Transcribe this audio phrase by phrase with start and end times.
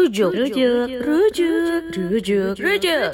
[0.00, 3.12] Rujuk, rujuk, rujuk, rujuk, rujuk.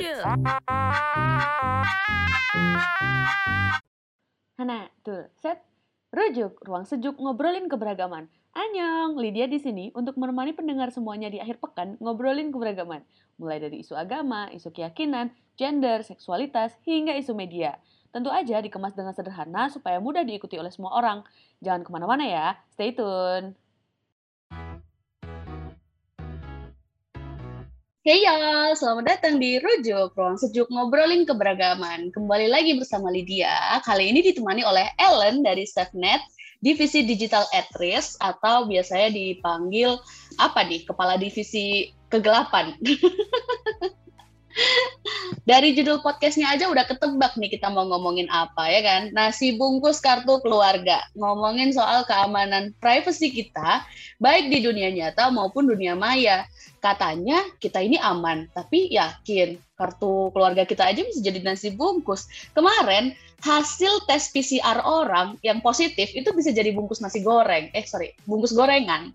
[4.55, 5.67] Hana, tuh, set.
[6.15, 8.31] Rujuk, ruang sejuk ngobrolin keberagaman.
[8.55, 13.03] Anyong, Lydia di sini untuk menemani pendengar semuanya di akhir pekan ngobrolin keberagaman.
[13.43, 17.83] Mulai dari isu agama, isu keyakinan, gender, seksualitas, hingga isu media.
[18.15, 21.27] Tentu aja dikemas dengan sederhana supaya mudah diikuti oleh semua orang.
[21.67, 23.66] Jangan ke mana-mana ya, stay tune.
[28.07, 32.15] Hey ya, selamat datang di Rujuk, ruang sejuk ngobrolin keberagaman.
[32.15, 33.83] Kembali lagi bersama Lydia.
[33.83, 36.23] Kali ini ditemani oleh Ellen dari SafeNet,
[36.63, 39.99] Divisi Digital at Risk, atau biasanya dipanggil
[40.39, 42.79] apa nih, Kepala Divisi Kegelapan.
[45.47, 49.03] Dari judul podcastnya aja udah ketebak nih kita mau ngomongin apa ya kan.
[49.15, 51.07] Nasi bungkus kartu keluarga.
[51.15, 53.87] Ngomongin soal keamanan privasi kita,
[54.19, 56.49] baik di dunia nyata maupun dunia maya.
[56.83, 62.27] Katanya kita ini aman, tapi yakin kartu keluarga kita aja bisa jadi nasi bungkus.
[62.51, 67.71] Kemarin hasil tes PCR orang yang positif itu bisa jadi bungkus nasi goreng.
[67.71, 69.13] Eh sorry, bungkus gorengan.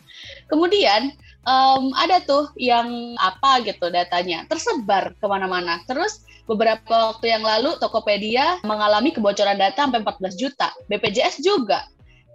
[0.48, 1.12] Kemudian
[1.46, 5.82] um, ada tuh yang apa gitu datanya tersebar ke mana-mana.
[5.90, 10.70] Terus beberapa waktu yang lalu Tokopedia mengalami kebocoran data sampai 14 juta.
[10.90, 11.86] BPJS juga.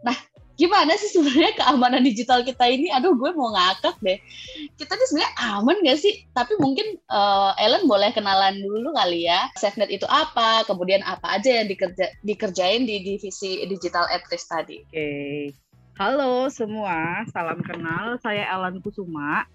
[0.06, 0.14] Nah,
[0.56, 2.88] gimana sih sebenarnya keamanan digital kita ini?
[2.94, 4.18] Aduh, gue mau ngakak deh.
[4.80, 6.14] Kita ini sebenarnya aman gak sih?
[6.32, 9.52] Tapi mungkin uh, Ellen boleh kenalan dulu kali ya.
[9.60, 10.64] SafeNet itu apa?
[10.64, 14.80] Kemudian apa aja yang dikerja, dikerjain di divisi digital at risk tadi?
[14.80, 14.92] Oke.
[14.92, 15.65] Okay.
[15.96, 18.20] Halo semua, salam kenal.
[18.20, 19.48] Saya Ellen Kusuma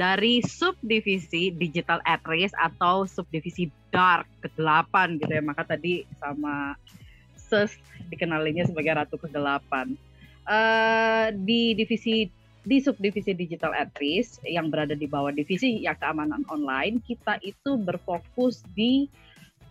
[0.00, 5.44] dari subdivisi Digital at Risk atau subdivisi Dark kegelapan gitu ya.
[5.44, 6.72] Maka tadi sama
[7.36, 7.76] Ses
[8.08, 9.92] dikenalinya sebagai Ratu Kegelapan.
[10.48, 12.32] Uh, di divisi
[12.64, 17.76] di subdivisi Digital at Risk yang berada di bawah divisi ya keamanan online, kita itu
[17.76, 19.04] berfokus di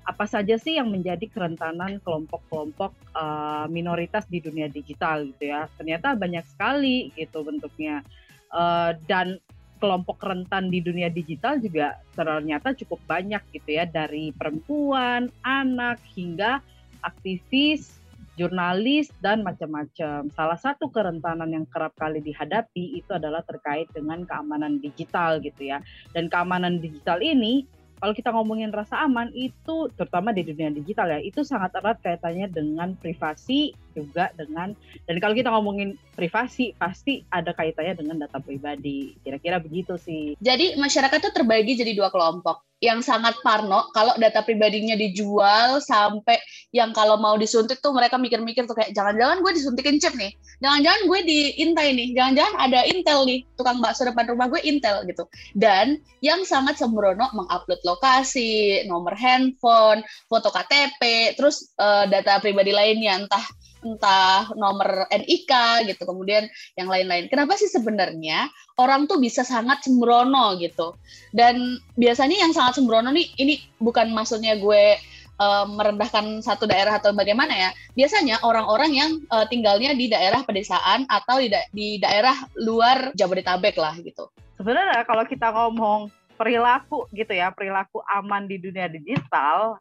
[0.03, 6.11] apa saja sih yang menjadi kerentanan kelompok-kelompok uh, minoritas di dunia digital gitu ya ternyata
[6.13, 8.03] banyak sekali gitu bentuknya
[8.51, 9.39] uh, dan
[9.83, 16.63] kelompok rentan di dunia digital juga ternyata cukup banyak gitu ya dari perempuan, anak hingga
[17.03, 17.99] aktivis,
[18.39, 20.31] jurnalis dan macam-macam.
[20.31, 25.83] Salah satu kerentanan yang kerap kali dihadapi itu adalah terkait dengan keamanan digital gitu ya.
[26.15, 27.67] Dan keamanan digital ini
[28.03, 32.51] kalau kita ngomongin rasa aman itu terutama di dunia digital ya itu sangat erat kaitannya
[32.51, 34.73] dengan privasi juga dengan
[35.05, 39.17] dan kalau kita ngomongin privasi pasti ada kaitannya dengan data pribadi.
[39.25, 40.37] Kira-kira begitu sih.
[40.37, 42.61] Jadi masyarakat itu terbagi jadi dua kelompok.
[42.83, 46.35] Yang sangat parno kalau data pribadinya dijual sampai
[46.75, 50.35] yang kalau mau disuntik tuh mereka mikir-mikir tuh kayak jangan-jangan gue disuntikin chip nih.
[50.59, 52.07] Jangan-jangan gue diintai nih.
[52.11, 53.39] Jangan-jangan ada intel nih.
[53.55, 55.23] Tukang bakso depan rumah gue intel gitu.
[55.55, 63.15] Dan yang sangat sembrono mengupload lokasi nomor handphone foto KTP terus uh, data pribadi lainnya.
[63.15, 63.47] Entah
[63.83, 65.51] entah nomor NIK
[65.91, 66.47] gitu kemudian
[66.79, 67.27] yang lain-lain.
[67.27, 68.47] Kenapa sih sebenarnya
[68.79, 70.95] orang tuh bisa sangat sembrono gitu?
[71.35, 74.97] Dan biasanya yang sangat sembrono nih ini bukan maksudnya gue
[75.39, 77.69] uh, merendahkan satu daerah atau bagaimana ya.
[77.93, 83.77] Biasanya orang-orang yang uh, tinggalnya di daerah pedesaan atau di, da di daerah luar Jabodetabek
[83.77, 84.31] lah gitu.
[84.57, 89.77] Sebenarnya kalau kita ngomong perilaku gitu ya perilaku aman di dunia digital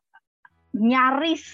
[0.77, 1.45] nyaris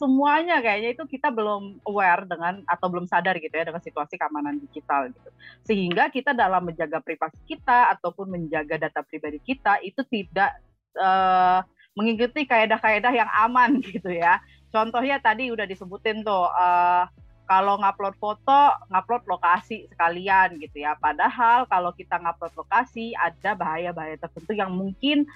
[0.00, 4.56] semuanya kayaknya itu kita belum aware dengan atau belum sadar gitu ya dengan situasi keamanan
[4.56, 5.28] digital gitu.
[5.68, 10.56] Sehingga kita dalam menjaga privasi kita ataupun menjaga data pribadi kita itu tidak
[10.96, 11.60] uh,
[11.92, 14.40] mengikuti kaedah-kaedah yang aman gitu ya.
[14.72, 17.04] Contohnya tadi udah disebutin tuh uh,
[17.44, 20.96] kalau ngupload foto, ngupload lokasi sekalian gitu ya.
[20.96, 25.28] Padahal kalau kita ngupload lokasi ada bahaya-bahaya tertentu yang mungkin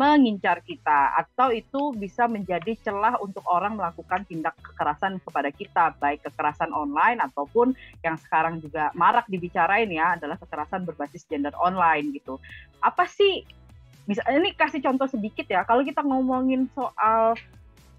[0.00, 6.24] mengincar kita atau itu bisa menjadi celah untuk orang melakukan tindak kekerasan kepada kita baik
[6.24, 12.40] kekerasan online ataupun yang sekarang juga marak dibicarain ya adalah kekerasan berbasis gender online gitu.
[12.80, 13.44] Apa sih
[14.08, 17.36] misalnya ini kasih contoh sedikit ya kalau kita ngomongin soal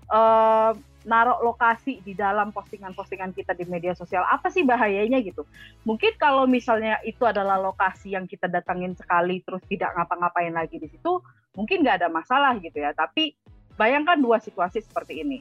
[0.09, 5.49] uh, naruh lokasi di dalam postingan-postingan kita di media sosial apa sih bahayanya gitu
[5.81, 10.85] mungkin kalau misalnya itu adalah lokasi yang kita datangin sekali terus tidak ngapa-ngapain lagi di
[10.85, 11.21] situ
[11.55, 12.95] mungkin nggak ada masalah gitu ya.
[12.95, 13.35] Tapi
[13.75, 15.39] bayangkan dua situasi seperti ini.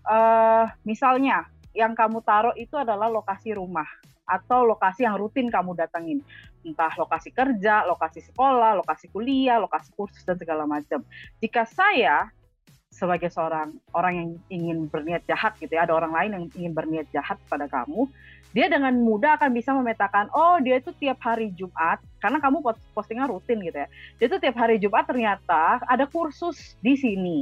[0.00, 1.44] Uh, misalnya
[1.76, 3.86] yang kamu taruh itu adalah lokasi rumah
[4.24, 6.24] atau lokasi yang rutin kamu datangin.
[6.60, 11.04] Entah lokasi kerja, lokasi sekolah, lokasi kuliah, lokasi kursus, dan segala macam.
[11.40, 12.28] Jika saya
[12.90, 17.06] sebagai seorang orang yang ingin berniat jahat gitu ya, ada orang lain yang ingin berniat
[17.14, 18.10] jahat pada kamu,
[18.50, 22.60] dia dengan mudah akan bisa memetakan, oh dia itu tiap hari Jumat, karena kamu
[22.92, 23.88] postingan rutin gitu ya,
[24.18, 27.38] dia itu tiap hari Jumat ternyata ada kursus di sini.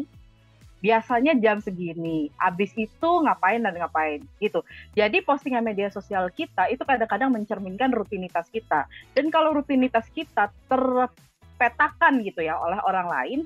[0.79, 4.63] Biasanya jam segini, abis itu ngapain dan ngapain gitu.
[4.95, 8.87] Jadi postingan media sosial kita itu kadang-kadang mencerminkan rutinitas kita.
[9.11, 13.41] Dan kalau rutinitas kita terpetakan gitu ya oleh orang lain,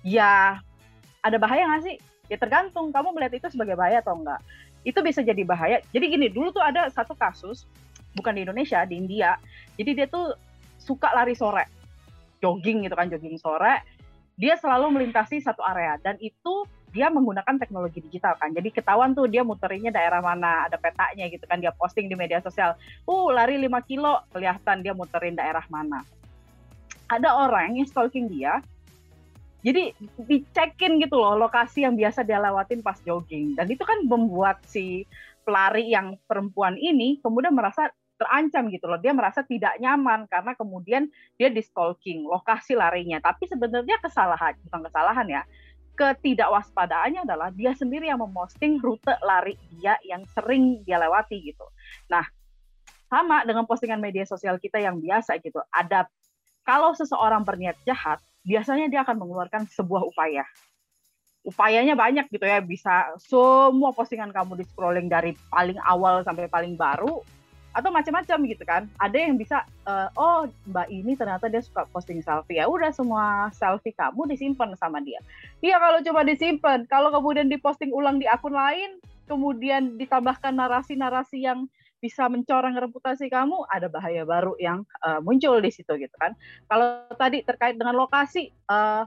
[0.00, 0.64] ya
[1.20, 1.96] ada bahaya nggak sih?
[2.30, 4.40] Ya tergantung kamu melihat itu sebagai bahaya atau enggak.
[4.86, 5.82] Itu bisa jadi bahaya.
[5.92, 7.66] Jadi gini, dulu tuh ada satu kasus,
[8.16, 9.36] bukan di Indonesia, di India.
[9.76, 10.32] Jadi dia tuh
[10.80, 11.68] suka lari sore,
[12.40, 13.82] jogging gitu kan, jogging sore.
[14.40, 18.50] Dia selalu melintasi satu area dan itu dia menggunakan teknologi digital kan.
[18.50, 21.62] Jadi ketahuan tuh dia muterinnya daerah mana, ada petanya gitu kan.
[21.62, 22.74] Dia posting di media sosial,
[23.06, 26.02] uh lari 5 kilo, kelihatan dia muterin daerah mana.
[27.10, 28.62] Ada orang yang stalking dia,
[29.60, 29.92] jadi
[30.24, 33.52] dicekin gitu loh lokasi yang biasa dia lewatin pas jogging.
[33.56, 35.04] Dan itu kan membuat si
[35.44, 38.96] pelari yang perempuan ini kemudian merasa terancam gitu loh.
[39.00, 43.20] Dia merasa tidak nyaman karena kemudian dia di stalking lokasi larinya.
[43.20, 45.42] Tapi sebenarnya kesalahan bukan kesalahan ya
[46.00, 51.68] ketidakwaspadaannya adalah dia sendiri yang memposting rute lari dia yang sering dia lewati gitu.
[52.08, 52.24] Nah
[53.12, 55.60] sama dengan postingan media sosial kita yang biasa gitu.
[55.68, 56.08] Ada
[56.64, 60.44] kalau seseorang berniat jahat biasanya dia akan mengeluarkan sebuah upaya.
[61.40, 66.76] Upayanya banyak gitu ya, bisa semua postingan kamu di scrolling dari paling awal sampai paling
[66.76, 67.24] baru,
[67.70, 68.82] atau macam-macam gitu kan.
[69.00, 73.48] Ada yang bisa, uh, oh mbak ini ternyata dia suka posting selfie, ya udah semua
[73.54, 75.22] selfie kamu disimpan sama dia.
[75.64, 79.00] Iya kalau coba disimpan, kalau kemudian diposting ulang di akun lain,
[79.30, 81.70] kemudian ditambahkan narasi-narasi yang
[82.00, 86.32] bisa mencoreng reputasi kamu, ada bahaya baru yang uh, muncul di situ gitu kan.
[86.66, 89.04] Kalau tadi terkait dengan lokasi, uh,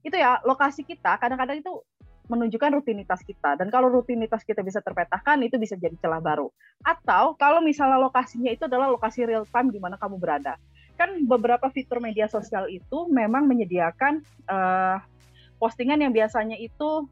[0.00, 1.84] itu ya lokasi kita kadang-kadang itu
[2.28, 6.52] menunjukkan rutinitas kita dan kalau rutinitas kita bisa terpetakan itu bisa jadi celah baru.
[6.84, 10.56] Atau kalau misalnya lokasinya itu adalah lokasi real time di mana kamu berada.
[11.00, 15.00] Kan beberapa fitur media sosial itu memang menyediakan uh,
[15.56, 17.08] postingan yang biasanya itu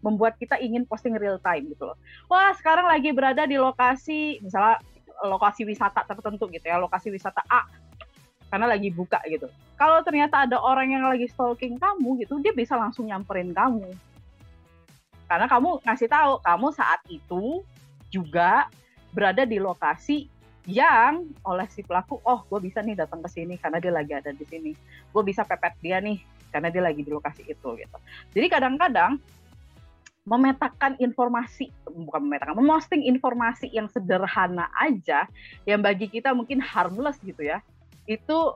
[0.00, 1.98] membuat kita ingin posting real time gitu loh.
[2.30, 4.78] Wah, sekarang lagi berada di lokasi misalnya
[5.26, 7.66] lokasi wisata tertentu gitu ya, lokasi wisata A
[8.48, 9.50] karena lagi buka gitu.
[9.76, 13.86] Kalau ternyata ada orang yang lagi stalking kamu gitu, dia bisa langsung nyamperin kamu.
[15.28, 17.60] Karena kamu ngasih tahu kamu saat itu
[18.08, 18.72] juga
[19.12, 20.32] berada di lokasi
[20.68, 24.32] yang oleh si pelaku, oh gue bisa nih datang ke sini karena dia lagi ada
[24.32, 24.72] di sini.
[25.12, 27.96] Gue bisa pepet dia nih karena dia lagi di lokasi itu gitu.
[28.32, 29.20] Jadi kadang-kadang
[30.28, 35.24] memetakan informasi bukan memetakan memosting informasi yang sederhana aja
[35.64, 37.64] yang bagi kita mungkin harmless gitu ya
[38.04, 38.52] itu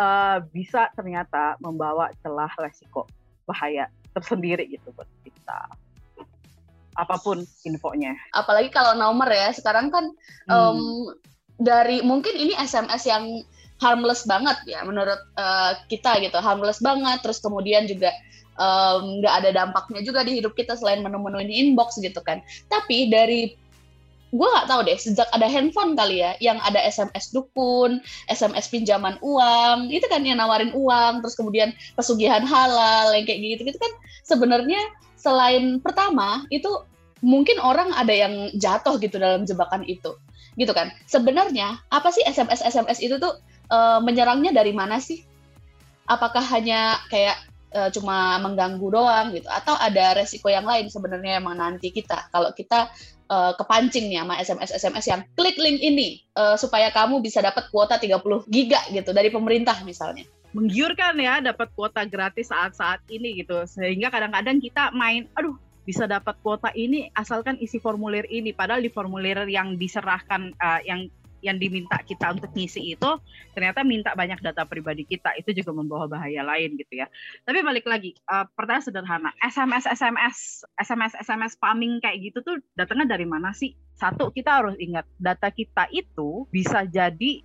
[0.00, 3.04] uh, bisa ternyata membawa celah resiko
[3.44, 5.58] bahaya tersendiri gitu buat kita
[6.92, 10.04] apa pun infonya apalagi kalau nomor ya sekarang kan
[10.48, 10.52] hmm.
[10.52, 10.80] um,
[11.60, 13.44] dari mungkin ini SMS yang
[13.80, 18.12] harmless banget ya menurut uh, kita gitu harmless banget terus kemudian juga
[18.56, 22.44] nggak um, ada dampaknya juga di hidup kita selain menu-menu di inbox gitu kan.
[22.68, 23.56] Tapi dari
[24.32, 28.00] gue nggak tahu deh sejak ada handphone kali ya yang ada SMS dukun,
[28.32, 33.68] SMS pinjaman uang, itu kan yang nawarin uang, terus kemudian pesugihan halal yang kayak gitu
[33.68, 33.92] gitu kan
[34.24, 34.80] sebenarnya
[35.20, 36.68] selain pertama itu
[37.22, 40.16] mungkin orang ada yang jatuh gitu dalam jebakan itu
[40.56, 40.92] gitu kan.
[41.08, 43.36] Sebenarnya apa sih SMS SMS itu tuh
[43.72, 45.24] uh, menyerangnya dari mana sih?
[46.08, 47.38] Apakah hanya kayak
[47.72, 49.48] uh, cuma mengganggu doang gitu.
[49.48, 52.28] Atau ada resiko yang lain sebenarnya yang menanti kita.
[52.30, 52.92] Kalau kita
[53.32, 57.68] uh, kepancing nih sama SMS SMS yang klik link ini uh, supaya kamu bisa dapat
[57.72, 58.20] kuota 30
[58.52, 60.28] giga gitu dari pemerintah misalnya.
[60.52, 63.64] Menggiurkan ya dapat kuota gratis saat-saat ini gitu.
[63.64, 68.52] Sehingga kadang-kadang kita main aduh bisa dapat kuota ini asalkan isi formulir ini.
[68.52, 71.08] Padahal di formulir yang diserahkan uh, yang
[71.42, 73.10] yang diminta kita untuk ngisi itu
[73.52, 77.10] ternyata minta banyak data pribadi kita itu juga membawa bahaya lain gitu ya.
[77.42, 83.18] Tapi balik lagi uh, pertanyaan sederhana, SMS SMS SMS SMS spamming kayak gitu tuh datangnya
[83.18, 83.74] dari mana sih?
[83.98, 87.42] Satu kita harus ingat data kita itu bisa jadi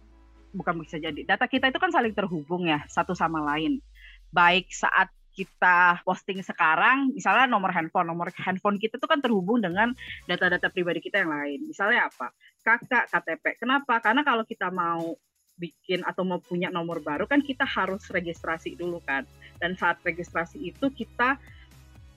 [0.54, 3.82] bukan bisa jadi data kita itu kan saling terhubung ya satu sama lain.
[4.30, 9.94] Baik saat kita posting sekarang, misalnya nomor handphone, nomor handphone kita tuh kan terhubung dengan
[10.26, 11.60] data-data pribadi kita yang lain.
[11.70, 12.34] Misalnya apa?
[12.68, 13.64] Kakak KTP.
[13.64, 14.04] Kenapa?
[14.04, 15.16] Karena kalau kita mau
[15.56, 19.24] bikin atau mau punya nomor baru kan kita harus registrasi dulu kan.
[19.56, 21.40] Dan saat registrasi itu kita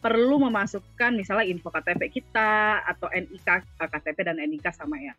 [0.02, 5.14] perlu memasukkan misalnya info KTP kita atau NIK KTP dan NIK sama ya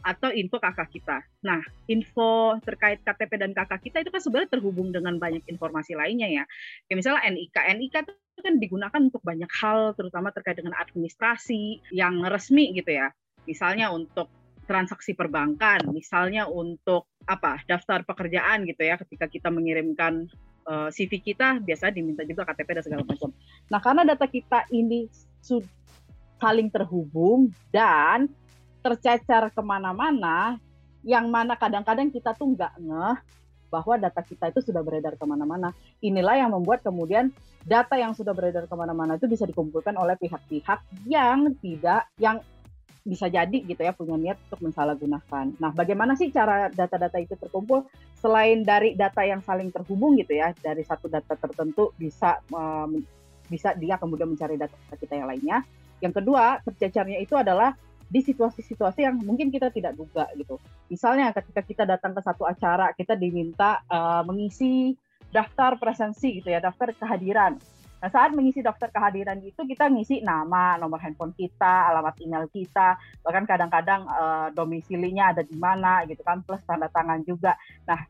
[0.00, 1.20] atau info kakak kita.
[1.44, 6.28] Nah, info terkait KTP dan kakak kita itu kan sebenarnya terhubung dengan banyak informasi lainnya
[6.28, 6.44] ya.
[6.88, 7.56] Kayak misalnya NIK.
[7.76, 13.12] NIK itu kan digunakan untuk banyak hal, terutama terkait dengan administrasi yang resmi gitu ya.
[13.44, 14.32] Misalnya untuk
[14.70, 20.30] transaksi perbankan, misalnya untuk apa daftar pekerjaan gitu ya, ketika kita mengirimkan
[20.70, 23.34] uh, eh, CV kita biasa diminta juga KTP dan segala macam.
[23.66, 25.10] Nah karena data kita ini
[26.38, 28.30] saling terhubung dan
[28.86, 30.62] tercecer ke mana-mana,
[31.02, 33.18] yang mana kadang-kadang kita tuh nggak ngeh
[33.70, 35.74] bahwa data kita itu sudah beredar ke mana-mana.
[36.02, 37.34] Inilah yang membuat kemudian
[37.66, 42.38] data yang sudah beredar ke mana-mana itu bisa dikumpulkan oleh pihak-pihak yang tidak, yang
[43.00, 45.56] bisa jadi gitu ya punya niat untuk mensalahgunakan.
[45.56, 47.88] Nah, bagaimana sih cara data-data itu terkumpul
[48.20, 53.00] selain dari data yang saling terhubung gitu ya dari satu data tertentu bisa um,
[53.48, 55.64] bisa dia kemudian mencari data kita yang lainnya.
[56.00, 57.72] Yang kedua, tercecernya itu adalah
[58.10, 60.58] di situasi-situasi yang mungkin kita tidak duga gitu.
[60.90, 64.98] Misalnya ketika kita datang ke satu acara, kita diminta uh, mengisi
[65.30, 67.54] daftar presensi gitu ya, daftar kehadiran.
[68.00, 72.96] Nah, saat mengisi daftar kehadiran itu kita ngisi nama, nomor handphone kita, alamat email kita,
[73.20, 77.60] bahkan kadang-kadang uh, domisilinya ada di mana gitu kan, plus tanda tangan juga.
[77.84, 78.00] Nah,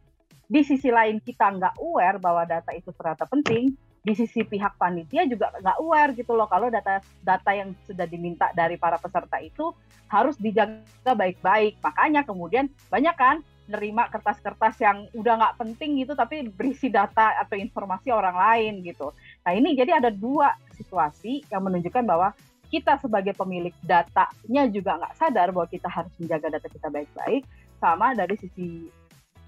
[0.46, 5.28] di sisi lain kita nggak aware bahwa data itu ternyata penting, di sisi pihak panitia
[5.28, 9.76] juga nggak aware gitu loh kalau data data yang sudah diminta dari para peserta itu
[10.08, 16.48] harus dijaga baik-baik makanya kemudian banyak kan nerima kertas-kertas yang udah nggak penting gitu tapi
[16.48, 22.04] berisi data atau informasi orang lain gitu nah ini jadi ada dua situasi yang menunjukkan
[22.04, 22.32] bahwa
[22.70, 27.42] kita sebagai pemilik datanya juga nggak sadar bahwa kita harus menjaga data kita baik-baik
[27.82, 28.86] sama dari sisi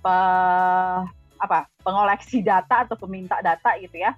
[0.02, 0.16] pe,
[1.38, 4.16] apa pengoleksi data atau peminta data gitu ya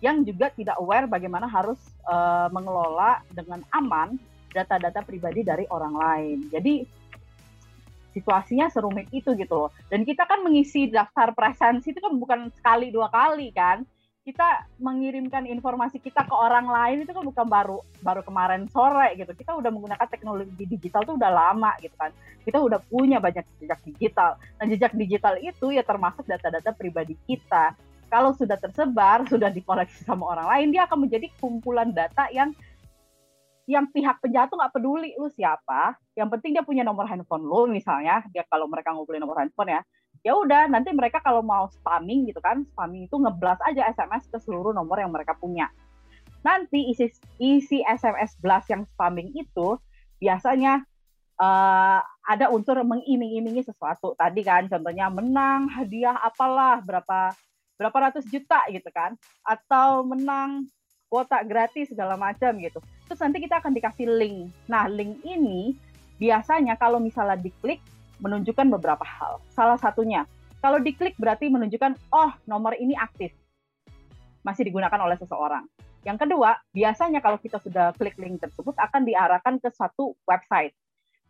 [0.00, 4.16] yang juga tidak aware bagaimana harus uh, mengelola dengan aman
[4.50, 6.38] data-data pribadi dari orang lain.
[6.50, 6.82] Jadi
[8.10, 9.70] situasinya serumit itu gitu loh.
[9.86, 13.86] Dan kita kan mengisi daftar presensi itu kan bukan sekali dua kali kan.
[14.30, 19.34] Kita mengirimkan informasi kita ke orang lain itu kan bukan baru baru kemarin sore gitu.
[19.34, 22.14] Kita udah menggunakan teknologi digital tuh udah lama gitu kan.
[22.46, 24.38] Kita udah punya banyak jejak digital.
[24.62, 27.74] Dan jejak digital itu ya termasuk data-data pribadi kita
[28.10, 32.54] kalau sudah tersebar, sudah dikoleksi sama orang lain, dia akan menjadi kumpulan data yang
[33.70, 37.70] yang pihak penjahat tuh nggak peduli lu siapa, yang penting dia punya nomor handphone lu
[37.70, 39.80] misalnya, dia kalau mereka ngumpulin nomor handphone ya,
[40.20, 44.38] ya udah nanti mereka kalau mau spamming gitu kan, spamming itu ngeblas aja SMS ke
[44.40, 45.72] seluruh nomor yang mereka punya.
[46.40, 49.76] Nanti isi isi SMS blast yang spamming itu
[50.20, 50.84] biasanya
[51.40, 54.16] uh, ada unsur mengiming-imingi sesuatu.
[54.16, 57.32] Tadi kan contohnya menang hadiah apalah berapa
[57.80, 60.68] berapa ratus juta gitu kan atau menang
[61.08, 62.76] kuota gratis segala macam gitu
[63.08, 65.72] terus nanti kita akan dikasih link nah link ini
[66.20, 67.80] biasanya kalau misalnya diklik
[68.20, 69.40] menunjukkan beberapa hal.
[69.50, 70.28] Salah satunya
[70.60, 73.32] kalau diklik berarti menunjukkan oh nomor ini aktif.
[74.44, 75.64] Masih digunakan oleh seseorang.
[76.04, 80.72] Yang kedua biasanya kalau kita sudah klik link tersebut akan diarahkan ke satu website.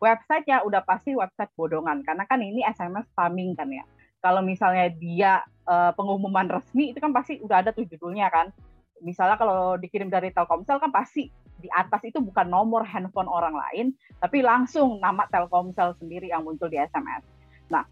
[0.02, 3.86] Website ya udah pasti website bodongan karena kan ini SMS spamming kan ya.
[4.20, 8.50] Kalau misalnya dia uh, pengumuman resmi itu kan pasti udah ada tuh judulnya kan.
[9.00, 13.86] Misalnya kalau dikirim dari Telkomsel kan pasti di atas itu bukan nomor handphone orang lain,
[14.20, 17.24] tapi langsung nama Telkomsel sendiri yang muncul di SMS.
[17.68, 17.84] Nah,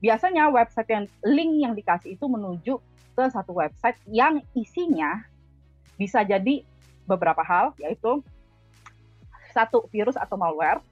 [0.00, 2.80] biasanya website yang link yang dikasih itu menuju
[3.14, 5.22] ke satu website yang isinya
[6.00, 6.64] bisa jadi
[7.04, 8.24] beberapa hal, yaitu
[9.54, 10.82] satu virus atau malware,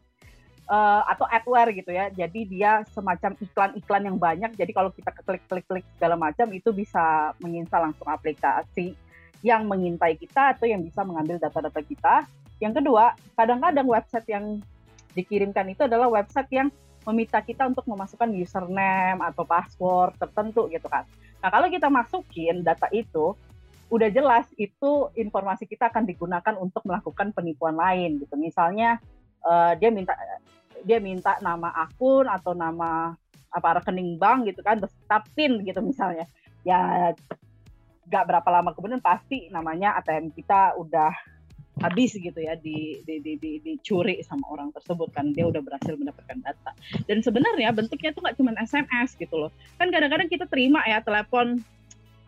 [0.70, 2.12] uh, atau adware gitu ya.
[2.12, 4.50] Jadi dia semacam iklan-iklan yang banyak.
[4.54, 8.94] Jadi kalau kita klik-klik-klik segala macam itu bisa menginstal langsung aplikasi
[9.42, 12.14] yang mengintai kita atau yang bisa mengambil data-data kita.
[12.62, 14.62] Yang kedua, kadang-kadang website yang
[15.18, 16.70] dikirimkan itu adalah website yang
[17.02, 21.02] meminta kita untuk memasukkan username atau password tertentu gitu kan.
[21.42, 23.34] Nah kalau kita masukin data itu,
[23.90, 28.38] udah jelas itu informasi kita akan digunakan untuk melakukan penipuan lain gitu.
[28.38, 29.02] Misalnya
[29.42, 30.14] uh, dia minta
[30.86, 33.18] dia minta nama akun atau nama
[33.52, 36.24] apa rekening bank gitu kan beserta PIN gitu misalnya
[36.64, 37.12] ya
[38.08, 41.12] nggak berapa lama kemudian pasti namanya ATM kita udah
[41.80, 45.96] habis gitu ya di, di, di, di, dicuri sama orang tersebut kan dia udah berhasil
[45.96, 46.70] mendapatkan data
[47.08, 51.64] dan sebenarnya bentuknya tuh nggak cuma SMS gitu loh kan kadang-kadang kita terima ya telepon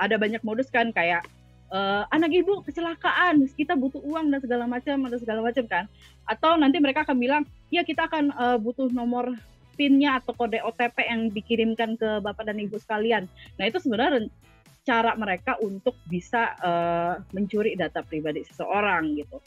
[0.01, 1.29] ada banyak modus kan kayak
[1.75, 5.85] uh, anak ibu kecelakaan, kita butuh uang dan segala macam dan segala macam kan.
[6.27, 9.35] Atau nanti mereka akan bilang, ya kita akan uh, butuh nomor
[9.75, 13.27] PIN-nya atau kode OTP yang dikirimkan ke Bapak dan Ibu sekalian.
[13.59, 14.31] Nah, itu sebenarnya
[14.85, 19.41] cara mereka untuk bisa uh, mencuri data pribadi seseorang gitu.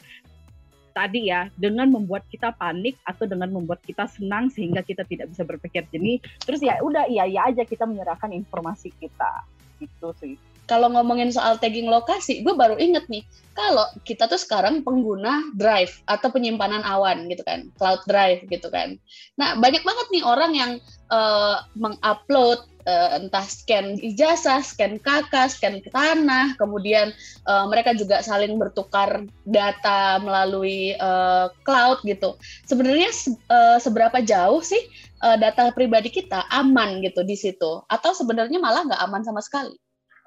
[0.90, 5.46] Tadi ya, dengan membuat kita panik atau dengan membuat kita senang sehingga kita tidak bisa
[5.46, 9.46] berpikir jernih, terus ya udah iya iya aja kita menyerahkan informasi kita.
[9.78, 10.34] Itu sih.
[10.68, 13.24] kalau ngomongin soal tagging lokasi, gue baru inget nih,
[13.56, 19.00] kalau kita tuh sekarang pengguna Drive atau penyimpanan awan gitu kan, Cloud Drive gitu kan.
[19.40, 20.72] Nah, banyak banget nih orang yang
[21.08, 27.12] uh, mengupload uh, entah scan ijazah, scan kakak, scan tanah, kemudian
[27.44, 32.40] uh, mereka juga saling bertukar data melalui uh, cloud gitu.
[32.64, 33.12] Sebenarnya
[33.52, 34.80] uh, seberapa jauh sih
[35.20, 39.76] uh, data pribadi kita aman gitu di situ, atau sebenarnya malah nggak aman sama sekali?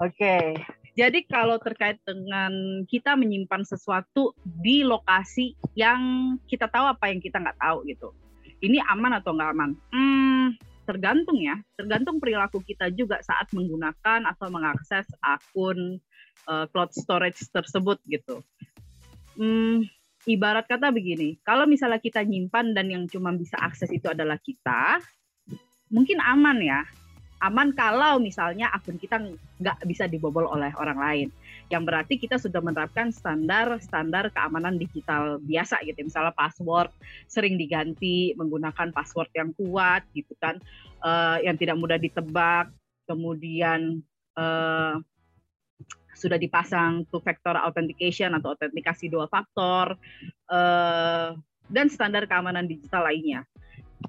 [0.01, 0.57] Oke,
[0.97, 7.37] jadi kalau terkait dengan kita menyimpan sesuatu di lokasi yang kita tahu apa yang kita
[7.37, 8.09] nggak tahu gitu,
[8.65, 9.71] ini aman atau nggak aman?
[9.93, 16.01] Hmm, tergantung ya, tergantung perilaku kita juga saat menggunakan atau mengakses akun
[16.49, 18.41] uh, cloud storage tersebut gitu.
[19.37, 19.85] Hmm,
[20.27, 24.99] ibarat kata begini, kalau misalnya kita nyimpan dan yang cuma bisa akses itu adalah kita,
[25.89, 26.81] mungkin aman ya,
[27.41, 29.17] aman kalau misalnya akun kita
[29.61, 31.27] nggak bisa dibobol oleh orang lain.
[31.71, 36.03] Yang berarti kita sudah menerapkan standar standar keamanan digital biasa gitu.
[36.03, 36.91] Misalnya password
[37.31, 40.59] sering diganti menggunakan password yang kuat gitu kan,
[40.99, 42.67] uh, yang tidak mudah ditebak.
[43.07, 44.03] Kemudian
[44.35, 44.99] uh,
[46.11, 49.95] sudah dipasang two factor authentication atau autentikasi dua faktor
[50.51, 51.33] uh,
[51.71, 53.47] dan standar keamanan digital lainnya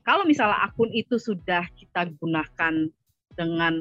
[0.00, 2.88] kalau misalnya akun itu sudah kita gunakan
[3.37, 3.73] dengan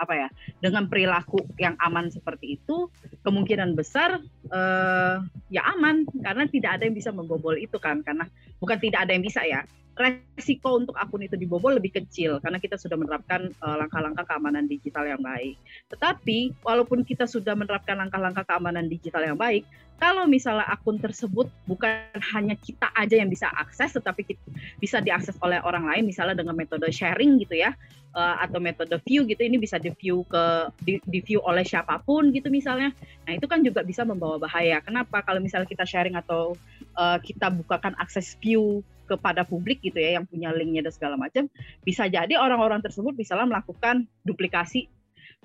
[0.00, 0.28] apa ya
[0.64, 2.88] dengan perilaku yang aman seperti itu
[3.20, 4.16] kemungkinan besar
[4.48, 5.16] uh,
[5.52, 6.08] ya aman.
[6.24, 8.24] Karena tidak ada yang bisa membobol itu kan karena
[8.56, 9.60] bukan tidak ada yang bisa ya
[10.00, 15.04] resiko untuk akun itu dibobol lebih kecil karena kita sudah menerapkan eh, langkah-langkah keamanan digital
[15.04, 15.60] yang baik.
[15.92, 19.68] Tetapi walaupun kita sudah menerapkan langkah-langkah keamanan digital yang baik,
[20.00, 24.40] kalau misalnya akun tersebut bukan hanya kita aja yang bisa akses, tetapi kita
[24.80, 27.76] bisa diakses oleh orang lain, misalnya dengan metode sharing gitu ya,
[28.16, 32.00] uh, atau metode view gitu, ini bisa di view ke di, di view oleh siapa
[32.00, 32.96] pun gitu misalnya.
[33.28, 34.80] Nah itu kan juga bisa membawa bahaya.
[34.80, 35.20] Kenapa?
[35.20, 36.56] Kalau misalnya kita sharing atau
[36.96, 38.80] uh, kita bukakan akses view
[39.10, 41.50] kepada publik gitu ya yang punya linknya dan segala macam
[41.82, 44.86] bisa jadi orang-orang tersebut misalnya melakukan duplikasi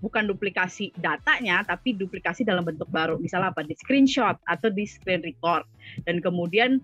[0.04, 3.16] bukan duplikasi datanya tapi duplikasi dalam bentuk baru.
[3.16, 3.64] Misalnya apa?
[3.64, 5.64] Di screenshot atau di screen record.
[6.04, 6.84] Dan kemudian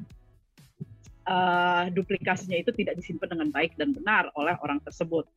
[1.28, 5.28] uh, duplikasinya itu tidak disimpan dengan baik dan benar oleh orang tersebut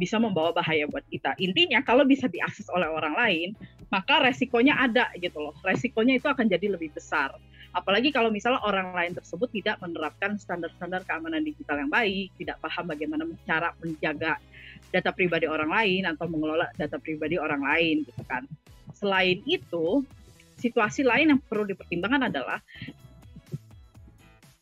[0.00, 1.36] bisa membawa bahaya buat kita.
[1.36, 3.48] Intinya kalau bisa diakses oleh orang lain,
[3.92, 5.52] maka resikonya ada gitu loh.
[5.60, 7.36] Resikonya itu akan jadi lebih besar.
[7.76, 12.88] Apalagi kalau misalnya orang lain tersebut tidak menerapkan standar-standar keamanan digital yang baik, tidak paham
[12.88, 14.40] bagaimana cara menjaga
[14.90, 18.48] data pribadi orang lain atau mengelola data pribadi orang lain gitu kan.
[18.96, 20.02] Selain itu,
[20.58, 22.58] situasi lain yang perlu dipertimbangkan adalah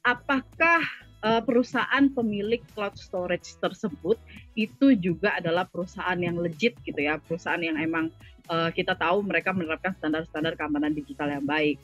[0.05, 0.85] apakah
[1.25, 4.19] uh, perusahaan pemilik cloud storage tersebut
[4.59, 8.11] itu juga adalah perusahaan yang legit gitu ya, perusahaan yang emang
[8.51, 11.79] uh, kita tahu mereka menerapkan standar-standar keamanan digital yang baik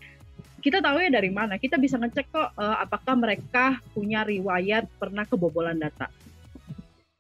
[0.65, 1.61] kita tahu ya dari mana.
[1.61, 6.09] Kita bisa ngecek kok uh, apakah mereka punya riwayat pernah kebobolan data.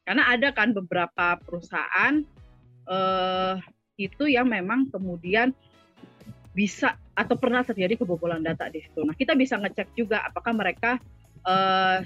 [0.00, 2.24] Karena ada kan beberapa perusahaan
[2.88, 3.61] uh,
[4.00, 5.53] itu yang memang kemudian
[6.57, 9.05] bisa atau pernah terjadi kebobolan data di situ.
[9.05, 10.96] Nah, kita bisa ngecek juga apakah mereka
[11.46, 12.00] uh,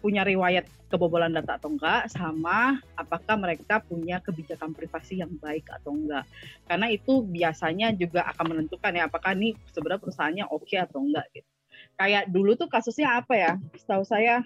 [0.00, 5.94] punya riwayat kebobolan data atau enggak sama apakah mereka punya kebijakan privasi yang baik atau
[5.94, 6.24] enggak.
[6.66, 11.28] Karena itu biasanya juga akan menentukan ya apakah ini sebenarnya perusahaannya oke okay atau enggak
[11.36, 11.48] gitu.
[11.94, 13.52] Kayak dulu tuh kasusnya apa ya?
[13.76, 14.42] Setahu saya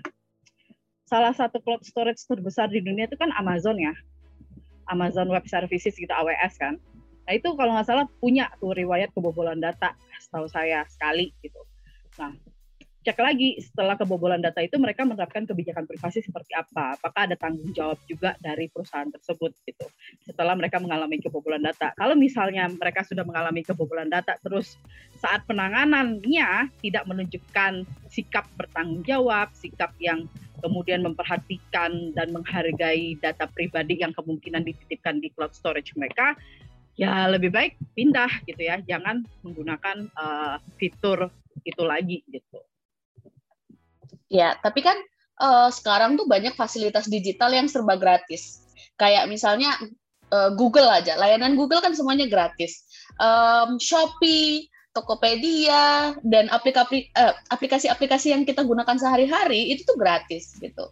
[1.08, 3.94] salah satu cloud storage terbesar di dunia itu kan Amazon ya.
[4.92, 6.76] Amazon Web Services gitu AWS kan.
[7.24, 11.62] Nah itu kalau nggak salah punya tuh riwayat kebobolan data setahu saya sekali gitu.
[12.20, 12.37] Nah
[13.05, 16.97] cek lagi setelah kebobolan data itu mereka menerapkan kebijakan privasi seperti apa?
[16.97, 19.85] Apakah ada tanggung jawab juga dari perusahaan tersebut gitu?
[20.25, 21.93] Setelah mereka mengalami kebobolan data.
[22.01, 24.81] Kalau misalnya mereka sudah mengalami kebobolan data terus
[25.21, 30.25] saat penanganannya tidak menunjukkan sikap bertanggung jawab sikap yang
[30.64, 36.33] kemudian memperhatikan dan menghargai data pribadi yang kemungkinan dititipkan di cloud storage mereka
[36.97, 38.81] ya lebih baik pindah gitu ya.
[38.81, 41.29] Jangan menggunakan uh, fitur
[41.69, 42.64] itu lagi gitu
[44.35, 44.99] Ya, tapi kan
[45.38, 48.66] uh, sekarang tuh banyak fasilitas digital yang serba gratis.
[48.99, 49.79] Kayak misalnya
[50.35, 52.83] uh, Google aja, layanan Google kan semuanya gratis.
[53.23, 60.87] Um, Shopee, Tokopedia, dan eh, aplikasi-aplikasi yang kita gunakan sehari-hari itu tuh gratis gitu.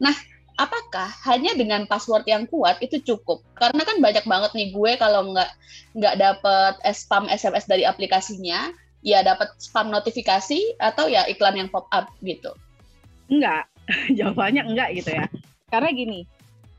[0.00, 0.16] Nah,
[0.56, 3.44] apakah hanya dengan password yang kuat itu cukup?
[3.56, 5.50] Karena kan banyak banget nih gue kalau nggak
[5.96, 8.72] nggak dapat spam SMS dari aplikasinya,
[9.04, 12.56] ya dapat spam notifikasi atau ya iklan yang pop up gitu.
[13.30, 13.70] Enggak,
[14.18, 15.26] jawabannya enggak gitu ya.
[15.68, 16.20] Karena gini,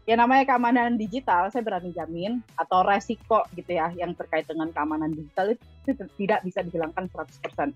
[0.03, 5.15] ya namanya keamanan digital, saya berani jamin atau resiko gitu ya yang terkait dengan keamanan
[5.15, 7.73] digital itu tidak bisa dihilangkan 100%.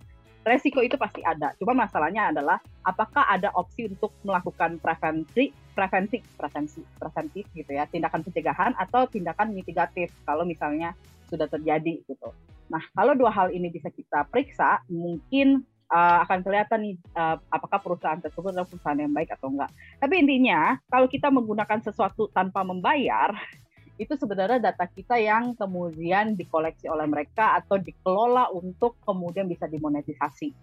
[0.47, 1.51] Resiko itu pasti ada.
[1.59, 8.23] Cuma masalahnya adalah apakah ada opsi untuk melakukan prevensi, prevensi, prevensi, preventif gitu ya, tindakan
[8.23, 10.95] pencegahan atau tindakan mitigatif kalau misalnya
[11.27, 12.31] sudah terjadi gitu.
[12.71, 17.79] Nah, kalau dua hal ini bisa kita periksa, mungkin uh, akan kelihatan nih uh, apakah
[17.79, 19.71] perusahaan tersebut adalah perusahaan yang baik atau enggak.
[19.99, 23.31] Tapi intinya kalau kita menggunakan sesuatu tanpa membayar
[24.03, 30.53] itu sebenarnya data kita yang kemudian dikoleksi oleh mereka atau dikelola untuk kemudian bisa dimonetisasi.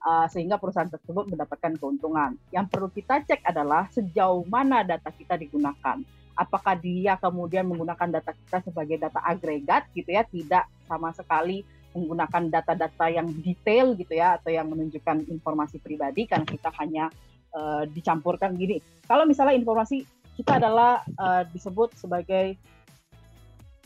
[0.00, 2.32] Uh, sehingga perusahaan tersebut mendapatkan keuntungan.
[2.48, 6.00] Yang perlu kita cek adalah sejauh mana data kita digunakan.
[6.32, 12.50] Apakah dia kemudian menggunakan data kita sebagai data agregat gitu ya, tidak sama sekali menggunakan
[12.50, 17.10] data-data yang detail gitu ya atau yang menunjukkan informasi pribadi karena kita hanya
[17.54, 18.78] uh, dicampurkan gini.
[19.06, 20.06] Kalau misalnya informasi
[20.38, 22.54] kita adalah uh, disebut sebagai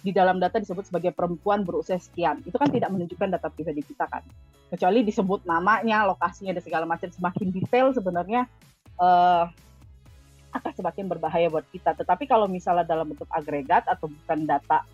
[0.05, 4.05] di dalam data disebut sebagai perempuan berusia sekian, itu kan tidak menunjukkan data pribadi kita
[4.05, 4.21] kan.
[4.69, 8.45] Kecuali disebut namanya, lokasinya dan segala macam semakin detail sebenarnya
[9.01, 9.49] uh,
[10.55, 11.97] akan semakin berbahaya buat kita.
[11.97, 14.85] Tetapi kalau misalnya dalam bentuk agregat atau bukan data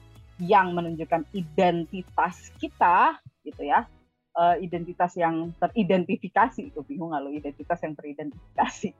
[0.42, 3.86] yang menunjukkan identitas kita gitu ya.
[4.30, 8.94] Uh, identitas yang teridentifikasi itu bingung lo identitas yang teridentifikasi.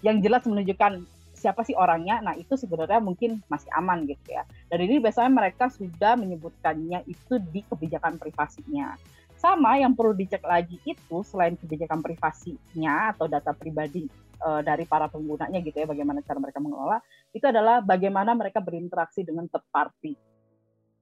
[0.00, 1.04] Yang jelas menunjukkan
[1.36, 4.42] siapa sih orangnya nah itu sebenarnya mungkin masih aman gitu ya.
[4.72, 8.96] Dan ini biasanya mereka sudah menyebutkannya itu di kebijakan privasinya.
[9.36, 14.06] Sama yang perlu dicek lagi itu selain kebijakan privasinya atau data pribadi
[14.42, 16.98] uh, dari para penggunanya gitu ya bagaimana cara mereka mengelola
[17.30, 20.14] itu adalah bagaimana mereka berinteraksi dengan third party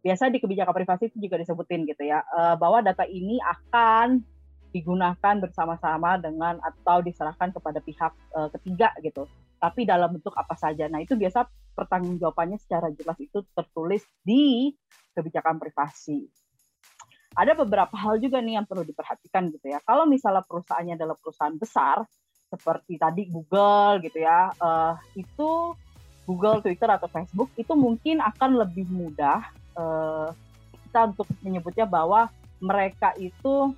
[0.01, 4.25] biasa di kebijakan privasi itu juga disebutin gitu ya uh, bahwa data ini akan
[4.71, 9.27] digunakan bersama-sama dengan atau diserahkan kepada pihak uh, ketiga gitu.
[9.61, 10.87] Tapi dalam bentuk apa saja.
[10.89, 14.73] Nah, itu biasa pertanggungjawabannya secara jelas itu tertulis di
[15.13, 16.31] kebijakan privasi.
[17.35, 19.79] Ada beberapa hal juga nih yang perlu diperhatikan gitu ya.
[19.85, 22.03] Kalau misalnya perusahaannya adalah perusahaan besar
[22.51, 25.75] seperti tadi Google gitu ya, uh, itu
[26.27, 30.31] Google, Twitter atau Facebook itu mungkin akan lebih mudah uh,
[30.89, 32.27] kita untuk menyebutnya bahwa
[32.61, 33.75] mereka itu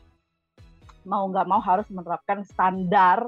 [1.03, 3.27] mau nggak mau harus menerapkan standar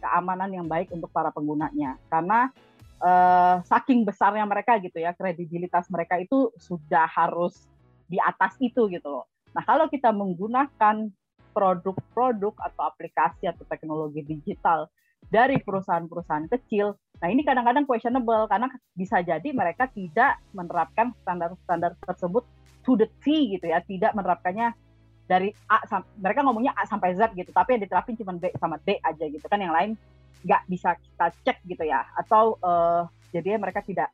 [0.00, 2.52] keamanan yang baik untuk para penggunanya karena
[3.00, 7.64] uh, saking besarnya mereka gitu ya kredibilitas mereka itu sudah harus
[8.04, 9.24] di atas itu gitu loh.
[9.56, 11.08] Nah kalau kita menggunakan
[11.56, 14.90] produk-produk atau aplikasi atau teknologi digital
[15.32, 16.96] dari perusahaan-perusahaan kecil.
[17.22, 22.44] Nah ini kadang-kadang questionable karena bisa jadi mereka tidak menerapkan standar-standar tersebut
[22.84, 24.76] to the T gitu ya, tidak menerapkannya
[25.24, 25.80] dari A
[26.20, 29.46] mereka ngomongnya A sampai Z gitu, tapi yang diterapin cuma B sama D aja gitu
[29.48, 29.96] kan yang lain
[30.44, 34.12] nggak bisa kita cek gitu ya, atau uh, jadinya mereka tidak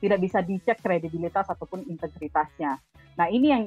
[0.00, 2.80] tidak bisa dicek kredibilitas ataupun integritasnya.
[3.20, 3.62] Nah ini yang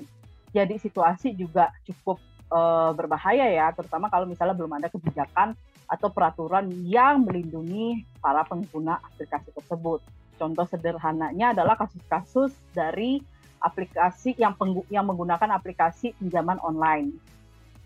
[0.49, 2.17] jadi situasi juga cukup
[2.49, 5.53] uh, berbahaya ya, terutama kalau misalnya belum ada kebijakan
[5.85, 10.01] atau peraturan yang melindungi para pengguna aplikasi tersebut.
[10.35, 13.23] Contoh sederhananya adalah kasus-kasus dari
[13.63, 17.15] aplikasi yang penggu yang menggunakan aplikasi pinjaman online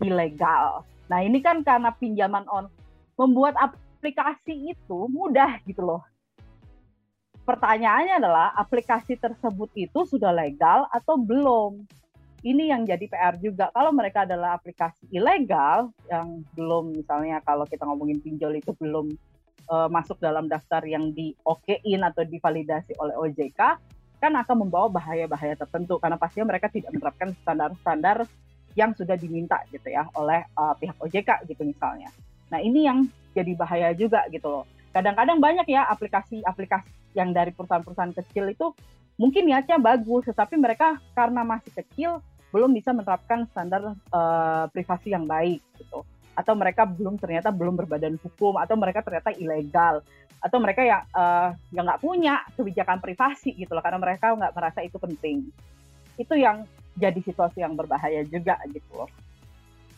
[0.02, 0.82] ilegal.
[1.06, 2.66] Nah, ini kan karena pinjaman on
[3.16, 6.02] membuat aplikasi itu mudah gitu loh.
[7.44, 11.82] Pertanyaannya adalah aplikasi tersebut itu sudah legal atau belum?
[12.40, 13.68] Ini yang jadi PR juga.
[13.72, 19.12] Kalau mereka adalah aplikasi ilegal yang belum misalnya kalau kita ngomongin pinjol itu belum
[19.68, 23.60] uh, masuk dalam daftar yang di okein atau divalidasi oleh OJK,
[24.20, 28.24] kan akan membawa bahaya-bahaya tertentu karena pastinya mereka tidak menerapkan standar-standar
[28.78, 32.08] yang sudah diminta gitu ya oleh uh, pihak OJK gitu misalnya.
[32.48, 33.04] Nah ini yang
[33.36, 34.64] jadi bahaya juga gitu loh.
[34.90, 38.74] Kadang-kadang banyak ya aplikasi-aplikasi yang dari perusahaan-perusahaan kecil itu
[39.20, 45.24] mungkin niatnya bagus, tetapi mereka karena masih kecil belum bisa menerapkan standar uh, privasi yang
[45.26, 46.02] baik gitu.
[46.34, 50.02] Atau mereka belum ternyata belum berbadan hukum atau mereka ternyata ilegal.
[50.42, 54.80] Atau mereka yang uh, yang nggak punya kebijakan privasi gitu loh karena mereka nggak merasa
[54.82, 55.46] itu penting.
[56.18, 56.66] Itu yang
[56.98, 59.10] jadi situasi yang berbahaya juga gitu loh.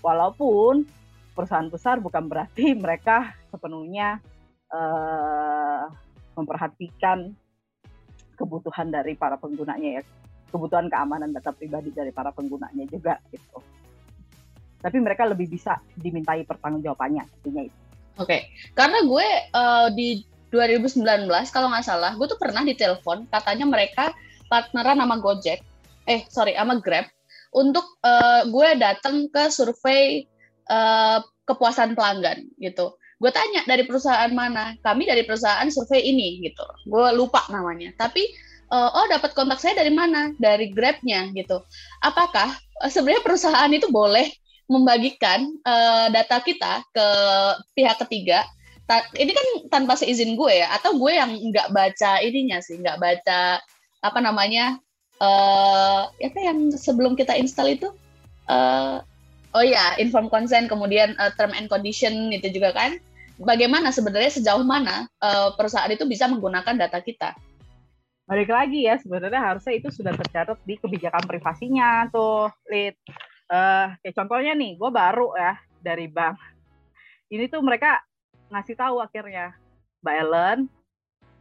[0.05, 0.85] Walaupun
[1.33, 4.21] perusahaan besar bukan berarti mereka sepenuhnya
[4.69, 5.89] uh,
[6.37, 7.33] memperhatikan
[8.37, 10.03] kebutuhan dari para penggunanya ya
[10.53, 13.59] kebutuhan keamanan data pribadi dari para penggunanya juga gitu.
[14.83, 17.79] Tapi mereka lebih bisa dimintai pertanggungjawabannya intinya itu.
[18.21, 18.41] Oke, okay.
[18.77, 20.21] karena gue uh, di
[20.53, 21.01] 2019
[21.49, 24.13] kalau nggak salah, gue tuh pernah ditelepon katanya mereka
[24.53, 25.65] partneran sama Gojek,
[26.05, 27.09] eh sorry sama Grab
[27.53, 30.29] untuk uh, gue datang ke survei
[30.69, 32.97] uh, kepuasan pelanggan gitu.
[33.23, 38.27] gue tanya dari perusahaan mana kami dari perusahaan survei ini gitu gue lupa namanya tapi
[38.73, 40.33] uh, oh dapat kontak saya dari mana?
[40.41, 41.61] Dari grabnya gitu.
[42.01, 44.33] Apakah uh, sebenarnya perusahaan itu boleh
[44.67, 47.07] membagikan uh, data kita ke
[47.77, 48.49] pihak ketiga?
[48.89, 50.73] Ta ini kan tanpa seizin gue ya?
[50.73, 53.61] Atau gue yang nggak baca ininya sih nggak baca
[54.03, 54.81] apa namanya
[55.21, 57.93] uh, apa yang sebelum kita install itu?
[58.49, 58.99] Uh,
[59.55, 62.97] oh ya inform consent kemudian uh, term and condition itu juga kan?
[63.43, 67.35] Bagaimana sebenarnya sejauh mana uh, perusahaan itu bisa menggunakan data kita?
[68.33, 72.97] Balik lagi ya, sebenarnya harusnya itu sudah tercatat di kebijakan privasinya tuh, Lid.
[73.45, 76.41] Uh, kayak contohnya nih, gue baru ya dari bank.
[77.29, 78.01] Ini tuh mereka
[78.49, 79.53] ngasih tahu akhirnya,
[80.01, 80.59] Mbak Ellen,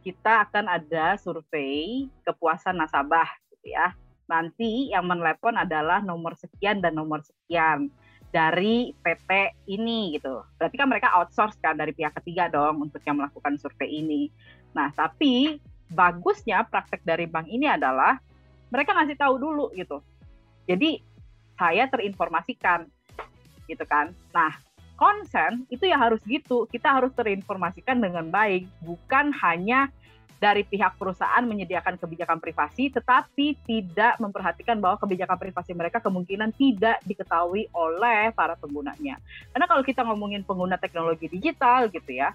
[0.04, 3.96] kita akan ada survei kepuasan nasabah, gitu ya.
[4.28, 7.88] Nanti yang menelepon adalah nomor sekian dan nomor sekian
[8.36, 10.44] dari PT ini gitu.
[10.60, 14.28] Berarti kan mereka outsource kan dari pihak ketiga dong untuk yang melakukan survei ini.
[14.76, 15.56] Nah, tapi
[15.92, 18.18] bagusnya praktek dari bank ini adalah
[18.72, 20.00] mereka ngasih tahu dulu gitu.
[20.64, 21.04] Jadi
[21.60, 22.88] saya terinformasikan
[23.68, 24.16] gitu kan.
[24.32, 24.56] Nah,
[24.96, 26.64] konsen itu ya harus gitu.
[26.66, 29.92] Kita harus terinformasikan dengan baik, bukan hanya
[30.42, 36.98] dari pihak perusahaan menyediakan kebijakan privasi, tetapi tidak memperhatikan bahwa kebijakan privasi mereka kemungkinan tidak
[37.06, 39.22] diketahui oleh para penggunanya.
[39.54, 42.34] Karena kalau kita ngomongin pengguna teknologi digital gitu ya,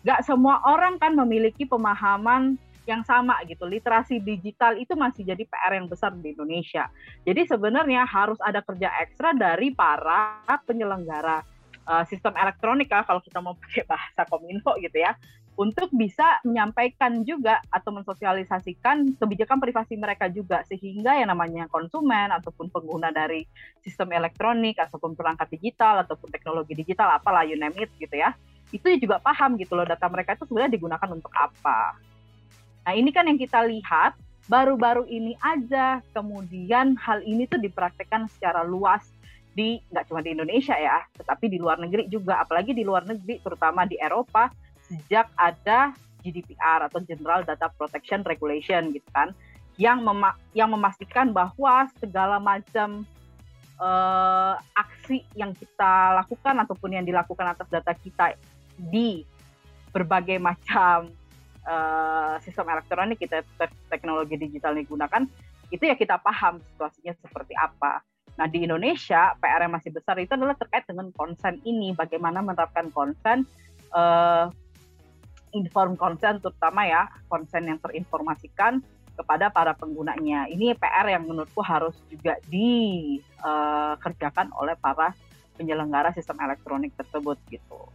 [0.00, 2.56] nggak semua orang kan memiliki pemahaman
[2.88, 3.64] yang sama gitu.
[3.66, 6.90] Literasi digital itu masih jadi PR yang besar di Indonesia.
[7.22, 11.42] Jadi sebenarnya harus ada kerja ekstra dari para penyelenggara
[11.86, 15.14] uh, sistem elektronik ya kalau kita mau pakai bahasa kominfo gitu ya
[15.52, 22.72] untuk bisa menyampaikan juga atau mensosialisasikan kebijakan privasi mereka juga sehingga yang namanya konsumen ataupun
[22.72, 23.44] pengguna dari
[23.84, 28.32] sistem elektronik ataupun perangkat digital ataupun teknologi digital apalah you name it gitu ya
[28.72, 32.00] itu juga paham gitu loh data mereka itu sebenarnya digunakan untuk apa
[32.82, 34.18] nah ini kan yang kita lihat
[34.50, 39.06] baru-baru ini aja kemudian hal ini tuh dipraktekkan secara luas
[39.52, 43.36] di nggak cuma di Indonesia ya, tetapi di luar negeri juga, apalagi di luar negeri,
[43.40, 44.48] terutama di Eropa,
[44.88, 45.92] sejak ada
[46.24, 49.36] GDPR atau General Data Protection Regulation gitu kan,
[49.76, 53.04] yang mema yang memastikan bahwa segala macam
[53.76, 58.36] uh, aksi yang kita lakukan ataupun yang dilakukan atas data kita
[58.76, 59.24] di
[59.92, 61.12] berbagai macam
[61.66, 63.42] uh, sistem elektronik kita
[63.88, 65.26] teknologi digital digunakan
[65.72, 68.04] itu ya kita paham situasinya seperti apa
[68.38, 72.88] Nah di Indonesia PR yang masih besar itu adalah terkait dengan konsen ini, bagaimana menerapkan
[72.88, 73.44] konsen,
[73.92, 74.48] uh,
[75.52, 78.80] inform konsen terutama ya konsen yang terinformasikan
[79.12, 80.48] kepada para penggunanya.
[80.48, 85.12] Ini PR yang menurutku harus juga dikerjakan uh, oleh para
[85.60, 87.92] penyelenggara sistem elektronik tersebut gitu.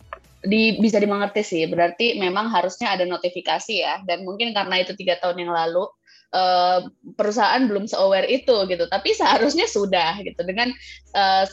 [0.48, 5.20] Di, bisa dimengerti sih, berarti memang harusnya ada notifikasi ya, dan mungkin karena itu tiga
[5.20, 5.84] tahun yang lalu
[6.32, 6.88] uh,
[7.20, 8.88] perusahaan belum se-aware itu gitu.
[8.88, 10.40] Tapi seharusnya sudah gitu.
[10.48, 10.72] Dengan
[11.12, 11.44] uh,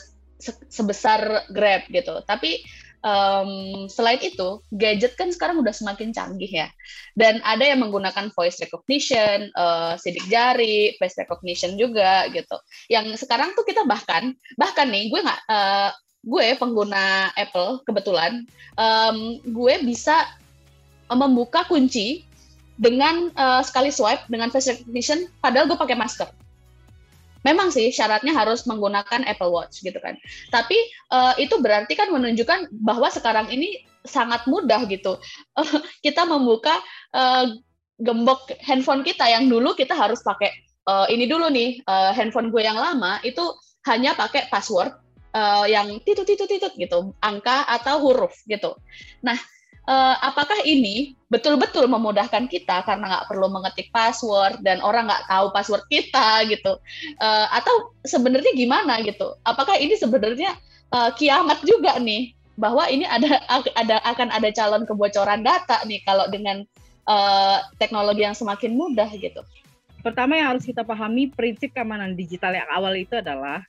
[0.71, 2.23] sebesar Grab gitu.
[2.23, 2.63] Tapi
[3.05, 6.67] um, selain itu gadget kan sekarang udah semakin canggih ya.
[7.13, 12.57] Dan ada yang menggunakan voice recognition uh, sidik jari face recognition juga gitu.
[12.89, 15.91] Yang sekarang tuh kita bahkan bahkan nih gue nggak uh,
[16.25, 20.25] gue pengguna Apple kebetulan um, gue bisa
[21.13, 22.25] membuka kunci
[22.75, 26.27] dengan uh, sekali swipe dengan face recognition padahal gue pakai masker.
[27.45, 30.17] Memang sih syaratnya harus menggunakan Apple Watch gitu kan.
[30.49, 30.75] Tapi
[31.13, 35.21] uh, itu berarti kan menunjukkan bahwa sekarang ini sangat mudah gitu.
[35.53, 36.73] Uh, kita membuka
[37.13, 37.53] uh,
[38.01, 40.51] gembok handphone kita yang dulu kita harus pakai
[40.89, 43.41] uh, ini dulu nih uh, handphone gue yang lama itu
[43.87, 44.91] hanya pakai password
[45.35, 48.79] uh, yang titut titut titut gitu angka atau huruf gitu.
[49.19, 49.35] Nah
[49.85, 55.51] uh, apakah ini betul-betul memudahkan kita karena nggak perlu mengetik password dan orang nggak tahu
[55.51, 56.79] password kita gitu?
[57.19, 59.35] Uh, atau sebenarnya gimana gitu?
[59.43, 60.55] Apakah ini sebenarnya
[60.95, 63.43] uh, kiamat juga nih bahwa ini ada
[63.75, 66.63] ada akan ada calon kebocoran data nih kalau dengan
[67.03, 69.43] uh, teknologi yang semakin mudah gitu?
[70.05, 73.65] Pertama yang harus kita pahami prinsip keamanan digital yang awal itu adalah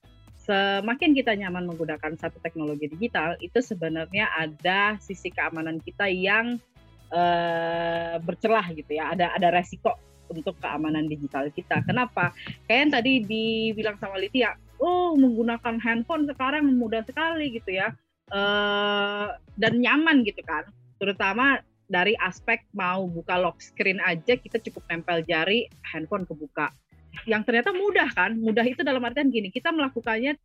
[0.46, 6.62] semakin kita nyaman menggunakan satu teknologi digital, itu sebenarnya ada sisi keamanan kita yang
[7.10, 9.10] uh, bercelah gitu ya.
[9.10, 9.98] Ada ada resiko
[10.30, 11.82] untuk keamanan digital kita.
[11.82, 12.30] Kenapa?
[12.70, 17.90] Kayak yang tadi dibilang sama Liti ya, oh menggunakan handphone sekarang mudah sekali gitu ya,
[18.30, 20.66] uh, dan nyaman gitu kan.
[21.02, 26.74] Terutama dari aspek mau buka lock screen aja kita cukup nempel jari handphone kebuka
[27.24, 30.36] yang ternyata mudah kan mudah itu dalam artian gini kita melakukannya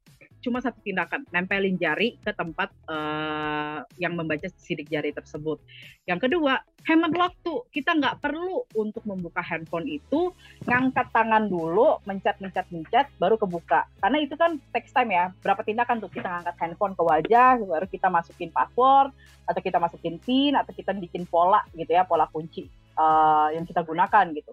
[0.41, 5.62] cuma satu tindakan, nempelin jari ke tempat uh, yang membaca sidik jari tersebut.
[6.10, 6.57] Yang kedua,
[6.89, 7.53] hemat waktu.
[7.69, 10.34] Kita nggak perlu untuk membuka handphone itu
[10.65, 13.86] ngangkat tangan dulu, mencet, mencet, mencet, baru kebuka.
[14.01, 15.29] Karena itu kan text time ya.
[15.45, 19.13] Berapa tindakan tuh kita ngangkat handphone ke wajah, baru kita masukin password,
[19.45, 22.65] atau kita masukin pin, atau kita bikin pola gitu ya, pola kunci
[22.97, 24.51] uh, yang kita gunakan gitu.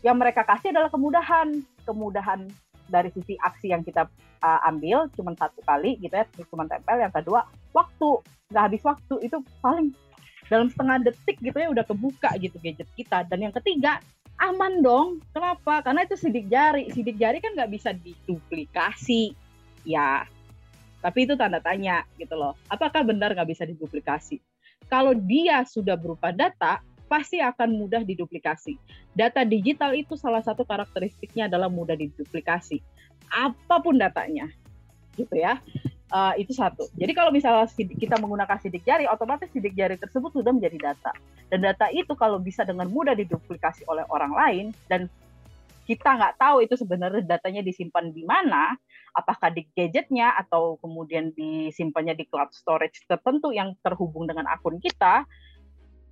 [0.00, 1.48] Yang mereka kasih adalah kemudahan,
[1.84, 2.48] kemudahan
[2.90, 4.08] dari sisi aksi yang kita
[4.42, 8.20] uh, ambil cuma satu kali gitu ya cuma tempel yang kedua waktu.
[8.50, 9.94] Nggak habis waktu itu paling
[10.50, 13.22] dalam setengah detik gitu ya udah kebuka gitu gadget kita.
[13.30, 14.02] Dan yang ketiga
[14.40, 15.22] aman dong.
[15.30, 15.84] Kenapa?
[15.86, 16.90] Karena itu sidik jari.
[16.90, 19.36] Sidik jari kan nggak bisa diduplikasi.
[19.86, 20.26] Ya
[21.00, 22.54] tapi itu tanda tanya gitu loh.
[22.68, 24.40] Apakah benar nggak bisa diduplikasi?
[24.88, 26.80] Kalau dia sudah berupa data
[27.10, 28.78] pasti akan mudah diduplikasi.
[29.10, 32.78] Data digital itu salah satu karakteristiknya adalah mudah diduplikasi.
[33.26, 34.46] Apa pun datanya,
[35.18, 35.58] gitu ya.
[36.10, 36.90] Uh, itu satu.
[36.98, 41.14] Jadi kalau misalnya kita menggunakan sidik jari, otomatis sidik jari tersebut sudah menjadi data.
[41.50, 45.10] Dan data itu kalau bisa dengan mudah diduplikasi oleh orang lain dan
[45.86, 48.78] kita nggak tahu itu sebenarnya datanya disimpan di mana,
[49.10, 55.26] apakah di gadgetnya atau kemudian disimpannya di cloud storage tertentu yang terhubung dengan akun kita,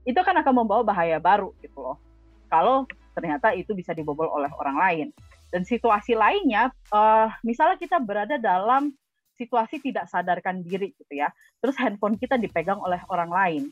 [0.08, 2.00] itu kan akan membawa bahaya baru gitu loh.
[2.48, 5.08] Kalau ternyata itu bisa dibobol oleh orang lain.
[5.52, 8.92] Dan situasi lainnya, uh, misalnya kita berada dalam
[9.36, 11.28] situasi tidak sadarkan diri gitu ya,
[11.60, 13.62] terus handphone kita dipegang oleh orang lain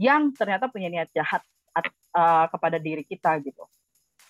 [0.00, 1.42] yang ternyata punya niat jahat
[2.14, 3.62] uh, kepada diri kita gitu.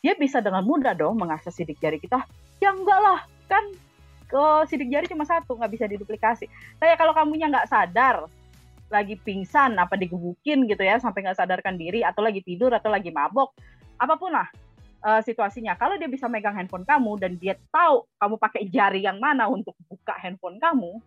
[0.00, 2.24] Dia bisa dengan mudah dong mengakses sidik jari kita.
[2.60, 3.64] Ya enggak lah, kan
[4.28, 6.48] ke sidik jari cuma satu, nggak bisa diduplikasi.
[6.80, 8.28] Kayak kalau kamunya nggak sadar,
[8.90, 13.14] lagi pingsan apa digebukin gitu ya sampai nggak sadarkan diri atau lagi tidur atau lagi
[13.14, 13.54] mabok
[13.96, 14.50] apa pun lah
[15.04, 15.76] uh, situasinya.
[15.76, 19.76] Kalau dia bisa megang handphone kamu dan dia tahu kamu pakai jari yang mana untuk
[19.88, 21.00] buka handphone kamu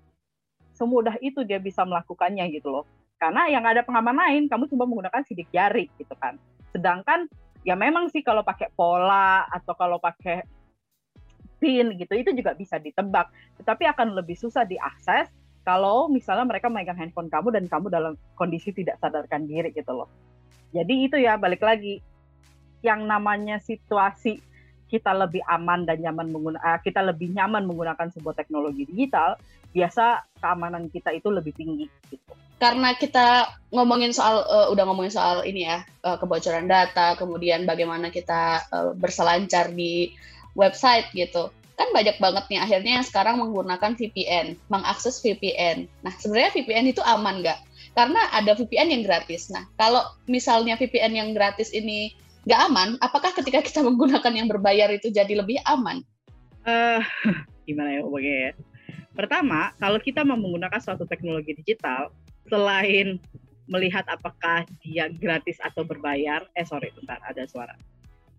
[0.73, 2.85] semudah itu dia bisa melakukannya gitu loh.
[3.21, 6.35] Karena yang ada pengaman lain kamu cuma menggunakan sidik jari gitu kan.
[6.73, 7.29] Sedangkan
[7.63, 10.43] ya memang sih kalau pakai pola atau kalau pakai
[11.61, 13.31] pin gitu itu juga bisa ditebak.
[13.61, 15.31] Tetapi akan lebih susah diakses
[15.63, 20.11] kalau misalnya mereka megang handphone kamu dan kamu dalam kondisi tidak sadarkan diri gitu loh.
[20.75, 22.03] Jadi itu ya balik lagi
[22.83, 24.43] yang namanya situasi
[24.91, 29.39] kita lebih aman dan nyaman menggunakan eh, kita lebih nyaman menggunakan sebuah teknologi digital,
[29.73, 32.33] biasa keamanan kita itu lebih tinggi gitu.
[32.61, 38.13] Karena kita ngomongin soal uh, udah ngomongin soal ini ya, uh, kebocoran data, kemudian bagaimana
[38.13, 40.13] kita uh, berselancar di
[40.53, 45.89] website gitu kan banyak banget nih akhirnya sekarang menggunakan VPN, mengakses VPN.
[46.05, 47.59] Nah, sebenarnya VPN itu aman nggak?
[47.97, 49.49] Karena ada VPN yang gratis.
[49.49, 52.13] Nah, kalau misalnya VPN yang gratis ini
[52.45, 56.05] nggak aman, apakah ketika kita menggunakan yang berbayar itu jadi lebih aman?
[56.63, 57.01] Uh,
[57.67, 58.51] gimana ya ngomongnya ya?
[59.13, 62.09] Pertama, kalau kita mau menggunakan suatu teknologi digital,
[62.49, 63.21] selain
[63.69, 67.77] melihat apakah dia gratis atau berbayar, eh sorry, bentar, ada suara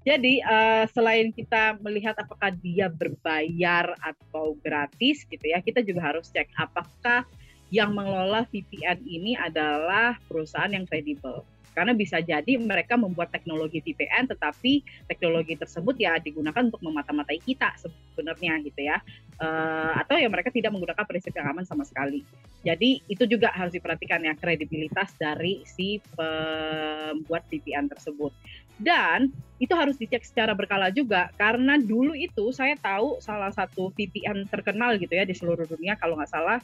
[0.05, 6.29] jadi uh, selain kita melihat apakah dia berbayar atau gratis gitu ya, kita juga harus
[6.29, 7.25] cek apakah
[7.73, 11.41] yang mengelola VPN ini adalah perusahaan yang kredibel.
[11.75, 17.75] Karena bisa jadi mereka membuat teknologi VPN, tetapi teknologi tersebut ya digunakan untuk memata-matai kita
[17.83, 19.03] sebenarnya gitu ya.
[19.43, 22.23] Uh, atau ya mereka tidak menggunakan prinsip yang aman sama sekali.
[22.63, 28.31] Jadi itu juga harus diperhatikan ya kredibilitas dari si pembuat VPN tersebut.
[28.81, 29.31] Dan
[29.63, 34.99] itu harus dicek secara berkala juga karena dulu itu saya tahu salah satu VPN terkenal
[34.99, 36.59] gitu ya di seluruh dunia kalau nggak salah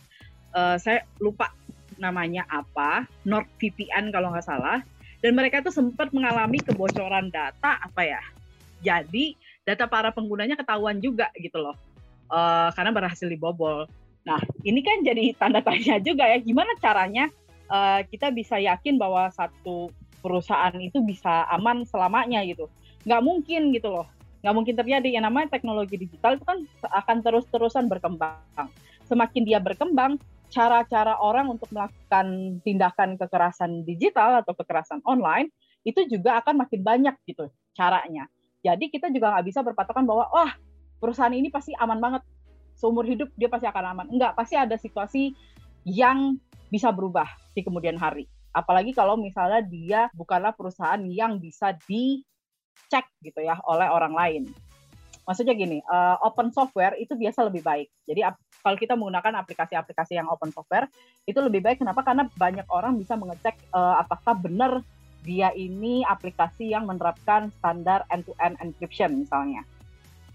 [0.52, 1.54] uh, saya lupa
[2.02, 4.82] namanya apa NordVPN kalau nggak salah.
[5.20, 8.20] Dan mereka tuh sempat mengalami kebocoran data apa ya
[8.80, 11.76] jadi data para penggunanya ketahuan juga gitu loh
[12.32, 13.86] uh, karena berhasil dibobol.
[14.24, 17.28] Nah ini kan jadi tanda tanya juga ya gimana caranya
[17.68, 22.68] uh, kita bisa yakin bahwa satu perusahaan itu bisa aman selamanya gitu
[23.08, 24.06] nggak mungkin gitu loh
[24.40, 28.40] nggak mungkin terjadi yang namanya teknologi digital itu kan akan terus-terusan berkembang
[29.04, 30.16] semakin dia berkembang
[30.50, 35.48] cara-cara orang untuk melakukan tindakan kekerasan digital atau kekerasan online
[35.86, 38.28] itu juga akan makin banyak gitu caranya.
[38.60, 40.52] Jadi kita juga nggak bisa berpatokan bahwa wah
[41.00, 42.22] perusahaan ini pasti aman banget
[42.76, 44.06] seumur hidup dia pasti akan aman.
[44.12, 45.32] Enggak, pasti ada situasi
[45.88, 46.36] yang
[46.68, 48.28] bisa berubah di kemudian hari.
[48.50, 54.44] Apalagi kalau misalnya dia bukanlah perusahaan yang bisa dicek gitu ya oleh orang lain
[55.30, 57.86] maksudnya gini, uh, open software itu biasa lebih baik.
[58.02, 58.26] Jadi
[58.66, 60.90] kalau kita menggunakan aplikasi-aplikasi yang open software
[61.22, 61.78] itu lebih baik.
[61.78, 62.02] Kenapa?
[62.02, 64.82] Karena banyak orang bisa mengecek uh, apakah benar
[65.22, 69.62] dia ini aplikasi yang menerapkan standar end-to-end encryption misalnya.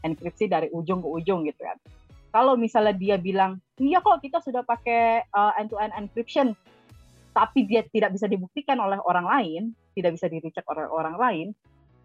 [0.06, 1.82] enkripsi dari ujung ke ujung gitu kan.
[2.30, 6.54] Kalau misalnya dia bilang, iya kok kita sudah pakai uh, end-to-end encryption,
[7.36, 9.62] tapi dia tidak bisa dibuktikan oleh orang lain,
[9.92, 11.48] tidak bisa di-recheck oleh orang lain,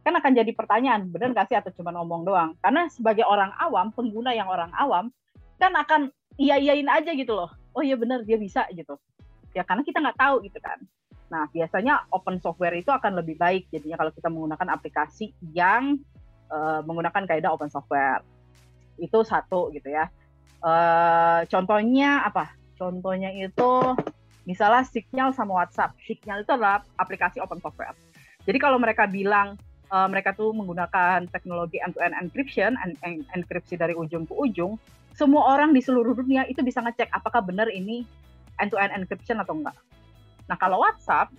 [0.02, 2.50] kan akan jadi pertanyaan, benar nggak sih atau cuma ngomong doang?
[2.58, 5.14] Karena sebagai orang awam, pengguna yang orang awam,
[5.62, 7.54] kan akan iya-iyain aja gitu loh.
[7.70, 8.98] Oh iya benar, dia bisa gitu.
[9.54, 10.82] Ya karena kita nggak tahu gitu kan.
[11.30, 16.02] Nah, biasanya open software itu akan lebih baik jadinya kalau kita menggunakan aplikasi yang
[16.50, 18.26] uh, menggunakan kaidah open software.
[18.98, 20.10] Itu satu gitu ya.
[20.58, 22.50] Uh, contohnya apa?
[22.74, 23.70] Contohnya itu
[24.48, 25.96] misalnya Signal sama WhatsApp.
[26.04, 27.96] Signal itu adalah aplikasi open software.
[28.44, 29.60] Jadi kalau mereka bilang
[29.92, 34.80] uh, mereka tuh menggunakan teknologi end-to-end encryption, en en enkripsi dari ujung ke ujung,
[35.12, 38.06] semua orang di seluruh dunia itu bisa ngecek apakah benar ini
[38.62, 39.76] end-to-end encryption atau enggak.
[40.48, 41.30] Nah kalau WhatsApp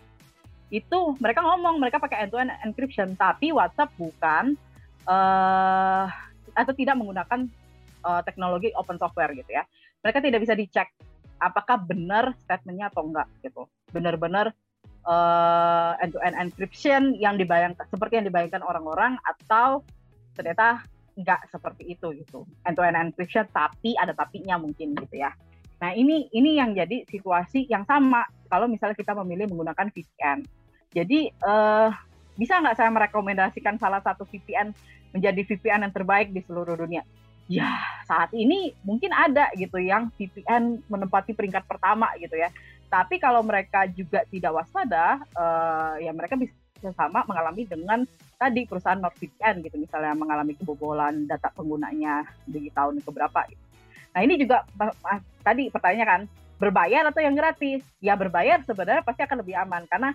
[0.71, 4.55] itu mereka ngomong mereka pakai end-to-end encryption, tapi WhatsApp bukan
[5.09, 6.05] uh,
[6.55, 7.47] atau tidak menggunakan
[8.03, 9.63] uh, teknologi open software gitu ya.
[10.01, 10.87] Mereka tidak bisa dicek
[11.41, 13.65] apakah benar statementnya atau enggak gitu.
[13.89, 14.53] Benar-benar
[15.09, 19.81] uh, end-to-end encryption yang dibayangkan seperti yang dibayangkan orang-orang atau
[20.37, 20.85] ternyata
[21.17, 22.45] enggak seperti itu gitu.
[22.63, 25.33] End-to-end encryption tapi ada tapinya mungkin gitu ya.
[25.81, 30.45] Nah ini ini yang jadi situasi yang sama kalau misalnya kita memilih menggunakan VPN.
[30.93, 31.89] Jadi uh,
[32.37, 34.71] bisa nggak saya merekomendasikan salah satu VPN
[35.11, 37.01] menjadi VPN yang terbaik di seluruh dunia?
[37.49, 42.51] Ya saat ini mungkin ada gitu yang VPN menempati peringkat pertama gitu ya.
[42.91, 48.03] Tapi kalau mereka juga tidak waspada, uh, ya mereka bisa sama mengalami dengan
[48.35, 53.63] tadi perusahaan NordVPN gitu misalnya mengalami kebobolan data penggunanya di tahun keberapa gitu.
[54.11, 54.67] Nah ini juga
[55.39, 56.21] tadi pertanyaannya kan
[56.59, 57.79] berbayar atau yang gratis?
[58.03, 60.11] Ya berbayar sebenarnya pasti akan lebih aman karena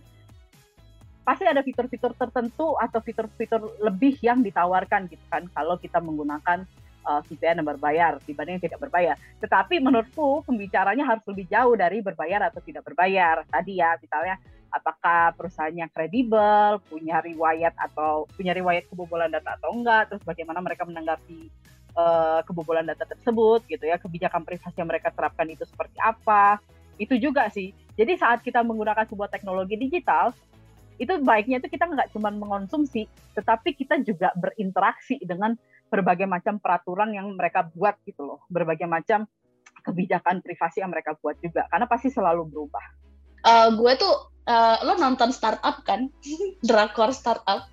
[1.27, 6.63] pasti ada fitur-fitur tertentu atau fitur-fitur lebih yang ditawarkan gitu kan kalau kita menggunakan
[7.07, 9.15] uh, eh, VPN yang berbayar dibanding tidak berbayar.
[9.39, 13.47] Tetapi menurutku pembicaranya harus lebih jauh dari berbayar atau tidak berbayar.
[13.47, 14.37] Tadi ya, misalnya
[14.75, 20.85] apakah perusahaannya kredibel, punya riwayat atau punya riwayat kebobolan data atau enggak, terus bagaimana mereka
[20.85, 21.49] menanggapi
[21.95, 26.59] uh, kebobolan data tersebut gitu ya, kebijakan privasi yang mereka terapkan itu seperti apa.
[26.97, 27.73] Itu juga sih.
[27.97, 30.33] Jadi saat kita menggunakan sebuah teknologi digital,
[30.97, 33.05] itu baiknya itu kita nggak cuma mengonsumsi,
[33.37, 35.53] tetapi kita juga berinteraksi dengan
[35.87, 39.27] berbagai macam peraturan yang mereka buat gitu loh, berbagai macam
[39.87, 42.85] kebijakan privasi yang mereka buat juga, karena pasti selalu berubah.
[43.47, 44.15] Uh, gue tuh,
[44.51, 46.11] uh, lo nonton startup kan,
[46.67, 47.67] drakor startup.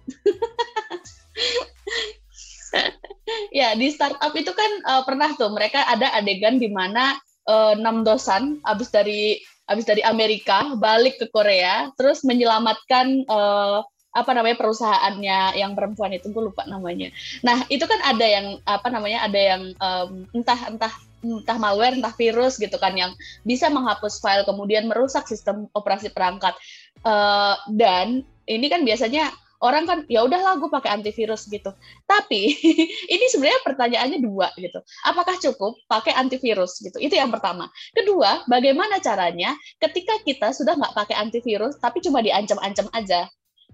[3.54, 7.18] ya di startup itu kan uh, pernah tuh mereka ada adegan di mana
[7.50, 9.38] enam uh, dosan abis dari
[9.68, 13.80] abis dari Amerika balik ke Korea terus menyelamatkan uh,
[14.14, 17.10] apa namanya perusahaannya yang perempuan itu gue lupa namanya.
[17.42, 20.94] Nah itu kan ada yang apa namanya ada yang um, entah entah
[21.26, 23.12] entah malware entah virus gitu kan yang
[23.42, 26.54] bisa menghapus file kemudian merusak sistem operasi perangkat
[27.08, 29.32] uh, dan ini kan biasanya
[29.64, 31.72] orang kan ya udahlah gue pakai antivirus gitu.
[32.04, 32.42] Tapi
[33.16, 34.84] ini sebenarnya pertanyaannya dua gitu.
[35.08, 37.00] Apakah cukup pakai antivirus gitu?
[37.00, 37.72] Itu yang pertama.
[37.96, 43.32] Kedua, bagaimana caranya ketika kita sudah nggak pakai antivirus tapi cuma diancam-ancam aja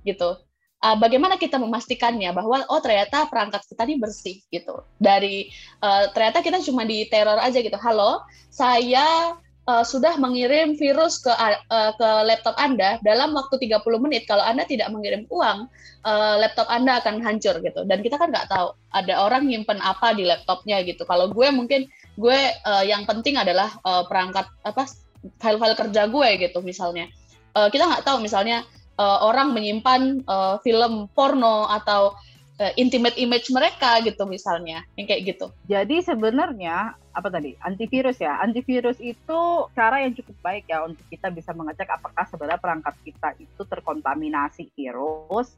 [0.10, 0.38] gitu.
[0.80, 4.80] Uh, bagaimana kita memastikannya bahwa oh ternyata perangkat kita ini bersih gitu.
[4.95, 5.51] Dari
[5.84, 7.76] uh, ternyata kita cuma di teror aja gitu.
[7.76, 9.36] Halo saya
[9.70, 14.26] uh, sudah mengirim virus ke uh, ke laptop Anda dalam waktu 30 menit.
[14.26, 15.70] Kalau Anda tidak mengirim uang
[16.07, 17.86] uh, laptop Anda akan hancur gitu.
[17.86, 21.05] Dan kita kan nggak tahu ada orang nyimpen apa di laptopnya gitu.
[21.05, 21.86] Kalau gue mungkin
[22.18, 24.89] gue uh, yang penting adalah uh, perangkat apa
[25.38, 27.12] file-file kerja gue gitu misalnya.
[27.53, 28.66] Uh, kita nggak tahu misalnya
[29.00, 32.20] uh, orang menyimpan uh, film porno atau
[32.60, 35.47] uh, intimate image mereka gitu misalnya yang kayak gitu.
[35.72, 39.39] Jadi sebenarnya apa tadi antivirus ya antivirus itu
[39.74, 44.70] cara yang cukup baik ya untuk kita bisa mengecek apakah sebenarnya perangkat kita itu terkontaminasi
[44.76, 45.56] virus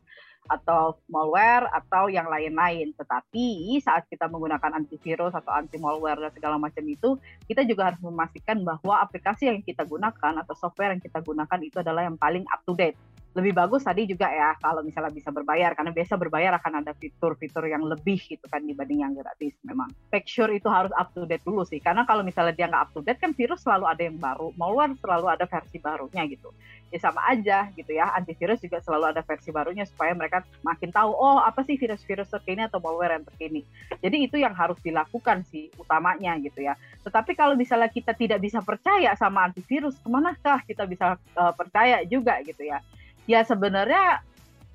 [0.49, 2.97] atau malware atau yang lain-lain.
[2.97, 7.13] Tetapi saat kita menggunakan antivirus atau anti malware dan segala macam itu,
[7.45, 11.77] kita juga harus memastikan bahwa aplikasi yang kita gunakan atau software yang kita gunakan itu
[11.77, 12.97] adalah yang paling up to date
[13.31, 17.63] lebih bagus tadi juga ya kalau misalnya bisa berbayar karena biasa berbayar akan ada fitur-fitur
[17.63, 19.87] yang lebih gitu kan dibanding yang gratis memang.
[20.11, 22.91] Make sure itu harus up to date dulu sih karena kalau misalnya dia nggak up
[22.91, 26.51] to date kan virus selalu ada yang baru, malware selalu ada versi barunya gitu.
[26.91, 31.15] Ya sama aja gitu ya, antivirus juga selalu ada versi barunya supaya mereka makin tahu
[31.15, 33.63] oh apa sih virus-virus terkini atau malware yang terkini.
[34.03, 36.75] Jadi itu yang harus dilakukan sih utamanya gitu ya.
[37.07, 42.03] Tetapi kalau misalnya kita tidak bisa percaya sama antivirus, ke manakah kita bisa uh, percaya
[42.03, 42.83] juga gitu ya?
[43.31, 44.19] Ya sebenarnya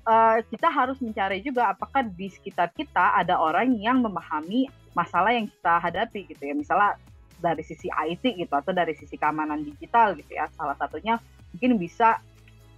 [0.07, 4.65] uh, kita harus mencari juga apakah di sekitar kita ada orang yang memahami
[4.97, 6.55] masalah yang kita hadapi gitu ya.
[6.57, 6.97] Misalnya
[7.37, 10.49] dari sisi IT gitu atau dari sisi keamanan digital gitu ya.
[10.57, 11.21] Salah satunya
[11.53, 12.17] mungkin bisa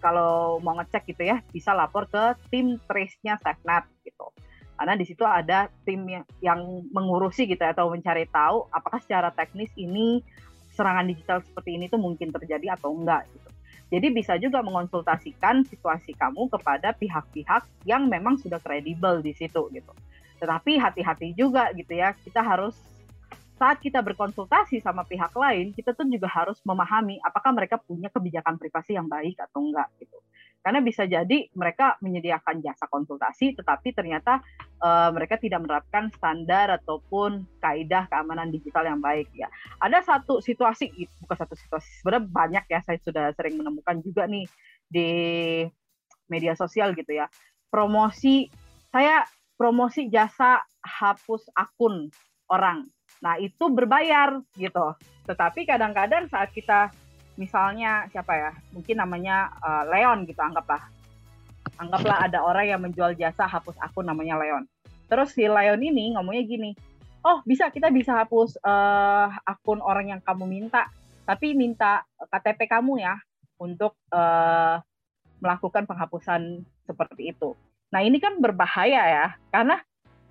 [0.04, 4.28] kalau mau ngecek gitu ya bisa lapor ke tim trace-nya SafeNet gitu.
[4.80, 6.08] Karena di situ ada tim
[6.40, 10.24] yang, mengurusi gitu ya, atau mencari tahu apakah secara teknis ini
[10.72, 13.50] serangan digital seperti ini tuh mungkin terjadi atau enggak gitu.
[13.90, 19.94] Jadi bisa juga mengonsultasikan situasi kamu kepada pihak-pihak yang memang sudah kredibel di situ gitu.
[20.38, 22.78] Tetapi hati-hati juga gitu ya, kita harus
[23.60, 28.56] saat kita berkonsultasi sama pihak lain, kita tuh juga harus memahami apakah mereka punya kebijakan
[28.56, 30.16] privasi yang baik atau enggak gitu.
[30.60, 34.44] Karena bisa jadi mereka menyediakan jasa konsultasi, tetapi ternyata
[34.84, 39.48] uh, mereka tidak menerapkan standar ataupun kaidah keamanan digital yang baik ya.
[39.80, 40.92] Ada satu situasi,
[41.24, 44.48] bukan satu situasi, sebenarnya banyak ya, saya sudah sering menemukan juga nih
[44.92, 45.10] di
[46.28, 47.32] media sosial gitu ya.
[47.72, 48.52] Promosi,
[48.92, 49.24] saya
[49.56, 52.12] promosi jasa hapus akun
[52.52, 52.84] orang.
[53.20, 54.96] Nah itu berbayar gitu.
[55.28, 56.92] Tetapi kadang-kadang saat kita
[57.40, 60.84] misalnya siapa ya mungkin namanya uh, Leon gitu anggaplah.
[61.80, 64.68] Anggaplah ada orang yang menjual jasa hapus akun namanya Leon.
[65.08, 66.72] Terus si Leon ini ngomongnya gini
[67.24, 70.88] oh bisa kita bisa hapus uh, akun orang yang kamu minta
[71.28, 73.20] tapi minta KTP kamu ya
[73.60, 74.80] untuk uh,
[75.40, 77.54] melakukan penghapusan seperti itu.
[77.94, 79.78] Nah ini kan berbahaya ya karena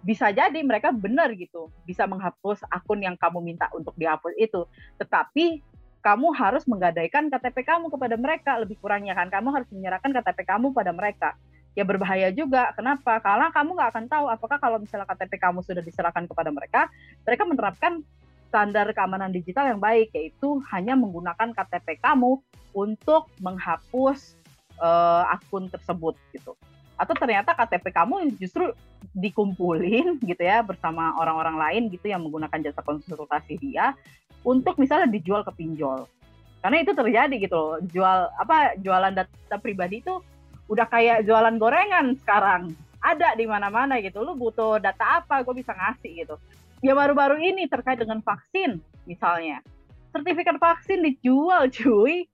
[0.06, 4.64] bisa jadi mereka benar gitu bisa menghapus akun yang kamu minta untuk dihapus itu.
[4.98, 5.62] Tetapi
[5.98, 9.28] kamu harus menggadaikan KTP kamu kepada mereka lebih kurangnya kan.
[9.28, 11.34] Kamu harus menyerahkan KTP kamu pada mereka.
[11.74, 12.70] Ya berbahaya juga.
[12.74, 13.18] Kenapa?
[13.18, 16.86] Karena kamu nggak akan tahu apakah kalau misalnya KTP kamu sudah diserahkan kepada mereka
[17.26, 18.02] mereka menerapkan
[18.48, 22.40] standar keamanan digital yang baik yaitu hanya menggunakan KTP kamu
[22.72, 24.40] untuk menghapus
[24.80, 26.56] uh, akun tersebut gitu
[26.98, 28.74] atau ternyata KTP kamu justru
[29.14, 33.94] dikumpulin gitu ya bersama orang-orang lain gitu yang menggunakan jasa konsultasi dia
[34.42, 36.10] untuk misalnya dijual ke pinjol.
[36.58, 37.78] Karena itu terjadi gitu loh.
[37.86, 40.18] Jual apa jualan data pribadi itu
[40.66, 42.74] udah kayak jualan gorengan sekarang.
[42.98, 44.26] Ada di mana-mana gitu.
[44.26, 46.34] Lu butuh data apa, gue bisa ngasih gitu.
[46.82, 49.62] Ya baru-baru ini terkait dengan vaksin misalnya.
[50.10, 52.26] Sertifikat vaksin dijual cuy.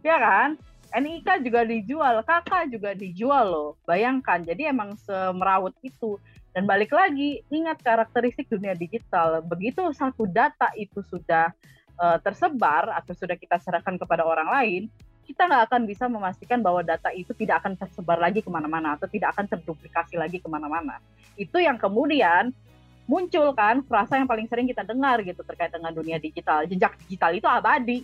[0.00, 0.56] Ya kan?
[0.94, 3.70] NIK juga dijual, kakak juga dijual loh.
[3.82, 6.22] Bayangkan, jadi emang semerawut itu.
[6.54, 9.42] Dan balik lagi, ingat karakteristik dunia digital.
[9.42, 11.50] Begitu satu data itu sudah
[11.98, 14.82] uh, tersebar atau sudah kita serahkan kepada orang lain,
[15.24, 19.08] kita nggak akan bisa memastikan bahwa data itu tidak akan tersebar lagi ke mana-mana atau
[19.08, 21.00] tidak akan terduplikasi lagi ke mana-mana.
[21.34, 22.52] Itu yang kemudian
[23.04, 26.68] muncul kan frasa yang paling sering kita dengar gitu terkait dengan dunia digital.
[26.68, 27.98] Jejak digital itu abadi.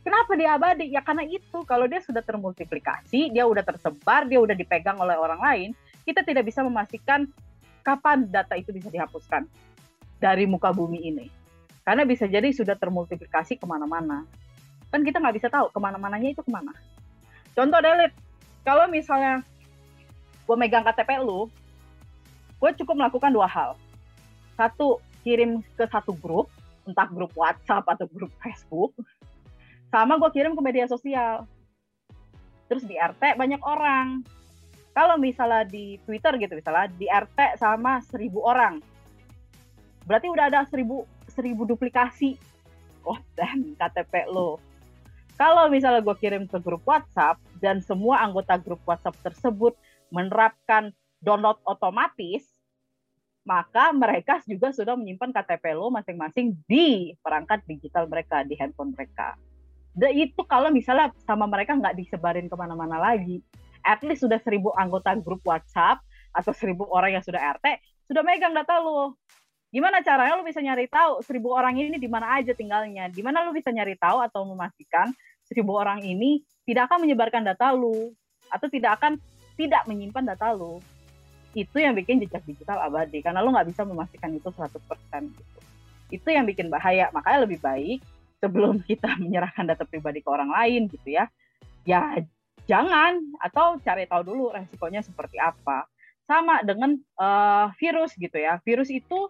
[0.00, 0.88] Kenapa dia abadi?
[0.88, 5.40] Ya karena itu kalau dia sudah termultiplikasi, dia udah tersebar, dia udah dipegang oleh orang
[5.40, 5.70] lain,
[6.08, 7.28] kita tidak bisa memastikan
[7.84, 9.44] kapan data itu bisa dihapuskan
[10.16, 11.26] dari muka bumi ini.
[11.84, 14.24] Karena bisa jadi sudah termultiplikasi ke mana-mana.
[14.88, 16.72] Kan kita nggak bisa tahu ke mana-mananya itu ke mana.
[17.52, 18.16] Contoh delete,
[18.64, 19.44] kalau misalnya
[20.48, 21.48] gue megang KTP lu,
[22.56, 23.76] gue cukup melakukan dua hal.
[24.56, 26.48] Satu, kirim ke satu grup,
[26.84, 28.92] entah grup WhatsApp atau grup Facebook,
[29.90, 31.44] sama gue kirim ke media sosial.
[32.70, 34.22] Terus di RT banyak orang,
[34.94, 38.82] kalau misalnya di Twitter gitu misalnya di RT sama seribu orang
[40.04, 42.34] berarti udah ada seribu seribu duplikasi
[43.06, 44.58] oh dan KTP lo
[45.38, 49.72] kalau misalnya gue kirim ke grup WhatsApp dan semua anggota grup WhatsApp tersebut
[50.10, 50.90] menerapkan
[51.22, 52.44] download otomatis
[53.46, 59.32] maka mereka juga sudah menyimpan KTP lo masing-masing di perangkat digital mereka di handphone mereka.
[59.98, 63.42] Itu kalau misalnya sama mereka nggak disebarin ke mana-mana lagi
[63.84, 67.66] at least sudah seribu anggota grup WhatsApp atau seribu orang yang sudah RT
[68.06, 69.14] sudah megang data lu.
[69.70, 73.06] Gimana caranya lu bisa nyari tahu seribu orang ini di mana aja tinggalnya?
[73.14, 75.14] Gimana lu bisa nyari tahu atau memastikan
[75.46, 78.10] seribu orang ini tidak akan menyebarkan data lu
[78.50, 79.14] atau tidak akan
[79.54, 80.82] tidak menyimpan data lu?
[81.54, 84.74] Itu yang bikin jejak digital abadi karena lu nggak bisa memastikan itu 100%
[85.30, 85.58] gitu.
[86.10, 87.10] Itu yang bikin bahaya.
[87.14, 88.02] Makanya lebih baik
[88.40, 91.28] sebelum kita menyerahkan data pribadi ke orang lain gitu ya,
[91.84, 92.24] ya
[92.64, 95.86] jangan atau cari tahu dulu resikonya seperti apa.
[96.24, 98.62] Sama dengan uh, virus gitu ya.
[98.62, 99.26] Virus itu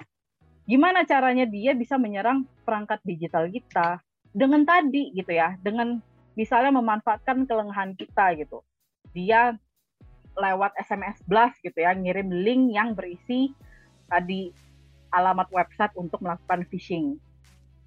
[0.68, 3.98] gimana caranya dia bisa menyerang perangkat digital kita
[4.30, 5.98] dengan tadi gitu ya, dengan
[6.38, 8.62] misalnya memanfaatkan kelengahan kita gitu.
[9.16, 9.56] Dia
[10.38, 13.50] lewat SMS blast gitu ya, ngirim link yang berisi
[14.06, 14.52] tadi
[15.10, 17.18] alamat website untuk melakukan phishing.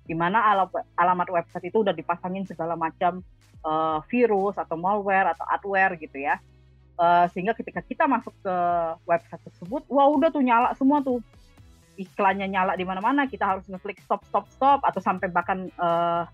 [0.04, 0.44] Di mana
[1.00, 3.24] alamat website itu udah dipasangin segala macam
[3.64, 6.38] uh, virus atau malware atau adware gitu ya.
[6.94, 8.56] Uh, sehingga ketika kita masuk ke
[9.10, 11.24] website tersebut, wah udah tuh nyala semua tuh
[11.98, 16.26] iklannya nyala di mana-mana, kita harus ngeklik stop stop stop atau sampai bahkan uh,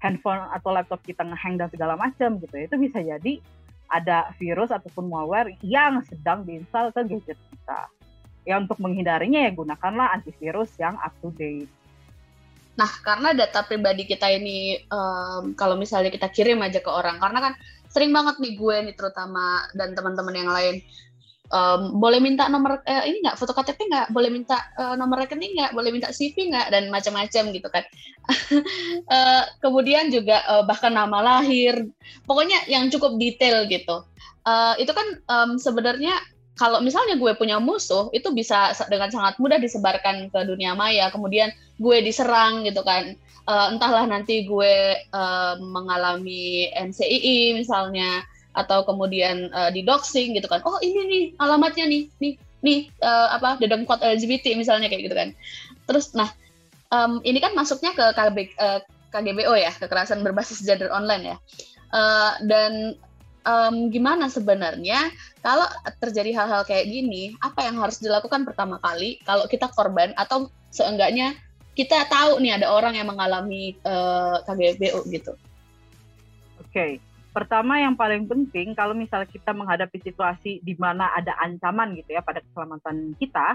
[0.00, 2.54] handphone atau laptop kita ngehang dan segala macam gitu.
[2.56, 3.40] Itu bisa jadi
[3.86, 7.80] ada virus ataupun malware yang sedang diinstal ke gadget kita.
[8.46, 11.70] Ya untuk menghindarinya ya gunakanlah antivirus yang up to date.
[12.76, 17.50] Nah, karena data pribadi kita ini um, kalau misalnya kita kirim aja ke orang, karena
[17.50, 17.52] kan
[17.88, 20.84] sering banget nih gue nih terutama dan teman-teman yang lain
[21.50, 23.38] um, boleh minta nomor uh, ini nggak?
[23.38, 24.06] Foto KTP nggak?
[24.10, 25.72] Boleh minta uh, nomor rekening nggak?
[25.74, 26.72] Boleh minta CV nggak?
[26.72, 27.84] Dan macam-macam gitu kan.
[29.06, 31.86] Uh, kemudian juga uh, bahkan nama lahir.
[32.26, 34.02] Pokoknya yang cukup detail gitu.
[34.46, 36.14] Uh, itu kan um, sebenarnya
[36.56, 41.12] kalau misalnya gue punya musuh itu bisa dengan sangat mudah disebarkan ke dunia maya.
[41.12, 43.12] Kemudian gue diserang gitu kan.
[43.46, 48.26] Uh, entahlah nanti gue uh, mengalami NCII misalnya
[48.56, 50.64] atau kemudian uh, di doxing gitu kan.
[50.64, 52.32] Oh ini nih alamatnya nih nih
[52.64, 55.30] nih uh, apa dedengkot LGBT misalnya kayak gitu kan.
[55.86, 56.32] Terus nah
[56.88, 58.80] um, ini kan masuknya ke KB, uh,
[59.12, 61.38] KGBO ya kekerasan berbasis gender online ya.
[61.92, 62.96] Uh, dan
[63.46, 65.12] um, gimana sebenarnya
[65.46, 65.62] kalau
[66.02, 71.38] terjadi hal-hal kayak gini, apa yang harus dilakukan pertama kali kalau kita korban atau seenggaknya
[71.78, 75.38] kita tahu nih ada orang yang mengalami uh, KGBO gitu.
[76.58, 76.90] Oke, okay.
[77.30, 82.26] pertama yang paling penting kalau misalnya kita menghadapi situasi di mana ada ancaman gitu ya
[82.26, 83.54] pada keselamatan kita,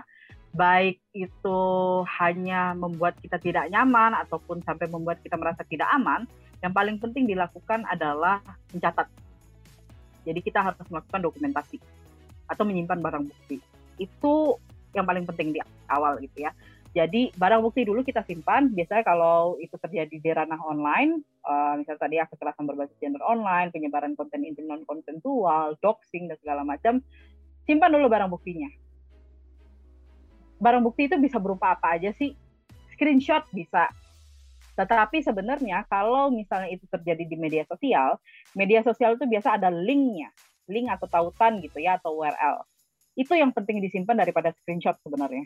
[0.55, 1.59] baik itu
[2.23, 6.23] hanya membuat kita tidak nyaman ataupun sampai membuat kita merasa tidak aman,
[6.63, 8.39] yang paling penting dilakukan adalah
[8.71, 9.11] mencatat
[10.28, 11.78] jadi kita harus melakukan dokumentasi
[12.49, 13.57] atau menyimpan barang bukti.
[13.97, 14.59] Itu
[14.91, 16.51] yang paling penting di awal gitu ya.
[16.91, 18.67] Jadi barang bukti dulu kita simpan.
[18.76, 23.72] Biasanya kalau itu terjadi di ranah online, uh, misalnya tadi ya kekerasan berbasis gender online,
[23.72, 26.99] penyebaran konten intim non konsensual, doxing dan segala macam,
[27.63, 28.67] simpan dulu barang buktinya.
[30.59, 32.36] Barang bukti itu bisa berupa apa aja sih?
[32.91, 33.88] Screenshot bisa,
[34.88, 38.17] tetapi sebenarnya kalau misalnya itu terjadi di media sosial,
[38.55, 40.32] media sosial itu biasa ada linknya,
[40.71, 42.63] link atau tautan gitu ya atau URL.
[43.19, 45.43] Itu yang penting disimpan daripada screenshot sebenarnya.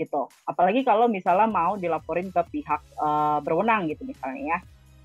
[0.00, 0.22] Gitu.
[0.48, 4.58] Apalagi kalau misalnya mau dilaporin ke pihak uh, berwenang gitu misalnya ya.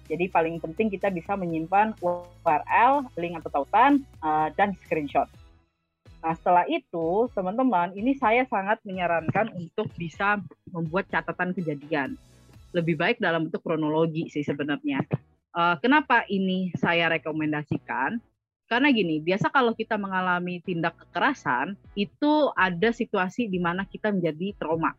[0.07, 5.27] Jadi paling penting kita bisa menyimpan URL, link atau tautan, uh, dan screenshot.
[6.23, 10.39] Nah, setelah itu, teman-teman, ini saya sangat menyarankan untuk bisa
[10.71, 12.15] membuat catatan kejadian
[12.75, 15.03] lebih baik dalam bentuk kronologi sih sebenarnya.
[15.55, 18.19] Uh, kenapa ini saya rekomendasikan?
[18.67, 24.59] Karena gini, biasa kalau kita mengalami tindak kekerasan, itu ada situasi di mana kita menjadi
[24.59, 24.91] trauma.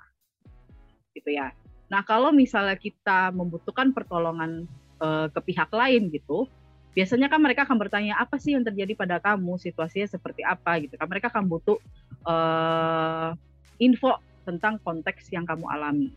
[1.13, 1.53] Gitu ya.
[1.93, 4.65] Nah, kalau misalnya kita membutuhkan pertolongan
[5.05, 6.49] uh, ke pihak lain gitu,
[6.97, 10.97] biasanya kan mereka akan bertanya apa sih yang terjadi pada kamu, situasinya seperti apa gitu
[10.97, 11.05] kan.
[11.05, 11.77] Mereka akan butuh
[12.25, 13.37] uh,
[13.77, 14.17] info
[14.49, 16.09] tentang konteks yang kamu alami.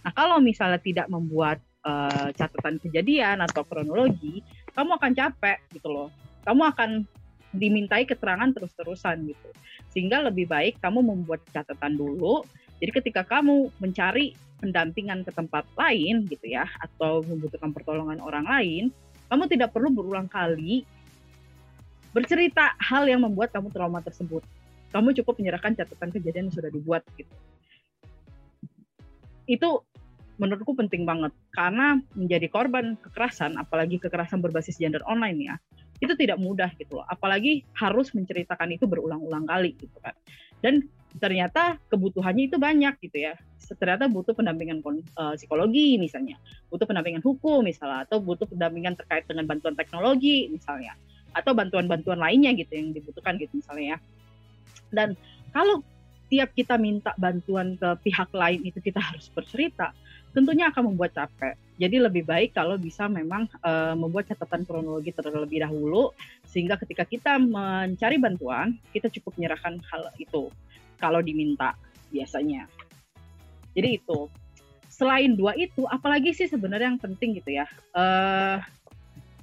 [0.00, 4.40] Nah, kalau misalnya tidak membuat uh, catatan kejadian atau kronologi,
[4.72, 6.08] kamu akan capek gitu loh.
[6.44, 7.04] Kamu akan
[7.50, 9.48] dimintai keterangan terus-terusan gitu.
[9.90, 12.46] Sehingga lebih baik kamu membuat catatan dulu.
[12.80, 18.84] Jadi ketika kamu mencari pendampingan ke tempat lain gitu ya atau membutuhkan pertolongan orang lain,
[19.28, 20.84] kamu tidak perlu berulang kali
[22.10, 24.42] bercerita hal yang membuat kamu trauma tersebut.
[24.90, 27.34] Kamu cukup menyerahkan catatan kejadian yang sudah dibuat gitu.
[29.46, 29.86] Itu
[30.40, 31.36] menurutku penting banget.
[31.52, 35.54] Karena menjadi korban kekerasan apalagi kekerasan berbasis gender online ya
[36.00, 37.06] itu tidak mudah gitu loh.
[37.06, 40.16] Apalagi harus menceritakan itu berulang-ulang kali gitu kan.
[40.64, 40.88] Dan
[41.20, 43.36] ternyata kebutuhannya itu banyak gitu ya.
[43.60, 44.80] Ternyata butuh pendampingan
[45.20, 46.40] uh, psikologi misalnya.
[46.72, 50.96] Butuh pendampingan hukum misalnya atau butuh pendampingan terkait dengan bantuan teknologi misalnya.
[51.36, 53.98] Atau bantuan-bantuan lainnya gitu yang dibutuhkan gitu misalnya ya.
[54.90, 55.14] Dan
[55.52, 55.84] kalau
[56.32, 59.92] tiap kita minta bantuan ke pihak lain itu kita harus bercerita
[60.30, 61.58] tentunya akan membuat capek.
[61.80, 66.12] Jadi lebih baik kalau bisa memang uh, membuat catatan kronologi terlebih dahulu
[66.44, 70.52] sehingga ketika kita mencari bantuan kita cukup menyerahkan hal itu
[71.00, 71.74] kalau diminta
[72.12, 72.68] biasanya.
[73.74, 74.28] Jadi itu.
[74.90, 77.64] Selain dua itu, apalagi sih sebenarnya yang penting gitu ya.
[77.96, 78.60] Uh,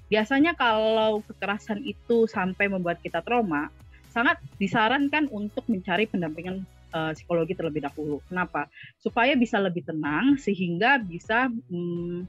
[0.06, 3.74] biasanya kalau kekerasan itu sampai membuat kita trauma,
[4.14, 6.62] sangat disarankan untuk mencari pendampingan
[6.94, 8.22] uh, psikologi terlebih dahulu.
[8.28, 8.68] Kenapa?
[9.00, 12.28] Supaya bisa lebih tenang sehingga bisa mm,